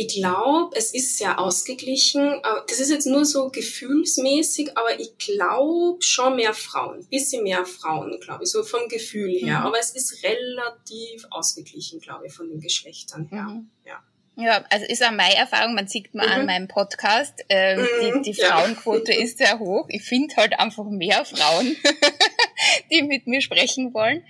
ich 0.01 0.15
glaube, 0.15 0.77
es 0.77 0.95
ist 0.95 1.19
sehr 1.19 1.41
ausgeglichen. 1.41 2.41
Das 2.69 2.79
ist 2.79 2.89
jetzt 2.89 3.07
nur 3.07 3.25
so 3.25 3.49
gefühlsmäßig, 3.49 4.79
aber 4.79 5.01
ich 5.01 5.19
glaube 5.19 6.01
schon 6.03 6.37
mehr 6.37 6.55
Frauen, 6.55 7.05
bisschen 7.11 7.43
mehr 7.43 7.65
Frauen, 7.65 8.17
glaube 8.21 8.45
ich, 8.45 8.51
so 8.51 8.63
vom 8.63 8.89
Gefühl 8.89 9.33
her. 9.33 9.59
Mhm. 9.59 9.67
Aber 9.67 9.81
es 9.81 9.91
ist 9.91 10.23
relativ 10.23 11.27
ausgeglichen, 11.31 11.99
glaube 11.99 12.29
ich, 12.29 12.33
von 12.33 12.49
den 12.49 12.61
Geschlechtern 12.61 13.27
her. 13.27 13.43
Mhm. 13.43 13.71
Ja. 13.85 14.01
Ja, 14.41 14.65
also 14.71 14.87
ist 14.87 15.05
auch 15.05 15.11
meine 15.11 15.35
Erfahrung, 15.35 15.75
man 15.75 15.89
sieht 15.89 16.15
mal 16.15 16.29
mhm. 16.29 16.33
an 16.33 16.47
meinem 16.47 16.69
Podcast, 16.69 17.45
ähm, 17.49 17.81
mhm, 17.81 18.23
die, 18.23 18.31
die 18.31 18.41
Frauenquote 18.41 19.13
ja. 19.13 19.21
ist 19.21 19.39
sehr 19.39 19.59
hoch. 19.59 19.87
Ich 19.89 20.05
finde 20.05 20.37
halt 20.37 20.57
einfach 20.61 20.85
mehr 20.85 21.25
Frauen, 21.25 21.77
die 22.91 23.03
mit 23.03 23.27
mir 23.27 23.41
sprechen 23.41 23.95
wollen. 23.95 24.23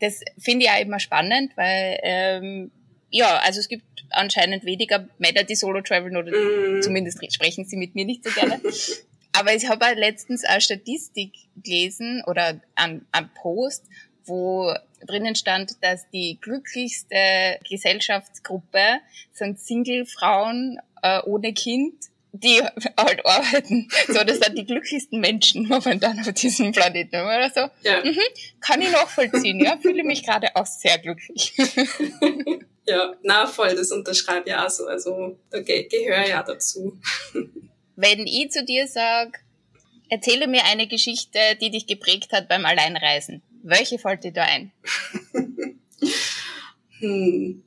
Das 0.00 0.20
finde 0.38 0.66
ich 0.66 0.70
auch 0.70 0.80
immer 0.80 1.00
spannend, 1.00 1.52
weil 1.56 1.98
ähm, 2.02 2.70
ja, 3.10 3.38
also 3.38 3.60
es 3.60 3.68
gibt 3.68 3.84
anscheinend 4.10 4.64
weniger 4.64 5.08
Männer, 5.18 5.44
die 5.44 5.54
solo 5.54 5.80
traveln 5.80 6.16
oder 6.16 6.32
mhm. 6.32 6.82
zumindest 6.82 7.20
sprechen 7.32 7.64
sie 7.64 7.76
mit 7.76 7.94
mir 7.94 8.04
nicht 8.04 8.24
so 8.24 8.30
gerne. 8.30 8.60
Aber 9.32 9.54
ich 9.54 9.68
habe 9.68 9.84
letztens 9.94 10.44
eine 10.44 10.60
Statistik 10.62 11.32
gelesen 11.56 12.22
oder 12.26 12.58
einen 12.74 13.06
Post, 13.34 13.84
wo 14.24 14.74
drinnen 15.06 15.34
stand, 15.34 15.72
dass 15.82 16.08
die 16.10 16.38
glücklichste 16.40 17.58
Gesellschaftsgruppe 17.68 19.00
sind 19.32 19.60
Single-Frauen 19.60 20.78
äh, 21.02 21.20
ohne 21.24 21.52
Kind, 21.52 21.94
die 22.40 22.62
halt 22.96 23.24
arbeiten. 23.24 23.88
So, 24.06 24.24
das 24.24 24.38
sind 24.38 24.58
die 24.58 24.66
glücklichsten 24.66 25.20
Menschen 25.20 25.68
momentan 25.68 26.18
auf 26.20 26.32
diesem 26.32 26.72
Planeten 26.72 27.16
oder 27.16 27.50
so. 27.54 27.60
Ja. 27.82 28.04
Mhm, 28.04 28.18
kann 28.60 28.82
ich 28.82 28.90
nachvollziehen, 28.90 29.60
ja, 29.60 29.76
fühle 29.76 30.04
mich 30.04 30.24
gerade 30.24 30.54
auch 30.54 30.66
sehr 30.66 30.98
glücklich. 30.98 31.54
ja, 32.86 33.14
na 33.22 33.46
voll, 33.46 33.74
das 33.74 33.92
unterschreibe 33.92 34.50
ich 34.50 34.54
auch 34.54 34.70
so. 34.70 34.86
Also 34.86 35.38
da 35.50 35.60
ge 35.60 35.88
gehöre 35.88 36.28
ja 36.28 36.42
dazu. 36.42 36.98
Wenn 37.96 38.26
ich 38.26 38.50
zu 38.50 38.64
dir 38.64 38.86
sag, 38.86 39.40
erzähle 40.08 40.46
mir 40.46 40.64
eine 40.64 40.86
Geschichte, 40.86 41.38
die 41.60 41.70
dich 41.70 41.86
geprägt 41.86 42.32
hat 42.32 42.48
beim 42.48 42.64
Alleinreisen. 42.64 43.42
Welche 43.62 43.98
fällt 43.98 44.24
dir 44.24 44.32
da 44.32 44.42
ein? 44.42 44.72
hm. 47.00 47.65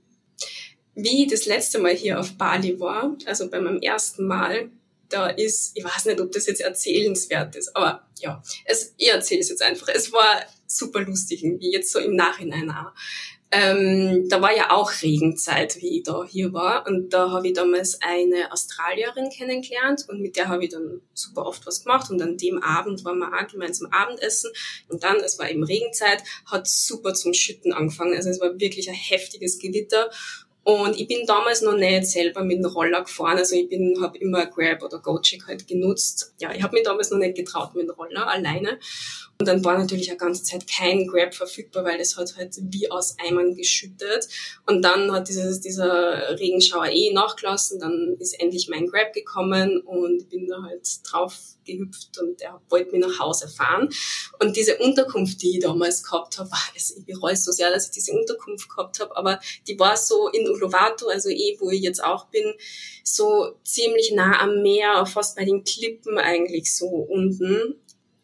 Wie 1.01 1.27
das 1.27 1.45
letzte 1.45 1.79
Mal 1.79 1.95
hier 1.95 2.19
auf 2.19 2.33
Bali 2.33 2.79
war, 2.79 3.15
also 3.25 3.49
bei 3.49 3.59
meinem 3.61 3.81
ersten 3.81 4.27
Mal, 4.27 4.69
da 5.07 5.27
ist, 5.27 5.71
ich 5.75 5.83
weiß 5.83 6.05
nicht, 6.05 6.19
ob 6.19 6.31
das 6.31 6.45
jetzt 6.45 6.61
erzählenswert 6.61 7.55
ist, 7.55 7.75
aber 7.75 8.07
ja, 8.19 8.43
es, 8.65 8.93
ich 8.97 9.09
erzähle 9.09 9.41
es 9.41 9.49
jetzt 9.49 9.63
einfach. 9.63 9.87
Es 9.87 10.11
war 10.11 10.43
super 10.67 11.01
lustig, 11.01 11.41
wie 11.43 11.71
jetzt 11.71 11.91
so 11.91 11.99
im 11.99 12.15
Nachhinein 12.15 12.69
auch. 12.69 12.91
Ähm, 13.51 14.29
da 14.29 14.43
war 14.43 14.55
ja 14.55 14.69
auch 14.69 14.91
Regenzeit, 15.01 15.77
wie 15.77 15.97
ich 15.97 16.03
da 16.03 16.23
hier 16.23 16.53
war. 16.53 16.85
Und 16.85 17.09
da 17.09 17.31
habe 17.31 17.47
ich 17.47 17.53
damals 17.53 17.99
eine 18.01 18.51
Australierin 18.51 19.31
kennengelernt 19.31 20.05
und 20.07 20.21
mit 20.21 20.35
der 20.35 20.49
habe 20.49 20.65
ich 20.65 20.69
dann 20.69 21.01
super 21.15 21.47
oft 21.47 21.65
was 21.65 21.83
gemacht. 21.83 22.11
Und 22.11 22.21
an 22.21 22.37
dem 22.37 22.61
Abend 22.61 23.03
waren 23.05 23.17
wir 23.17 23.33
auch 23.33 23.47
gemeinsam 23.47 23.87
Abendessen. 23.91 24.51
Und 24.87 25.03
dann, 25.03 25.17
es 25.17 25.39
war 25.39 25.49
eben 25.49 25.63
Regenzeit, 25.63 26.23
hat 26.45 26.67
super 26.67 27.15
zum 27.15 27.33
Schütten 27.33 27.73
angefangen. 27.73 28.15
Also 28.15 28.29
es 28.29 28.39
war 28.39 28.59
wirklich 28.59 28.87
ein 28.87 28.95
heftiges 28.95 29.57
Gewitter. 29.57 30.11
Und 30.69 30.99
ich 30.99 31.07
bin 31.07 31.25
damals 31.25 31.63
noch 31.63 31.75
nicht 31.75 32.05
selber 32.05 32.43
mit 32.43 32.59
dem 32.59 32.65
Roller 32.65 33.01
gefahren. 33.01 33.39
Also 33.39 33.55
ich 33.55 33.67
bin, 33.67 33.97
habe 34.01 34.19
immer 34.19 34.45
Grab 34.45 34.83
oder 34.83 34.99
Gojek 34.99 35.47
halt 35.47 35.67
genutzt. 35.67 36.35
Ja, 36.39 36.53
ich 36.53 36.61
habe 36.61 36.75
mich 36.75 36.83
damals 36.83 37.09
noch 37.09 37.17
nicht 37.17 37.35
getraut 37.35 37.73
mit 37.73 37.87
dem 37.87 37.95
Roller 37.95 38.27
alleine. 38.27 38.77
Und 39.41 39.47
dann 39.47 39.63
war 39.63 39.77
natürlich 39.77 40.09
eine 40.09 40.17
ganze 40.17 40.43
Zeit 40.43 40.65
kein 40.67 41.07
Grab 41.07 41.33
verfügbar, 41.33 41.85
weil 41.85 42.01
es 42.01 42.17
hat 42.17 42.35
halt 42.35 42.57
wie 42.59 42.91
aus 42.91 43.15
Eimern 43.25 43.55
geschüttet. 43.55 44.27
Und 44.65 44.81
dann 44.81 45.13
hat 45.13 45.29
dieses, 45.29 45.61
dieser 45.61 46.37
Regenschauer 46.37 46.87
eh 46.87 47.13
nachgelassen. 47.13 47.79
Dann 47.79 48.17
ist 48.19 48.37
endlich 48.37 48.67
mein 48.67 48.87
Grab 48.87 49.13
gekommen 49.13 49.79
und 49.79 50.29
bin 50.29 50.45
da 50.45 50.61
halt 50.63 50.85
drauf 51.09 51.37
gehüpft 51.63 52.17
und 52.19 52.41
er 52.41 52.61
wollte 52.69 52.91
mich 52.91 52.99
nach 52.99 53.19
Hause 53.19 53.47
fahren. 53.47 53.87
Und 54.39 54.57
diese 54.57 54.77
Unterkunft, 54.77 55.41
die 55.41 55.57
ich 55.57 55.59
damals 55.63 56.03
gehabt 56.03 56.37
habe, 56.37 56.49
also 56.73 56.95
ich 56.97 57.05
bereue 57.05 57.33
es 57.33 57.45
so 57.45 57.53
sehr, 57.53 57.71
dass 57.71 57.85
ich 57.85 57.91
diese 57.91 58.11
Unterkunft 58.11 58.69
gehabt 58.69 58.99
habe, 58.99 59.15
aber 59.15 59.39
die 59.67 59.79
war 59.79 59.95
so 59.95 60.27
in 60.27 60.49
Ulovato, 60.49 61.07
also 61.07 61.29
eh, 61.29 61.55
wo 61.59 61.69
ich 61.69 61.81
jetzt 61.81 62.03
auch 62.03 62.25
bin, 62.25 62.53
so 63.05 63.55
ziemlich 63.63 64.11
nah 64.11 64.41
am 64.41 64.61
Meer, 64.61 65.05
fast 65.05 65.37
bei 65.37 65.45
den 65.45 65.63
Klippen 65.63 66.17
eigentlich 66.17 66.75
so 66.75 66.87
unten. 66.87 67.75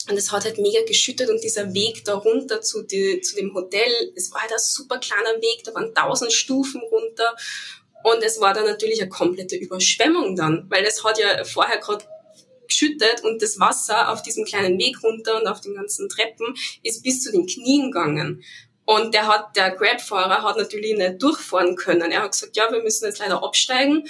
Und 0.10 0.18
es 0.18 0.32
hat 0.32 0.46
halt 0.46 0.58
mega 0.60 0.86
geschüttet 0.86 1.30
und 1.30 1.44
dieser 1.44 1.74
Weg 1.74 2.06
da 2.06 2.16
runter 2.16 2.62
zu, 2.62 2.84
die, 2.84 3.22
zu 3.22 3.36
dem 3.36 3.54
Hotel, 3.56 4.12
es 4.16 4.32
war 4.32 4.42
halt 4.42 4.54
ein 4.54 4.60
super 4.60 5.00
kleiner 5.00 5.42
Weg, 5.42 5.64
da 5.64 5.74
waren 5.74 5.94
tausend 5.96 6.32
Stufen 6.32 6.82
runter 6.82 7.36
und 8.04 8.24
es 8.24 8.40
war 8.40 8.54
dann 8.54 8.66
natürlich 8.66 9.02
eine 9.02 9.10
komplette 9.10 9.56
Überschwemmung 9.56 10.36
dann, 10.36 10.68
weil 10.70 10.86
es 10.86 11.04
hat 11.04 11.18
ja 11.18 11.44
vorher 11.44 11.80
gerade 11.80 12.06
geschüttet 12.68 13.24
und 13.24 13.42
das 13.42 13.60
Wasser 13.60 14.12
auf 14.12 14.22
diesem 14.22 14.46
kleinen 14.46 14.78
Weg 14.78 15.02
runter 15.04 15.40
und 15.40 15.48
auf 15.48 15.62
den 15.62 15.76
ganzen 15.76 16.10
Treppen 16.10 16.56
ist 16.84 17.04
bis 17.04 17.24
zu 17.24 17.32
den 17.32 17.48
Knien 17.48 17.92
gegangen. 17.92 18.44
Und 18.86 19.16
der 19.16 19.26
hat, 19.28 19.56
der 19.56 19.72
Grab-Fahrer 19.72 20.44
hat 20.44 20.58
natürlich 20.58 20.96
nicht 20.96 21.22
durchfahren 21.22 21.76
können. 21.76 22.12
Er 22.12 22.22
hat 22.22 22.34
gesagt, 22.34 22.56
ja, 22.56 22.72
wir 22.72 22.84
müssen 22.84 23.06
jetzt 23.06 23.18
leider 23.18 23.44
absteigen 23.44 24.08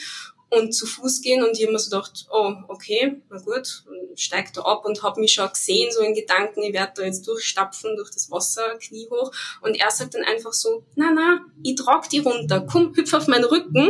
und 0.50 0.74
zu 0.74 0.86
Fuß 0.86 1.22
gehen 1.22 1.44
und 1.44 1.58
ich 1.58 1.64
habe 1.64 1.74
mir 1.74 1.80
so 1.80 1.90
gedacht, 1.90 2.28
oh, 2.32 2.54
okay, 2.68 3.22
na 3.30 3.40
gut, 3.40 3.84
steig 4.16 4.54
da 4.54 4.62
ab 4.62 4.86
und 4.86 5.04
habe 5.04 5.20
mich 5.20 5.34
schon 5.34 5.50
gesehen, 5.50 5.92
so 5.92 6.02
in 6.02 6.14
Gedanken, 6.14 6.62
ich 6.64 6.74
werde 6.74 6.94
da 6.96 7.04
jetzt 7.04 7.28
durchstapfen 7.28 7.96
durch 7.96 8.12
das 8.12 8.32
Wasser, 8.32 8.78
Knie 8.80 9.08
hoch 9.10 9.32
und 9.62 9.76
er 9.76 9.92
sagt 9.92 10.16
dann 10.16 10.24
einfach 10.24 10.54
so, 10.54 10.84
na, 10.96 11.12
na, 11.14 11.46
ich 11.64 11.76
trag 11.76 12.10
die 12.10 12.20
runter, 12.20 12.66
komm, 12.72 12.96
hüpf 12.96 13.14
auf 13.14 13.28
meinen 13.28 13.46
Rücken 13.46 13.90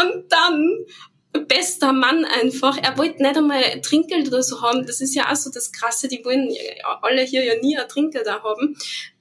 und 0.00 0.24
dann 0.28 0.86
bester 1.46 1.92
Mann 1.92 2.24
einfach. 2.24 2.76
Er 2.76 2.98
wollte 2.98 3.22
nicht 3.22 3.36
einmal 3.36 3.80
Trinkgeld 3.80 4.28
oder 4.28 4.42
so 4.42 4.60
haben. 4.62 4.86
Das 4.86 5.00
ist 5.00 5.14
ja 5.14 5.30
auch 5.30 5.36
so 5.36 5.50
das 5.50 5.72
Krasse. 5.72 6.08
Die 6.08 6.24
wollen 6.24 6.54
alle 7.00 7.22
hier 7.22 7.44
ja 7.44 7.54
nie 7.60 7.76
ein 7.76 7.88
Trinkgeld 7.88 8.26
da 8.26 8.42
haben. 8.42 8.76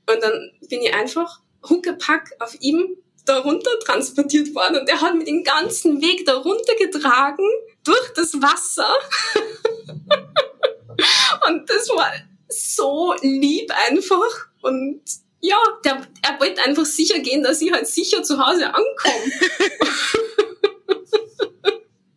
Und 0.10 0.22
dann 0.22 0.52
bin 0.68 0.82
ich 0.82 0.94
einfach 0.94 1.40
Huckepack 1.70 2.32
auf 2.40 2.56
ihm 2.60 2.98
darunter 3.26 3.72
transportiert 3.86 4.54
worden 4.56 4.78
und 4.78 4.90
er 4.90 5.02
hat 5.02 5.16
mir 5.16 5.26
den 5.26 5.44
ganzen 5.44 6.02
Weg 6.02 6.26
darunter 6.26 6.76
getragen 6.76 7.48
durch 7.84 8.14
das 8.16 8.34
Wasser. 8.34 8.92
und 11.48 11.70
das 11.70 11.90
war 11.90 12.12
so 12.50 13.14
lieb 13.22 13.72
einfach 13.88 14.48
und 14.62 15.02
ja, 15.42 15.58
der, 15.84 16.08
er 16.22 16.40
wollte 16.40 16.62
einfach 16.62 16.86
sicher 16.86 17.20
gehen, 17.20 17.44
dass 17.44 17.62
ich 17.62 17.72
halt 17.72 17.88
sicher 17.88 18.22
zu 18.22 18.38
Hause 18.38 18.68
ankomme. 18.68 19.32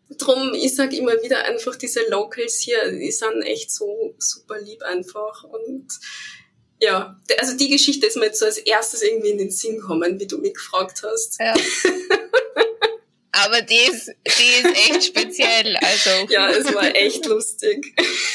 Drum, 0.19 0.53
ich 0.55 0.75
sag 0.75 0.93
immer 0.93 1.23
wieder 1.23 1.45
einfach, 1.45 1.77
diese 1.77 2.01
Locals 2.09 2.61
hier, 2.61 2.93
die 2.93 3.11
sind 3.11 3.43
echt 3.43 3.71
so 3.71 4.15
super 4.19 4.61
lieb 4.61 4.83
einfach 4.83 5.45
und 5.45 5.87
ja, 6.81 7.17
also 7.39 7.57
die 7.57 7.69
Geschichte 7.69 8.07
ist 8.07 8.17
mir 8.17 8.27
jetzt 8.27 8.41
so 8.41 8.47
als 8.47 8.59
erstes 8.59 9.03
irgendwie 9.03 9.31
in 9.31 9.39
den 9.39 9.51
Sinn 9.51 9.77
gekommen, 9.77 10.19
wie 10.19 10.27
du 10.27 10.39
mich 10.39 10.55
gefragt 10.55 11.03
hast. 11.05 11.39
Ja. 11.41 11.55
Aber 13.45 13.63
die 13.63 13.75
ist, 13.75 14.09
die 14.09 14.69
ist 14.69 14.89
echt 14.89 15.05
speziell. 15.05 15.77
Also. 15.77 16.33
Ja, 16.33 16.51
es 16.51 16.73
war 16.75 16.95
echt 16.95 17.27
lustig. 17.27 17.95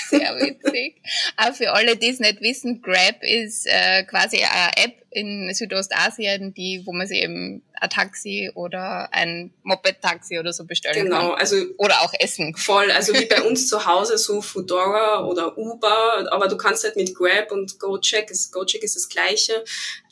Sehr 0.09 0.35
witzig. 0.35 1.01
Aber 1.35 1.53
für 1.53 1.71
alle, 1.73 1.95
die 1.97 2.09
es 2.09 2.19
nicht 2.19 2.41
wissen, 2.41 2.81
Grab 2.81 3.21
ist 3.21 3.65
äh, 3.67 4.03
quasi 4.03 4.37
eine 4.37 4.77
App 4.77 4.95
in 5.11 5.51
Südostasien, 5.53 6.53
die, 6.53 6.83
wo 6.85 6.93
man 6.93 7.07
sich 7.07 7.23
eben 7.23 7.63
ein 7.73 7.89
Taxi 7.89 8.51
oder 8.53 9.11
ein 9.11 9.51
Moped-Taxi 9.63 10.37
oder 10.37 10.53
so 10.53 10.65
bestellen 10.65 11.05
genau, 11.05 11.15
kann. 11.15 11.25
Genau, 11.25 11.35
also. 11.35 11.65
Oder 11.77 12.01
auch 12.01 12.13
Essen. 12.19 12.55
Voll, 12.55 12.91
also 12.91 13.13
wie 13.13 13.25
bei 13.29 13.41
uns 13.41 13.67
zu 13.67 13.85
Hause 13.85 14.17
so 14.17 14.41
Foodora 14.41 15.25
oder 15.25 15.57
Uber, 15.57 16.27
aber 16.31 16.47
du 16.47 16.57
kannst 16.57 16.83
halt 16.83 16.95
mit 16.95 17.15
Grab 17.15 17.51
und 17.51 17.79
GoCheck, 17.79 18.31
GoCheck 18.51 18.83
ist 18.83 18.95
das 18.95 19.09
gleiche, 19.09 19.63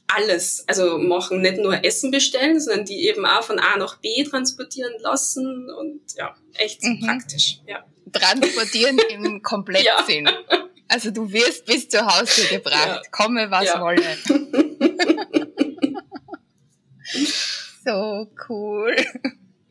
alles, 0.07 0.63
also 0.67 0.97
machen, 0.97 1.41
nicht 1.41 1.57
nur 1.57 1.83
Essen 1.83 2.11
bestellen, 2.11 2.59
sondern 2.59 2.85
die 2.85 3.07
eben 3.07 3.25
auch 3.25 3.43
von 3.43 3.59
A 3.59 3.77
nach 3.77 3.97
B 3.99 4.23
transportieren 4.23 4.93
lassen 5.01 5.69
und 5.69 6.01
ja, 6.15 6.35
echt 6.55 6.81
mhm. 6.83 7.01
praktisch, 7.05 7.59
ja. 7.67 7.85
Transportieren 8.13 8.97
im 9.09 9.41
Komplettsinn. 9.43 10.25
Ja. 10.25 10.69
Also 10.87 11.11
du 11.11 11.31
wirst 11.31 11.65
bis 11.65 11.89
zu 11.89 12.05
Hause 12.05 12.47
gebracht, 12.47 13.01
ja. 13.03 13.09
komme 13.11 13.51
was 13.51 13.65
ja. 13.65 13.81
wolle. 13.81 14.01
so 17.85 18.31
cool. 18.47 18.95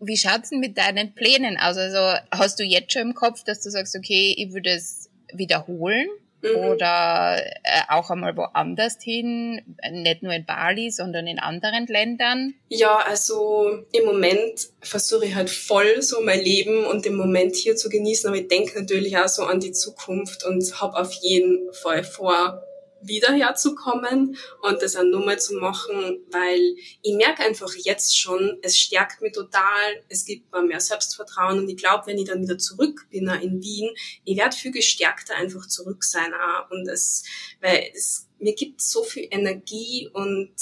Wie 0.01 0.19
schaut's 0.19 0.51
denn 0.51 0.61
mit 0.61 0.77
deinen 0.77 1.15
Plänen 1.15 1.57
aus? 1.57 1.79
Also 1.79 2.19
hast 2.31 2.61
du 2.61 2.65
jetzt 2.65 2.93
schon 2.93 3.03
im 3.03 3.15
Kopf, 3.15 3.45
dass 3.45 3.63
du 3.63 3.71
sagst, 3.71 3.97
okay, 3.97 4.35
ich 4.37 4.53
würde 4.53 4.71
es 4.71 5.09
wiederholen? 5.33 6.09
Mhm. 6.55 6.65
Oder 6.71 7.43
äh, 7.63 7.83
auch 7.89 8.11
einmal 8.11 8.37
woanders 8.37 8.99
hin, 9.01 9.77
nicht 9.91 10.23
nur 10.23 10.33
in 10.33 10.45
Bali, 10.45 10.91
sondern 10.91 11.27
in 11.27 11.39
anderen 11.39 11.87
Ländern? 11.87 12.55
Ja, 12.69 12.99
also 12.99 13.85
im 13.93 14.05
Moment 14.05 14.69
versuche 14.81 15.27
ich 15.27 15.35
halt 15.35 15.51
voll 15.51 16.03
so 16.03 16.21
mein 16.21 16.41
Leben 16.41 16.85
und 16.85 17.05
den 17.05 17.17
Moment 17.17 17.57
hier 17.57 17.77
zu 17.77 17.89
genießen, 17.89 18.29
aber 18.29 18.39
ich 18.39 18.49
denke 18.49 18.79
natürlich 18.79 19.17
auch 19.17 19.29
so 19.29 19.45
an 19.45 19.61
die 19.61 19.73
Zukunft 19.73 20.45
und 20.45 20.81
habe 20.81 20.97
auf 20.97 21.13
jeden 21.13 21.73
Fall 21.73 22.05
vor, 22.05 22.63
wieder 23.07 23.33
herzukommen 23.33 24.37
und 24.63 24.83
das 24.83 24.97
auch 24.97 25.05
nochmal 25.05 25.39
zu 25.39 25.55
machen, 25.55 26.25
weil 26.31 26.77
ich 27.03 27.15
merke 27.15 27.43
einfach 27.43 27.73
jetzt 27.75 28.19
schon, 28.19 28.59
es 28.63 28.79
stärkt 28.79 29.21
mich 29.23 29.33
total, 29.33 30.03
es 30.09 30.25
gibt 30.25 30.53
mir 30.53 30.63
mehr 30.63 30.81
Selbstvertrauen 30.81 31.59
und 31.59 31.69
ich 31.69 31.77
glaube, 31.77 32.07
wenn 32.07 32.19
ich 32.19 32.29
dann 32.29 32.43
wieder 32.43 32.59
zurück 32.59 33.07
bin 33.11 33.29
in 33.29 33.63
Wien, 33.63 33.91
ich 34.25 34.37
werde 34.37 34.57
viel 34.57 34.73
gestärkter 34.73 35.35
einfach 35.37 35.67
zurück 35.67 36.05
sein 36.05 36.33
auch. 36.35 36.71
und 36.71 36.89
es, 36.89 37.25
weil 37.61 37.91
es 37.95 38.29
mir 38.39 38.55
gibt 38.55 38.81
so 38.81 39.03
viel 39.03 39.29
Energie 39.31 40.09
und 40.13 40.53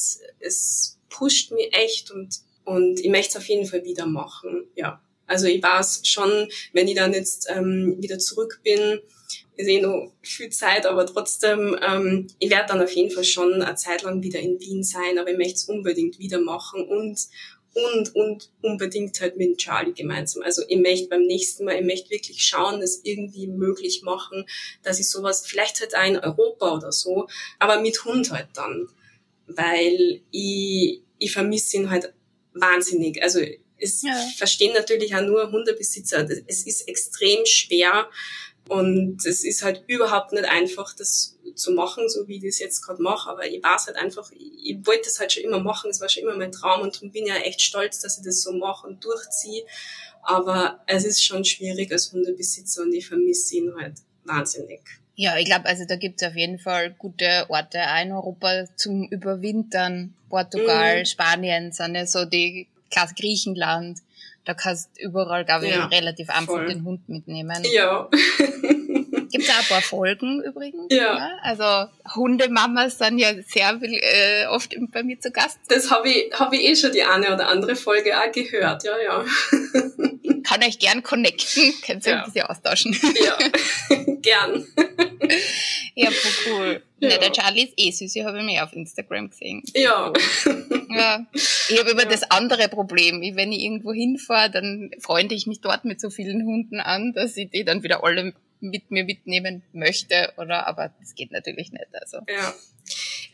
es 0.40 0.98
pusht 1.08 1.52
mich 1.52 1.68
echt 1.72 2.10
und 2.10 2.40
und 2.64 2.98
ich 3.00 3.10
möchte 3.10 3.36
es 3.36 3.36
auf 3.36 3.48
jeden 3.48 3.66
Fall 3.66 3.84
wieder 3.84 4.06
machen, 4.06 4.66
ja. 4.74 5.00
Also 5.26 5.46
ich 5.46 5.62
weiß 5.62 6.02
schon, 6.04 6.48
wenn 6.72 6.88
ich 6.88 6.96
dann 6.96 7.12
jetzt 7.12 7.48
ähm, 7.50 7.96
wieder 8.00 8.18
zurück 8.18 8.60
bin, 8.62 9.00
ist 9.56 9.68
eh 9.68 9.80
noch 9.80 10.12
viel 10.22 10.50
Zeit, 10.50 10.86
aber 10.86 11.06
trotzdem, 11.06 11.78
ähm, 11.80 12.26
ich 12.38 12.50
werde 12.50 12.68
dann 12.68 12.82
auf 12.82 12.90
jeden 12.92 13.10
Fall 13.10 13.24
schon 13.24 13.62
eine 13.62 13.74
Zeit 13.76 14.02
lang 14.02 14.22
wieder 14.22 14.40
in 14.40 14.58
Wien 14.60 14.82
sein, 14.82 15.18
aber 15.18 15.30
ich 15.30 15.36
möchte 15.36 15.54
es 15.54 15.64
unbedingt 15.64 16.18
wieder 16.18 16.40
machen 16.40 16.84
und 16.86 17.28
und, 17.74 18.14
und 18.14 18.50
unbedingt 18.62 19.20
halt 19.20 19.36
mit 19.36 19.58
Charlie 19.58 19.92
gemeinsam. 19.92 20.42
Also 20.42 20.62
ich 20.68 20.78
möchte 20.78 21.08
beim 21.08 21.22
nächsten 21.22 21.64
Mal, 21.64 21.80
ich 21.80 21.84
möchte 21.84 22.10
wirklich 22.10 22.44
schauen, 22.44 22.80
das 22.80 23.00
irgendwie 23.02 23.48
möglich 23.48 24.02
machen, 24.02 24.46
dass 24.82 25.00
ich 25.00 25.10
sowas, 25.10 25.44
vielleicht 25.46 25.80
halt 25.80 25.96
auch 25.96 26.04
in 26.04 26.18
Europa 26.18 26.76
oder 26.76 26.92
so, 26.92 27.26
aber 27.58 27.80
mit 27.80 28.04
Hund 28.04 28.30
halt 28.30 28.48
dann. 28.54 28.88
Weil 29.46 30.20
ich, 30.30 31.02
ich 31.18 31.32
vermisse 31.32 31.76
ihn 31.78 31.90
halt 31.90 32.14
wahnsinnig. 32.54 33.22
Also 33.22 33.40
es 33.76 34.02
ja. 34.02 34.14
verstehen 34.36 34.72
natürlich 34.72 35.14
auch 35.14 35.22
nur 35.22 35.50
Hundebesitzer. 35.50 36.26
Es 36.46 36.64
ist 36.66 36.88
extrem 36.88 37.44
schwer, 37.44 38.08
und 38.68 39.24
es 39.26 39.44
ist 39.44 39.62
halt 39.62 39.84
überhaupt 39.86 40.32
nicht 40.32 40.46
einfach, 40.46 40.94
das 40.94 41.36
zu 41.54 41.72
machen, 41.72 42.08
so 42.08 42.26
wie 42.26 42.36
ich 42.36 42.44
das 42.44 42.58
jetzt 42.58 42.80
gerade 42.80 43.02
mache. 43.02 43.30
Aber 43.30 43.46
ich 43.46 43.62
weiß 43.62 43.86
halt 43.86 43.96
einfach, 43.96 44.30
ich, 44.32 44.52
ich 44.64 44.86
wollte 44.86 45.04
das 45.04 45.20
halt 45.20 45.32
schon 45.32 45.44
immer 45.44 45.60
machen, 45.60 45.90
es 45.90 46.00
war 46.00 46.08
schon 46.08 46.22
immer 46.22 46.36
mein 46.36 46.52
Traum 46.52 46.80
und 46.82 46.94
darum 46.94 47.10
bin 47.10 47.24
ich 47.24 47.30
ja 47.30 47.36
echt 47.36 47.60
stolz, 47.60 48.00
dass 48.00 48.18
ich 48.18 48.24
das 48.24 48.42
so 48.42 48.52
mache 48.52 48.86
und 48.86 49.04
durchziehe. 49.04 49.64
Aber 50.22 50.80
es 50.86 51.04
ist 51.04 51.22
schon 51.22 51.44
schwierig 51.44 51.92
als 51.92 52.10
Hundebesitzer 52.12 52.82
und 52.82 52.94
ich 52.94 53.06
vermisse 53.06 53.56
ihn 53.56 53.74
halt 53.78 53.98
wahnsinnig. 54.24 54.80
Ja, 55.16 55.36
ich 55.36 55.44
glaube, 55.44 55.66
also 55.66 55.84
da 55.86 55.96
gibt 55.96 56.20
es 56.20 56.28
auf 56.28 56.34
jeden 56.34 56.58
Fall 56.58 56.92
gute 56.92 57.46
Orte 57.48 57.78
auch 57.82 58.02
in 58.02 58.12
Europa 58.12 58.64
zum 58.76 59.06
Überwintern. 59.10 60.14
Portugal, 60.28 61.00
mhm. 61.00 61.04
Spanien 61.04 61.72
sind 61.72 61.94
ja 61.94 62.06
so 62.06 62.24
die 62.24 62.66
Klasse 62.90 63.14
Griechenland. 63.14 64.00
Da 64.44 64.54
kannst 64.54 64.98
überall, 64.98 65.44
glaube 65.44 65.66
ich, 65.66 65.74
ja, 65.74 65.86
relativ 65.86 66.28
einfach 66.28 66.54
voll. 66.54 66.66
den 66.66 66.84
Hund 66.84 67.08
mitnehmen. 67.08 67.62
Ja. 67.72 68.08
Gibt 69.30 69.50
auch 69.50 69.58
ein 69.58 69.66
paar 69.68 69.82
Folgen 69.82 70.42
übrigens. 70.42 70.86
Ja. 70.90 71.16
ja. 71.16 71.30
Also 71.42 71.90
Hundemamas 72.14 72.98
sind 72.98 73.18
ja 73.18 73.30
sehr 73.46 73.78
äh, 73.82 74.46
oft 74.46 74.76
bei 74.92 75.02
mir 75.02 75.18
zu 75.18 75.32
Gast. 75.32 75.58
Das 75.68 75.90
habe 75.90 76.08
ich, 76.08 76.32
hab 76.38 76.52
ich 76.52 76.62
eh 76.62 76.76
schon 76.76 76.92
die 76.92 77.02
eine 77.02 77.34
oder 77.34 77.48
andere 77.48 77.74
Folge 77.74 78.16
auch 78.16 78.30
gehört, 78.30 78.84
ja, 78.84 78.92
ja. 79.02 79.24
Kann 80.54 80.62
euch 80.62 80.78
gern 80.78 81.02
connecten, 81.02 81.74
könnt 81.84 82.06
ihr 82.06 82.12
ja. 82.12 82.18
ein 82.18 82.24
bisschen 82.26 82.46
austauschen. 82.46 82.96
Ja, 83.24 83.38
gern. 84.22 84.66
Ja, 85.96 86.10
cool. 86.48 86.82
Ja. 86.98 87.08
Na, 87.08 87.18
der 87.18 87.32
Charlie 87.32 87.64
ist 87.66 87.74
eh 87.76 87.90
süß, 87.92 88.16
ich 88.16 88.24
habe 88.24 88.40
ihn 88.40 88.46
mehr 88.46 88.64
auf 88.64 88.72
Instagram 88.72 89.30
gesehen. 89.30 89.62
Ja. 89.74 90.12
ja. 90.90 91.24
Ich 91.68 91.78
habe 91.78 91.90
immer 91.90 92.02
ja. 92.02 92.08
das 92.08 92.28
andere 92.32 92.68
Problem. 92.68 93.22
Ich, 93.22 93.36
wenn 93.36 93.52
ich 93.52 93.62
irgendwo 93.62 93.92
hinfahre, 93.92 94.50
dann 94.50 94.90
freunde 94.98 95.36
ich 95.36 95.46
mich 95.46 95.60
dort 95.60 95.84
mit 95.84 96.00
so 96.00 96.10
vielen 96.10 96.44
Hunden 96.44 96.80
an, 96.80 97.12
dass 97.12 97.36
ich 97.36 97.48
die 97.50 97.64
dann 97.64 97.84
wieder 97.84 98.02
alle 98.02 98.34
mit 98.58 98.90
mir 98.90 99.04
mitnehmen 99.04 99.62
möchte, 99.72 100.32
oder 100.36 100.66
aber 100.66 100.92
das 100.98 101.14
geht 101.14 101.30
natürlich 101.30 101.70
nicht. 101.70 101.86
Also. 101.92 102.18
Ja. 102.28 102.52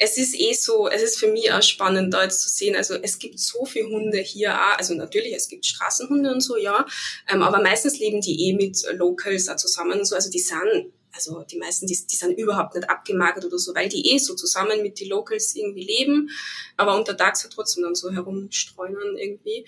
Es 0.00 0.16
ist 0.16 0.34
eh 0.34 0.54
so, 0.54 0.88
es 0.88 1.02
ist 1.02 1.18
für 1.18 1.28
mich 1.28 1.52
auch 1.52 1.62
spannend, 1.62 2.12
da 2.12 2.22
jetzt 2.22 2.40
zu 2.40 2.48
sehen. 2.48 2.74
Also 2.74 2.94
es 2.94 3.18
gibt 3.18 3.38
so 3.38 3.66
viele 3.66 3.88
Hunde 3.88 4.18
hier 4.18 4.54
auch. 4.54 4.78
Also 4.78 4.94
natürlich, 4.94 5.34
es 5.34 5.48
gibt 5.48 5.66
Straßenhunde 5.66 6.32
und 6.32 6.40
so, 6.40 6.56
ja. 6.56 6.86
Ähm, 7.30 7.42
aber 7.42 7.62
meistens 7.62 7.98
leben 7.98 8.20
die 8.20 8.48
eh 8.48 8.54
mit 8.54 8.82
Locals 8.94 9.48
auch 9.48 9.56
zusammen 9.56 10.00
und 10.00 10.06
so. 10.06 10.14
Also 10.14 10.30
die 10.30 10.38
sind 10.38 10.92
also 11.12 11.42
die 11.42 11.58
meisten, 11.58 11.86
die, 11.86 11.98
die 12.10 12.16
sind 12.16 12.38
überhaupt 12.38 12.74
nicht 12.74 12.88
abgemagert 12.88 13.44
oder 13.44 13.58
so, 13.58 13.74
weil 13.74 13.88
die 13.88 14.12
eh 14.12 14.18
so 14.18 14.34
zusammen 14.34 14.82
mit 14.82 15.00
den 15.00 15.08
Locals 15.08 15.54
irgendwie 15.54 15.84
leben, 15.84 16.30
aber 16.76 16.96
untertags 16.96 17.42
halt 17.42 17.52
trotzdem 17.52 17.82
dann 17.82 17.94
so 17.94 18.10
herumstreunern 18.10 19.16
irgendwie. 19.16 19.66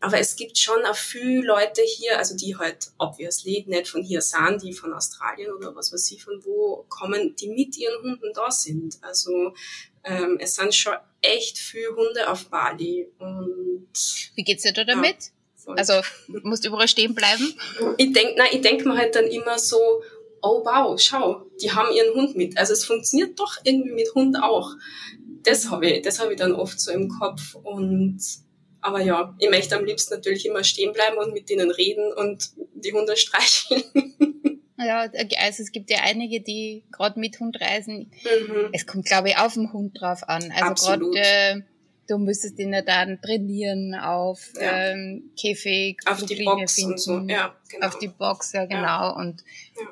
Aber 0.00 0.18
es 0.18 0.36
gibt 0.36 0.56
schon 0.56 0.84
auch 0.84 0.94
viele 0.94 1.44
Leute 1.44 1.82
hier, 1.82 2.18
also 2.18 2.36
die 2.36 2.56
halt 2.56 2.92
obviously 2.98 3.64
nicht 3.66 3.88
von 3.88 4.02
hier 4.02 4.22
sind, 4.22 4.62
die 4.62 4.72
von 4.72 4.92
Australien 4.92 5.52
oder 5.52 5.74
was 5.74 5.92
weiß 5.92 6.10
ich 6.12 6.22
von 6.22 6.44
wo 6.44 6.84
kommen, 6.88 7.34
die 7.34 7.48
mit 7.48 7.76
ihren 7.76 8.00
Hunden 8.02 8.32
da 8.32 8.50
sind. 8.50 8.98
Also 9.02 9.54
ähm, 10.04 10.38
es 10.40 10.54
sind 10.54 10.74
schon 10.74 10.94
echt 11.20 11.58
viele 11.58 11.96
Hunde 11.96 12.30
auf 12.30 12.48
Bali. 12.48 13.10
Und 13.18 13.88
Wie 14.36 14.44
geht's 14.44 14.62
dir 14.62 14.72
da 14.72 14.84
damit? 14.84 15.32
Ja, 15.66 15.74
also 15.74 15.94
musst 16.44 16.64
du 16.64 16.68
überall 16.68 16.88
stehen 16.88 17.14
bleiben? 17.14 17.54
Ich 17.96 18.12
denk, 18.12 18.36
nein, 18.36 18.48
ich 18.52 18.60
denk 18.60 18.84
mir 18.84 18.96
halt 18.96 19.14
dann 19.16 19.26
immer 19.26 19.58
so, 19.58 20.02
oh 20.42 20.64
wow, 20.64 20.98
schau, 21.00 21.46
die 21.60 21.72
haben 21.72 21.92
ihren 21.92 22.14
Hund 22.14 22.36
mit. 22.36 22.56
Also 22.56 22.72
es 22.72 22.84
funktioniert 22.84 23.38
doch 23.38 23.56
irgendwie 23.64 23.92
mit 23.92 24.14
Hund 24.14 24.40
auch. 24.40 24.70
Das 25.42 25.70
habe 25.70 25.88
ich, 25.88 26.02
das 26.02 26.20
habe 26.20 26.32
ich 26.32 26.38
dann 26.38 26.52
oft 26.52 26.78
so 26.80 26.92
im 26.92 27.08
Kopf 27.08 27.54
und 27.54 28.20
aber 28.88 29.00
ja, 29.02 29.34
ich 29.38 29.50
möchte 29.50 29.76
am 29.76 29.84
liebsten 29.84 30.14
natürlich 30.14 30.46
immer 30.46 30.64
stehen 30.64 30.92
bleiben 30.92 31.18
und 31.18 31.32
mit 31.32 31.48
denen 31.50 31.70
reden 31.70 32.12
und 32.12 32.50
die 32.74 32.92
Hunde 32.92 33.16
streicheln. 33.16 33.82
Ja, 34.80 35.10
also 35.40 35.62
es 35.64 35.72
gibt 35.72 35.90
ja 35.90 35.98
einige, 36.04 36.40
die 36.40 36.84
gerade 36.92 37.18
mit 37.18 37.40
Hund 37.40 37.60
reisen. 37.60 38.12
Mhm. 38.22 38.68
Es 38.72 38.86
kommt, 38.86 39.06
glaube 39.06 39.30
ich, 39.30 39.36
auf 39.36 39.54
den 39.54 39.72
Hund 39.72 40.00
drauf 40.00 40.22
an. 40.28 40.52
Also 40.54 40.86
gerade 40.86 41.04
äh, 41.18 41.62
du 42.06 42.18
müsstest 42.18 42.60
ihn 42.60 42.72
ja 42.72 42.82
dann 42.82 43.20
trainieren 43.20 43.96
auf 43.96 44.52
ja. 44.54 44.90
ähm, 44.90 45.32
Käfig, 45.36 45.98
auf 46.06 46.24
die 46.24 46.44
Box 46.44 46.74
finden, 46.74 46.92
und 46.92 47.00
so. 47.00 47.18
Ja, 47.26 47.56
genau. 47.68 47.88
Auf 47.88 47.98
die 47.98 48.06
Box, 48.06 48.52
ja 48.52 48.66
genau. 48.66 48.80
Ja. 48.82 49.10
Und 49.10 49.42
ja 49.76 49.86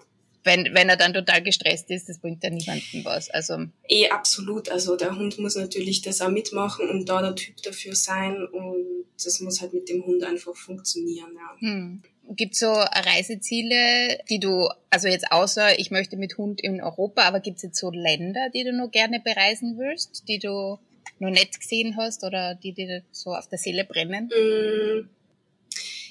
wenn, 0.46 0.74
wenn 0.74 0.88
er 0.88 0.96
dann 0.96 1.12
total 1.12 1.42
gestresst 1.42 1.90
ist, 1.90 2.08
das 2.08 2.20
bringt 2.20 2.42
ja 2.42 2.50
niemandem 2.50 3.04
was. 3.04 3.28
Also 3.28 3.66
eh 3.88 4.08
absolut. 4.08 4.70
Also 4.70 4.96
der 4.96 5.16
Hund 5.16 5.38
muss 5.38 5.56
natürlich 5.56 6.00
das 6.02 6.22
auch 6.22 6.30
mitmachen 6.30 6.88
und 6.88 7.08
da 7.08 7.20
der 7.20 7.34
Typ 7.34 7.56
dafür 7.62 7.94
sein 7.94 8.46
und 8.46 9.04
das 9.22 9.40
muss 9.40 9.60
halt 9.60 9.74
mit 9.74 9.88
dem 9.88 10.06
Hund 10.06 10.24
einfach 10.24 10.56
funktionieren. 10.56 11.30
Ja. 11.34 11.68
Hm. 11.68 12.02
Gibt 12.30 12.56
so 12.56 12.72
Reiseziele, 12.72 14.18
die 14.30 14.40
du, 14.40 14.68
also 14.90 15.08
jetzt 15.08 15.30
außer 15.30 15.78
ich 15.78 15.90
möchte 15.90 16.16
mit 16.16 16.38
Hund 16.38 16.60
in 16.60 16.80
Europa, 16.80 17.22
aber 17.22 17.40
gibt 17.40 17.56
es 17.56 17.62
jetzt 17.64 17.78
so 17.78 17.90
Länder, 17.90 18.48
die 18.54 18.64
du 18.64 18.72
noch 18.72 18.90
gerne 18.90 19.20
bereisen 19.20 19.76
willst, 19.78 20.24
die 20.28 20.38
du 20.38 20.78
noch 21.18 21.30
nicht 21.30 21.60
gesehen 21.60 21.96
hast 21.96 22.24
oder 22.24 22.54
die 22.54 22.72
dir 22.72 23.02
so 23.10 23.34
auf 23.34 23.48
der 23.48 23.58
Seele 23.58 23.84
brennen? 23.84 24.28
Mm 24.28 25.15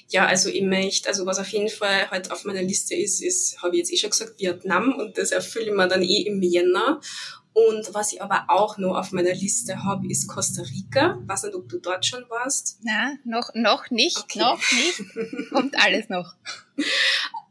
ja, 0.08 0.26
also 0.26 0.48
ich 0.48 0.62
möchte, 0.62 1.08
also 1.08 1.26
was 1.26 1.38
auf 1.38 1.48
jeden 1.48 1.68
Fall 1.68 2.10
halt 2.10 2.30
auf 2.30 2.44
meiner 2.44 2.62
Liste 2.62 2.94
ist, 2.94 3.22
ist, 3.22 3.60
habe 3.62 3.74
ich 3.74 3.80
jetzt 3.80 3.92
eh 3.92 3.96
schon 3.96 4.10
gesagt, 4.10 4.38
Vietnam 4.38 4.94
und 4.94 5.18
das 5.18 5.32
erfülle 5.32 5.66
ich 5.66 5.72
mir 5.72 5.88
dann 5.88 6.02
eh 6.02 6.22
im 6.22 6.42
Jänner. 6.42 7.00
Und 7.52 7.94
was 7.94 8.12
ich 8.12 8.20
aber 8.20 8.44
auch 8.48 8.76
noch 8.76 8.96
auf 8.96 9.12
meiner 9.12 9.32
Liste 9.32 9.82
habe, 9.82 10.06
ist 10.10 10.28
Costa 10.28 10.62
Rica. 10.62 11.18
weiß 11.26 11.44
nicht, 11.44 11.54
ob 11.54 11.68
du 11.68 11.78
dort 11.78 12.04
schon 12.04 12.28
warst. 12.28 12.78
Na, 12.82 13.14
noch, 13.24 13.50
noch 13.54 13.90
nicht, 13.90 14.18
okay. 14.18 14.38
noch 14.40 14.60
nicht. 14.72 15.48
Kommt 15.50 15.74
alles 15.82 16.10
noch. 16.10 16.34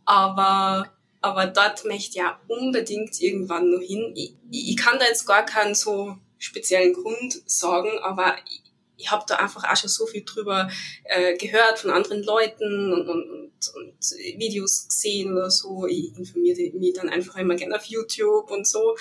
Aber, 0.05 0.91
aber 1.21 1.47
dort 1.47 1.85
möchte 1.85 2.09
ich 2.09 2.15
ja 2.15 2.39
unbedingt 2.47 3.19
irgendwann 3.19 3.71
noch 3.71 3.81
hin. 3.81 4.13
Ich, 4.15 4.35
ich 4.51 4.77
kann 4.77 4.99
da 4.99 5.05
jetzt 5.05 5.25
gar 5.25 5.43
keinen 5.43 5.73
so 5.73 6.15
speziellen 6.37 6.93
Grund 6.93 7.41
sagen, 7.47 7.89
aber 8.03 8.35
ich 8.47 8.64
habe 9.07 9.25
da 9.27 9.35
einfach 9.35 9.63
auch 9.63 9.75
schon 9.75 9.89
so 9.89 10.05
viel 10.05 10.23
drüber 10.23 10.69
äh, 11.03 11.37
gehört 11.37 11.79
von 11.79 11.91
anderen 11.91 12.23
Leuten 12.23 12.93
und, 12.93 13.07
und, 13.07 13.29
und, 13.29 13.73
und 13.75 14.11
Videos 14.37 14.87
gesehen 14.87 15.33
oder 15.33 15.49
so. 15.49 15.85
Ich 15.85 16.17
informiere 16.17 16.71
mich 16.77 16.93
dann 16.93 17.09
einfach 17.09 17.35
immer 17.37 17.55
gerne 17.55 17.75
auf 17.75 17.85
YouTube 17.85 18.49
und 18.51 18.67
so 18.67 18.95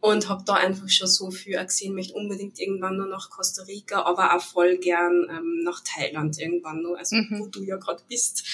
und 0.00 0.28
habe 0.28 0.44
da 0.46 0.54
einfach 0.54 0.88
schon 0.88 1.08
so 1.08 1.30
viel 1.30 1.62
gesehen, 1.64 1.94
möchte 1.94 2.14
unbedingt 2.14 2.60
irgendwann 2.60 2.96
nur 2.96 3.06
nach 3.06 3.30
Costa 3.30 3.62
Rica, 3.64 4.02
aber 4.02 4.36
auch 4.36 4.42
voll 4.42 4.78
gern 4.78 5.26
ähm, 5.30 5.60
nach 5.64 5.82
Thailand 5.82 6.38
irgendwann 6.38 6.82
noch, 6.82 6.96
also 6.96 7.16
mhm. 7.16 7.40
wo 7.40 7.46
du 7.46 7.62
ja 7.62 7.76
gerade 7.76 8.02
bist, 8.08 8.44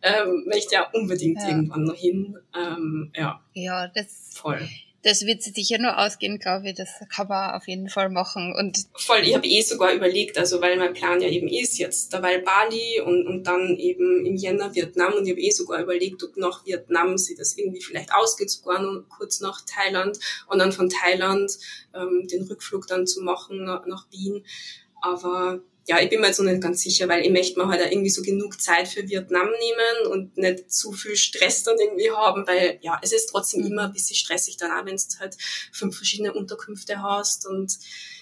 ähm, 0.00 0.44
möchte 0.46 0.74
ja 0.74 0.90
unbedingt 0.92 1.38
ja. 1.38 1.48
irgendwann 1.48 1.84
noch 1.84 1.96
hin. 1.96 2.38
Ähm, 2.56 3.12
ja. 3.14 3.42
ja, 3.52 3.88
das 3.88 4.30
voll 4.32 4.68
das 5.02 5.26
wird 5.26 5.42
sich 5.42 5.54
sicher 5.54 5.78
nur 5.78 5.98
ausgehen, 5.98 6.38
glaube 6.38 6.70
ich. 6.70 6.74
Das 6.74 6.88
kann 7.14 7.26
man 7.26 7.54
auf 7.54 7.66
jeden 7.66 7.88
Fall 7.88 8.08
machen. 8.08 8.54
Und 8.56 8.86
Voll, 8.94 9.20
ich 9.22 9.34
habe 9.34 9.46
eh 9.46 9.60
sogar 9.62 9.92
überlegt, 9.92 10.38
also 10.38 10.60
weil 10.60 10.76
mein 10.78 10.94
Plan 10.94 11.20
ja 11.20 11.28
eben 11.28 11.48
ist 11.48 11.78
jetzt 11.78 12.12
dabei 12.12 12.38
Bali 12.38 13.00
und, 13.00 13.26
und 13.26 13.44
dann 13.44 13.76
eben 13.76 14.24
im 14.24 14.36
Jänner 14.36 14.74
Vietnam 14.74 15.14
und 15.14 15.26
ich 15.26 15.32
habe 15.32 15.40
eh 15.40 15.50
sogar 15.50 15.82
überlegt, 15.82 16.22
ob 16.22 16.36
nach 16.36 16.64
Vietnam 16.64 17.18
sie 17.18 17.34
das 17.34 17.58
irgendwie 17.58 17.82
vielleicht 17.82 18.14
ausgeht, 18.14 18.50
sogar 18.50 18.80
noch 18.80 19.02
kurz 19.08 19.40
nach 19.40 19.62
Thailand 19.62 20.18
und 20.46 20.58
dann 20.58 20.72
von 20.72 20.88
Thailand 20.88 21.58
ähm, 21.94 22.28
den 22.30 22.44
Rückflug 22.44 22.86
dann 22.86 23.06
zu 23.06 23.22
machen 23.22 23.64
nach, 23.64 23.86
nach 23.86 24.06
Wien. 24.12 24.44
Aber 25.00 25.60
ja, 25.86 26.00
ich 26.00 26.08
bin 26.08 26.20
mir 26.20 26.28
jetzt 26.28 26.38
noch 26.38 26.50
nicht 26.50 26.62
ganz 26.62 26.82
sicher, 26.82 27.08
weil 27.08 27.24
ich 27.24 27.30
möchte 27.30 27.58
mir 27.58 27.66
halt 27.68 27.82
auch 27.82 27.90
irgendwie 27.90 28.10
so 28.10 28.22
genug 28.22 28.60
Zeit 28.60 28.88
für 28.88 29.08
Vietnam 29.08 29.48
nehmen 29.48 30.12
und 30.12 30.36
nicht 30.36 30.72
zu 30.72 30.92
viel 30.92 31.16
Stress 31.16 31.64
dann 31.64 31.76
irgendwie 31.78 32.10
haben, 32.10 32.46
weil 32.46 32.78
ja, 32.82 33.00
es 33.02 33.12
ist 33.12 33.26
trotzdem 33.26 33.62
mhm. 33.62 33.72
immer 33.72 33.84
ein 33.84 33.92
bisschen 33.92 34.16
stressig 34.16 34.56
dann 34.56 34.70
auch, 34.70 34.84
wenn 34.86 34.96
du 34.96 35.02
halt 35.18 35.36
fünf 35.72 35.96
verschiedene 35.96 36.32
Unterkünfte 36.32 37.02
hast 37.02 37.46
und 37.46 37.78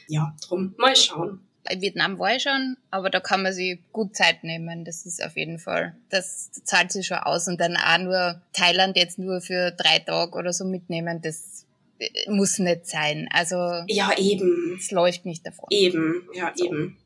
ja, 0.08 0.34
drum 0.46 0.74
mal 0.78 0.96
schauen. 0.96 1.46
In 1.68 1.82
Vietnam 1.82 2.18
war 2.18 2.34
ich 2.34 2.42
schon, 2.42 2.78
aber 2.90 3.10
da 3.10 3.20
kann 3.20 3.42
man 3.42 3.52
sich 3.52 3.78
gut 3.92 4.16
Zeit 4.16 4.42
nehmen. 4.42 4.84
Das 4.86 5.04
ist 5.04 5.22
auf 5.22 5.36
jeden 5.36 5.58
Fall, 5.58 5.94
das 6.08 6.50
zahlt 6.64 6.90
sich 6.90 7.06
schon 7.06 7.18
aus. 7.18 7.46
Und 7.48 7.60
dann 7.60 7.76
auch 7.76 7.98
nur 7.98 8.40
Thailand 8.54 8.96
jetzt 8.96 9.18
nur 9.18 9.42
für 9.42 9.70
drei 9.72 9.98
Tage 9.98 10.36
oder 10.36 10.54
so 10.54 10.64
mitnehmen, 10.64 11.20
das 11.22 11.66
äh, 11.98 12.08
muss 12.30 12.58
nicht 12.58 12.86
sein. 12.86 13.28
Also 13.30 13.56
ja, 13.88 14.16
eben. 14.16 14.78
Es 14.78 14.90
läuft 14.90 15.26
nicht 15.26 15.46
davon. 15.46 15.66
Eben, 15.70 16.26
ja, 16.32 16.50
so. 16.56 16.64
eben. 16.64 16.96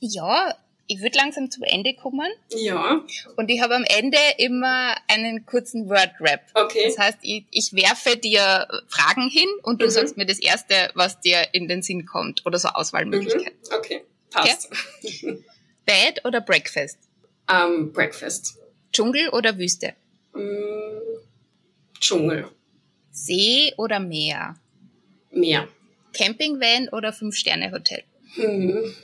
Ja, 0.00 0.54
ich 0.88 1.02
würde 1.02 1.18
langsam 1.18 1.50
zum 1.50 1.62
Ende 1.64 1.94
kommen. 1.94 2.28
Ja. 2.50 3.04
Und 3.36 3.50
ich 3.50 3.60
habe 3.60 3.76
am 3.76 3.84
Ende 3.84 4.18
immer 4.38 4.96
einen 5.06 5.44
kurzen 5.44 5.88
Word-Rap. 5.88 6.40
Okay. 6.54 6.84
Das 6.86 6.98
heißt, 6.98 7.18
ich, 7.22 7.44
ich 7.50 7.74
werfe 7.74 8.16
dir 8.16 8.66
Fragen 8.88 9.28
hin 9.28 9.48
und 9.62 9.82
du 9.82 9.86
mhm. 9.86 9.90
sagst 9.90 10.16
mir 10.16 10.26
das 10.26 10.38
Erste, 10.38 10.90
was 10.94 11.20
dir 11.20 11.46
in 11.52 11.68
den 11.68 11.82
Sinn 11.82 12.06
kommt. 12.06 12.44
Oder 12.46 12.58
so 12.58 12.68
Auswahlmöglichkeiten. 12.68 13.58
Mhm. 13.70 13.76
Okay, 13.76 14.04
passt. 14.30 14.70
Okay? 15.02 15.44
Bed 15.84 16.24
oder 16.24 16.40
Breakfast? 16.40 16.98
Um, 17.50 17.92
Breakfast. 17.92 18.58
Dschungel 18.92 19.28
oder 19.28 19.58
Wüste? 19.58 19.94
Mm, 20.34 21.20
Dschungel. 22.00 22.48
See 23.10 23.74
oder 23.76 24.00
Meer? 24.00 24.56
Meer. 25.30 25.68
Campingvan 26.14 26.88
oder 26.88 27.12
Fünf-Sterne-Hotel? 27.12 28.04
Hm. 28.34 28.94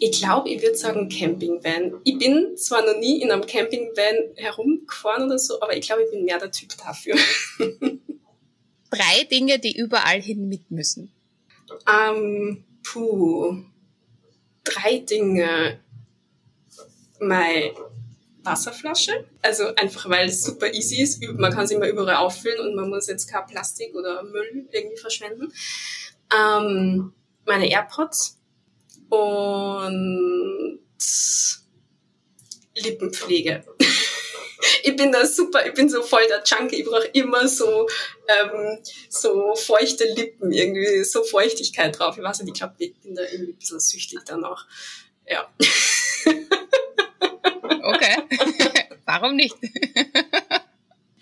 Ich 0.00 0.20
glaube, 0.20 0.48
ich 0.48 0.62
würde 0.62 0.76
sagen 0.76 1.08
Campingvan. 1.08 2.00
Ich 2.04 2.18
bin 2.18 2.56
zwar 2.56 2.84
noch 2.84 2.98
nie 2.98 3.20
in 3.20 3.32
einem 3.32 3.44
Campingvan 3.44 4.14
herumgefahren 4.36 5.24
oder 5.24 5.38
so, 5.38 5.60
aber 5.60 5.76
ich 5.76 5.86
glaube, 5.86 6.04
ich 6.04 6.10
bin 6.10 6.24
mehr 6.24 6.38
der 6.38 6.52
Typ 6.52 6.70
dafür. 6.76 7.16
Drei 8.90 9.24
Dinge, 9.30 9.58
die 9.58 9.76
überall 9.76 10.22
hin 10.22 10.48
mit 10.48 10.70
müssen. 10.70 11.12
Ähm, 11.92 12.64
puh. 12.82 13.62
Drei 14.64 14.98
Dinge. 14.98 15.80
Meine 17.20 17.72
Wasserflasche. 18.44 19.26
Also 19.42 19.74
einfach, 19.74 20.08
weil 20.08 20.28
es 20.28 20.44
super 20.44 20.72
easy 20.72 21.02
ist. 21.02 21.22
Man 21.22 21.52
kann 21.52 21.66
sie 21.66 21.74
immer 21.74 21.88
überall 21.88 22.16
auffüllen 22.16 22.60
und 22.60 22.76
man 22.76 22.88
muss 22.88 23.08
jetzt 23.08 23.26
kein 23.26 23.46
Plastik 23.46 23.94
oder 23.94 24.22
Müll 24.22 24.68
irgendwie 24.70 24.96
verschwenden. 24.96 25.52
Ähm, 26.32 27.12
meine 27.44 27.70
AirPods 27.70 28.37
und 29.08 30.80
Lippenpflege. 32.76 33.64
ich 34.84 34.96
bin 34.96 35.12
da 35.12 35.26
super, 35.26 35.66
ich 35.66 35.74
bin 35.74 35.88
so 35.88 36.02
voll 36.02 36.26
der 36.28 36.42
Junkie, 36.44 36.76
ich 36.76 36.84
brauche 36.84 37.06
immer 37.08 37.48
so, 37.48 37.88
ähm, 38.28 38.78
so 39.08 39.54
feuchte 39.54 40.04
Lippen, 40.14 40.52
irgendwie 40.52 41.04
so 41.04 41.22
Feuchtigkeit 41.22 41.98
drauf. 41.98 42.16
Ich 42.16 42.24
weiß 42.24 42.40
nicht, 42.40 42.52
ich 42.52 42.58
glaube, 42.58 42.74
ich 42.78 42.94
bin 43.00 43.14
da 43.14 43.22
irgendwie 43.22 43.52
ein 43.52 43.58
bisschen 43.58 43.80
süchtig 43.80 44.20
danach. 44.26 44.66
Ja. 45.26 45.52
okay. 47.82 48.16
Warum 49.04 49.36
nicht? 49.36 49.54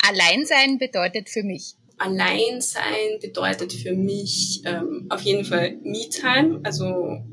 Alleinsein 0.02 0.78
bedeutet 0.78 1.28
für 1.28 1.42
mich. 1.42 1.74
Alleinsein 1.98 3.18
bedeutet 3.20 3.72
für 3.72 3.92
mich 3.92 4.62
ähm, 4.64 5.06
auf 5.08 5.22
jeden 5.22 5.44
Fall 5.44 5.76
Me-Time, 5.82 6.60
also 6.62 7.24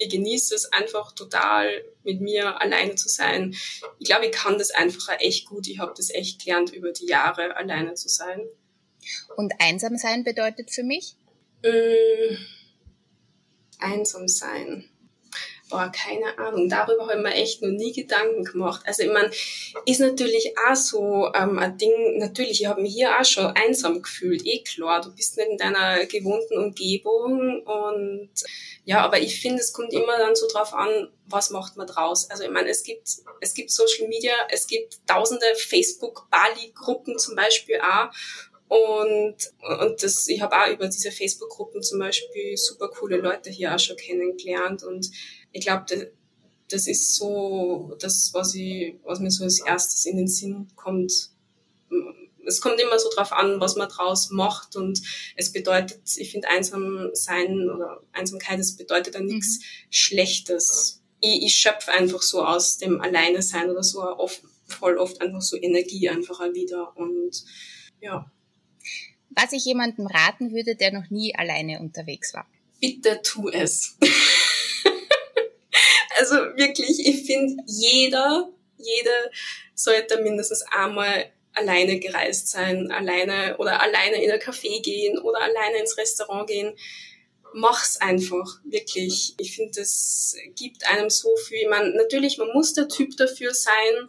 ich 0.00 0.08
genieße 0.08 0.54
es 0.54 0.72
einfach 0.72 1.12
total, 1.12 1.84
mit 2.02 2.22
mir 2.22 2.60
alleine 2.60 2.94
zu 2.94 3.08
sein. 3.08 3.54
Ich 3.98 4.08
glaube, 4.08 4.26
ich 4.26 4.32
kann 4.32 4.56
das 4.56 4.70
einfach 4.70 5.14
echt 5.20 5.46
gut. 5.46 5.68
Ich 5.68 5.78
habe 5.78 5.92
das 5.94 6.10
echt 6.10 6.42
gelernt, 6.42 6.72
über 6.72 6.90
die 6.90 7.06
Jahre 7.06 7.54
alleine 7.56 7.94
zu 7.94 8.08
sein. 8.08 8.40
Und 9.36 9.52
einsam 9.58 9.96
sein 9.98 10.24
bedeutet 10.24 10.70
für 10.70 10.82
mich? 10.82 11.16
Äh, 11.62 12.36
einsam 13.78 14.26
sein. 14.26 14.89
Boah, 15.70 15.90
keine 15.92 16.36
Ahnung. 16.36 16.68
Darüber 16.68 17.06
habe 17.06 17.16
ich 17.16 17.22
mir 17.22 17.34
echt 17.34 17.62
noch 17.62 17.70
nie 17.70 17.92
Gedanken 17.92 18.42
gemacht. 18.44 18.82
Also 18.86 19.04
ich 19.04 19.12
meine, 19.12 19.30
ist 19.86 20.00
natürlich 20.00 20.52
auch 20.68 20.74
so 20.74 21.30
ähm, 21.32 21.60
ein 21.60 21.78
Ding, 21.78 22.18
natürlich, 22.18 22.62
ich 22.62 22.66
habe 22.66 22.82
mich 22.82 22.92
hier 22.92 23.16
auch 23.16 23.24
schon 23.24 23.46
einsam 23.46 24.02
gefühlt, 24.02 24.44
eh 24.44 24.64
klar. 24.64 25.00
Du 25.00 25.14
bist 25.14 25.36
nicht 25.36 25.48
in 25.48 25.58
deiner 25.58 26.04
gewohnten 26.06 26.58
Umgebung 26.58 27.62
und 27.62 28.30
ja, 28.84 29.04
aber 29.04 29.20
ich 29.20 29.40
finde, 29.40 29.60
es 29.60 29.72
kommt 29.72 29.92
immer 29.92 30.18
dann 30.18 30.34
so 30.34 30.48
drauf 30.48 30.74
an, 30.74 31.08
was 31.26 31.50
macht 31.50 31.76
man 31.76 31.86
draus. 31.86 32.28
Also 32.28 32.42
ich 32.42 32.50
meine, 32.50 32.68
es 32.68 32.82
gibt, 32.82 33.08
es 33.40 33.54
gibt 33.54 33.70
Social 33.70 34.08
Media, 34.08 34.34
es 34.48 34.66
gibt 34.66 35.06
tausende 35.06 35.46
Facebook-Bali-Gruppen 35.54 37.16
zum 37.16 37.36
Beispiel 37.36 37.80
auch 37.80 38.10
und, 38.70 39.34
und 39.80 40.00
das, 40.00 40.28
ich 40.28 40.40
habe 40.40 40.56
auch 40.56 40.68
über 40.72 40.86
diese 40.86 41.10
Facebook-Gruppen 41.10 41.82
zum 41.82 41.98
Beispiel 41.98 42.56
super 42.56 42.88
coole 42.88 43.16
Leute 43.16 43.50
hier 43.50 43.74
auch 43.74 43.80
schon 43.80 43.96
kennengelernt. 43.96 44.84
Und 44.84 45.10
ich 45.50 45.64
glaube, 45.64 45.86
das, 45.88 46.06
das 46.68 46.86
ist 46.86 47.16
so 47.16 47.96
das, 47.98 48.30
was, 48.32 48.54
ich, 48.54 48.94
was 49.02 49.18
mir 49.18 49.32
so 49.32 49.42
als 49.42 49.58
erstes 49.58 50.06
in 50.06 50.18
den 50.18 50.28
Sinn 50.28 50.68
kommt. 50.76 51.30
Es 52.46 52.60
kommt 52.60 52.80
immer 52.80 52.96
so 53.00 53.10
drauf 53.12 53.32
an, 53.32 53.58
was 53.58 53.74
man 53.74 53.88
draus 53.88 54.30
macht. 54.30 54.76
Und 54.76 55.02
es 55.34 55.50
bedeutet, 55.50 55.98
ich 56.16 56.30
finde 56.30 56.46
einsam 56.46 57.10
sein 57.12 57.68
oder 57.68 58.04
Einsamkeit, 58.12 58.60
es 58.60 58.76
bedeutet 58.76 59.16
dann 59.16 59.26
nichts 59.26 59.58
mhm. 59.58 59.64
Schlechtes. 59.90 61.02
Ich, 61.18 61.42
ich 61.42 61.56
schöpfe 61.56 61.90
einfach 61.90 62.22
so 62.22 62.44
aus 62.44 62.78
dem 62.78 63.00
Alleine 63.00 63.42
sein 63.42 63.68
oder 63.68 63.82
so 63.82 64.00
oft, 64.00 64.42
voll 64.68 64.96
oft 64.96 65.20
einfach 65.20 65.42
so 65.42 65.56
Energie 65.56 66.08
einfach 66.08 66.38
wieder. 66.54 66.96
Und 66.96 67.42
ja 68.00 68.30
was 69.30 69.52
ich 69.52 69.64
jemandem 69.64 70.06
raten 70.06 70.52
würde, 70.52 70.74
der 70.74 70.92
noch 70.92 71.10
nie 71.10 71.34
alleine 71.34 71.80
unterwegs 71.80 72.34
war? 72.34 72.46
Bitte 72.80 73.20
tu 73.22 73.48
es. 73.48 73.96
also 76.18 76.34
wirklich, 76.56 77.06
ich 77.06 77.26
finde, 77.26 77.62
jeder, 77.66 78.50
jeder 78.76 79.30
sollte 79.74 80.20
mindestens 80.22 80.62
einmal 80.70 81.30
alleine 81.52 81.98
gereist 81.98 82.48
sein, 82.48 82.90
alleine 82.90 83.56
oder 83.58 83.80
alleine 83.80 84.22
in 84.22 84.30
ein 84.30 84.40
Café 84.40 84.82
gehen 84.82 85.18
oder 85.18 85.40
alleine 85.40 85.78
ins 85.78 85.98
Restaurant 85.98 86.48
gehen. 86.48 86.76
Mach's 87.52 87.96
einfach, 87.96 88.60
wirklich. 88.64 89.34
Ich 89.38 89.56
finde, 89.56 89.80
das 89.80 90.36
gibt 90.54 90.86
einem 90.86 91.10
so 91.10 91.28
viel. 91.48 91.68
Meine, 91.68 91.90
natürlich, 91.90 92.38
man 92.38 92.52
muss 92.52 92.74
der 92.74 92.88
Typ 92.88 93.16
dafür 93.16 93.52
sein 93.52 94.08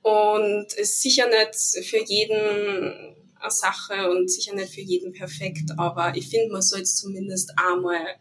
und 0.00 0.66
es 0.68 0.78
ist 0.78 1.02
sicher 1.02 1.28
nicht 1.28 1.86
für 1.86 2.02
jeden 2.02 3.21
eine 3.42 3.50
Sache 3.50 4.10
und 4.10 4.30
sicher 4.30 4.54
nicht 4.54 4.74
für 4.74 4.80
jeden 4.80 5.12
perfekt, 5.12 5.70
aber 5.76 6.16
ich 6.16 6.28
finde, 6.28 6.52
man 6.52 6.62
soll 6.62 6.80
es 6.80 6.96
zumindest 6.96 7.52
einmal 7.56 8.16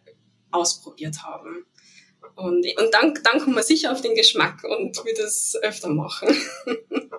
ausprobiert 0.52 1.24
haben. 1.24 1.66
Und, 2.36 2.66
und 2.78 2.94
dann, 2.94 3.14
dann 3.24 3.40
kommt 3.40 3.56
man 3.56 3.64
sicher 3.64 3.92
auf 3.92 4.02
den 4.02 4.16
Geschmack 4.16 4.64
und 4.64 4.98
wird 5.06 5.20
es 5.20 5.56
öfter 5.62 5.90
machen. 5.90 6.30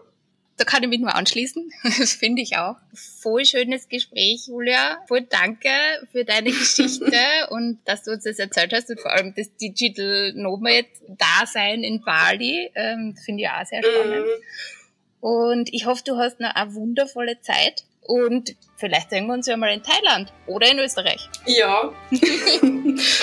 Da 0.58 0.66
kann 0.66 0.82
ich 0.84 0.88
mich 0.90 1.00
nur 1.00 1.14
anschließen. 1.14 1.70
Das 1.98 2.12
finde 2.12 2.42
ich 2.42 2.56
auch. 2.56 2.76
Voll 2.94 3.44
schönes 3.44 3.88
Gespräch, 3.88 4.46
Julia. 4.46 5.02
Voll 5.08 5.22
danke 5.22 5.70
für 6.12 6.24
deine 6.24 6.50
Geschichte 6.52 7.16
und 7.50 7.80
dass 7.84 8.04
du 8.04 8.12
uns 8.12 8.22
das 8.22 8.38
erzählt 8.38 8.72
hast 8.72 8.88
und 8.90 9.00
vor 9.00 9.10
allem 9.10 9.34
das 9.34 9.56
Digital 9.56 10.32
Nomad 10.34 10.86
Dasein 11.08 11.82
in 11.82 12.02
Bali. 12.02 12.70
Ähm, 12.76 13.16
finde 13.24 13.42
ich 13.42 13.48
auch 13.48 13.66
sehr 13.66 13.82
spannend. 13.82 14.26
Mm. 14.26 15.26
Und 15.26 15.72
ich 15.72 15.86
hoffe, 15.86 16.02
du 16.04 16.16
hast 16.16 16.38
noch 16.38 16.54
eine 16.54 16.74
wundervolle 16.74 17.40
Zeit. 17.40 17.84
Und 18.04 18.56
vielleicht 18.76 19.10
sehen 19.10 19.26
wir 19.26 19.34
uns 19.34 19.46
ja 19.46 19.56
mal 19.56 19.72
in 19.72 19.82
Thailand 19.82 20.32
oder 20.46 20.68
in 20.70 20.78
Österreich. 20.80 21.28
Ja, 21.46 21.92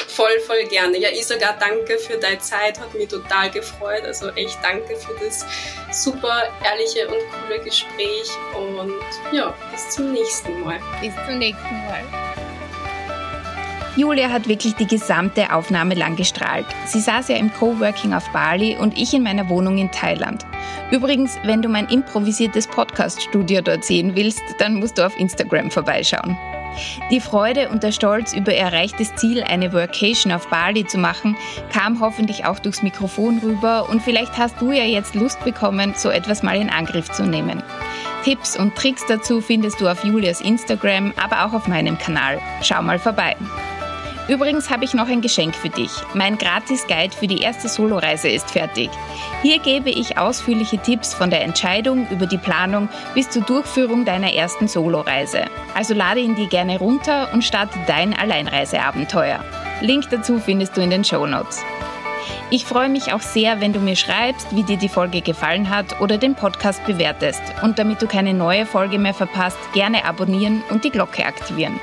voll, 0.08 0.40
voll 0.48 0.64
gerne. 0.70 0.98
Ja, 0.98 1.10
ich 1.10 1.26
sogar 1.28 1.58
danke 1.60 1.98
für 1.98 2.18
deine 2.18 2.40
Zeit, 2.40 2.80
hat 2.80 2.94
mich 2.94 3.10
total 3.10 3.50
gefreut. 3.52 4.04
Also 4.06 4.30
echt 4.30 4.58
danke 4.64 4.96
für 4.96 5.14
das 5.24 5.46
super 5.92 6.44
ehrliche 6.64 7.08
und 7.08 7.20
coole 7.42 7.60
Gespräch. 7.60 8.30
Und 8.56 8.94
ja, 9.34 9.54
bis 9.72 9.90
zum 9.90 10.14
nächsten 10.14 10.62
Mal. 10.62 10.80
Bis 11.02 11.14
zum 11.28 11.38
nächsten 11.38 11.76
Mal. 11.86 12.29
Julia 14.00 14.30
hat 14.30 14.48
wirklich 14.48 14.76
die 14.76 14.88
gesamte 14.88 15.54
Aufnahme 15.54 15.94
lang 15.94 16.16
gestrahlt. 16.16 16.66
Sie 16.86 17.02
saß 17.02 17.28
ja 17.28 17.36
im 17.36 17.52
Coworking 17.52 18.14
auf 18.14 18.30
Bali 18.30 18.78
und 18.78 18.98
ich 18.98 19.14
in 19.14 19.24
meiner 19.24 19.50
Wohnung 19.50 19.78
in 19.78 19.92
Thailand. 19.92 20.46
Übrigens, 20.90 21.38
wenn 21.44 21.62
du 21.62 21.68
mein 21.68 21.90
improvisiertes 21.90 22.68
Podcast-Studio 22.68 23.60
dort 23.60 23.84
sehen 23.84 24.16
willst, 24.16 24.42
dann 24.58 24.76
musst 24.76 24.98
du 24.98 25.06
auf 25.06 25.20
Instagram 25.20 25.70
vorbeischauen. 25.70 26.38
Die 27.12 27.20
Freude 27.20 27.68
und 27.68 27.84
der 27.84 27.92
Stolz 27.92 28.32
über 28.32 28.54
ihr 28.54 28.60
erreichtes 28.60 29.14
Ziel, 29.16 29.44
eine 29.44 29.74
Workation 29.74 30.32
auf 30.32 30.48
Bali 30.48 30.88
zu 30.88 30.98
machen, 30.98 31.36
kam 31.74 32.00
hoffentlich 32.00 32.46
auch 32.46 32.60
durchs 32.60 32.82
Mikrofon 32.82 33.40
rüber 33.40 33.90
und 33.90 34.02
vielleicht 34.02 34.38
hast 34.38 34.62
du 34.62 34.72
ja 34.72 34.86
jetzt 34.86 35.14
Lust 35.14 35.44
bekommen, 35.44 35.94
so 35.98 36.10
etwas 36.10 36.42
mal 36.42 36.56
in 36.56 36.70
Angriff 36.70 37.12
zu 37.12 37.24
nehmen. 37.24 37.62
Tipps 38.24 38.58
und 38.58 38.76
Tricks 38.76 39.04
dazu 39.10 39.42
findest 39.42 39.82
du 39.82 39.90
auf 39.90 40.06
Julias 40.06 40.40
Instagram, 40.40 41.12
aber 41.22 41.44
auch 41.44 41.52
auf 41.52 41.68
meinem 41.68 41.98
Kanal. 41.98 42.40
Schau 42.62 42.82
mal 42.82 43.00
vorbei. 43.00 43.36
Übrigens 44.30 44.70
habe 44.70 44.86
ich 44.86 44.94
noch 44.94 45.08
ein 45.08 45.22
Geschenk 45.22 45.56
für 45.56 45.70
dich. 45.70 45.90
Mein 46.14 46.38
Gratis-Guide 46.38 47.16
für 47.16 47.26
die 47.26 47.42
erste 47.42 47.68
Soloreise 47.68 48.30
ist 48.30 48.52
fertig. 48.52 48.92
Hier 49.42 49.58
gebe 49.58 49.90
ich 49.90 50.20
ausführliche 50.20 50.78
Tipps 50.78 51.16
von 51.16 51.32
der 51.32 51.42
Entscheidung 51.42 52.08
über 52.12 52.28
die 52.28 52.38
Planung 52.38 52.90
bis 53.16 53.28
zur 53.32 53.42
Durchführung 53.42 54.06
deiner 54.06 54.32
ersten 54.32 54.68
Soloreise. 54.68 55.46
Also 55.74 55.96
lade 55.96 56.20
ihn 56.20 56.36
dir 56.36 56.48
gerne 56.48 56.78
runter 56.78 57.30
und 57.34 57.44
starte 57.44 57.80
dein 57.88 58.14
Alleinreiseabenteuer. 58.14 59.44
Link 59.82 60.06
dazu 60.12 60.40
findest 60.40 60.78
du 60.78 60.82
in 60.82 60.92
den 60.92 61.04
Show 61.04 61.26
Notes. 61.26 61.64
Ich 62.52 62.66
freue 62.66 62.90
mich 62.90 63.12
auch 63.14 63.22
sehr, 63.22 63.62
wenn 63.62 63.74
du 63.74 63.80
mir 63.80 63.96
schreibst, 63.96 64.56
wie 64.56 64.64
dir 64.64 64.78
die 64.78 64.90
Folge 64.90 65.22
gefallen 65.22 65.72
hat 65.72 66.02
oder 66.02 66.20
den 66.20 66.36
Podcast 66.36 66.86
bewertest. 66.86 67.42
Und 67.64 67.80
damit 67.80 68.00
du 68.04 68.06
keine 68.06 68.36
neue 68.36 68.68
Folge 68.68 69.00
mehr 69.00 69.16
verpasst, 69.16 69.58
gerne 69.74 70.06
abonnieren 70.06 70.62
und 70.70 70.84
die 70.84 70.92
Glocke 70.92 71.26
aktivieren. 71.26 71.80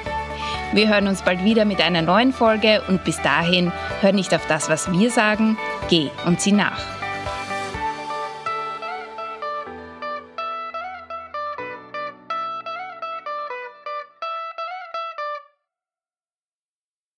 Wir 0.73 0.89
hören 0.89 1.07
uns 1.07 1.23
bald 1.23 1.45
wieder 1.45 1.65
mit 1.65 1.81
einer 1.81 2.03
neuen 2.03 2.33
Folge 2.33 2.83
und 2.89 3.05
bis 3.05 3.21
dahin 3.23 3.73
hör 4.01 4.13
nicht 4.13 4.35
auf 4.35 4.47
das, 4.47 4.69
was 4.69 4.91
wir 4.93 5.11
sagen, 5.11 5.57
geh 5.89 6.11
und 6.27 6.41
sieh 6.41 6.53
nach. 6.53 6.96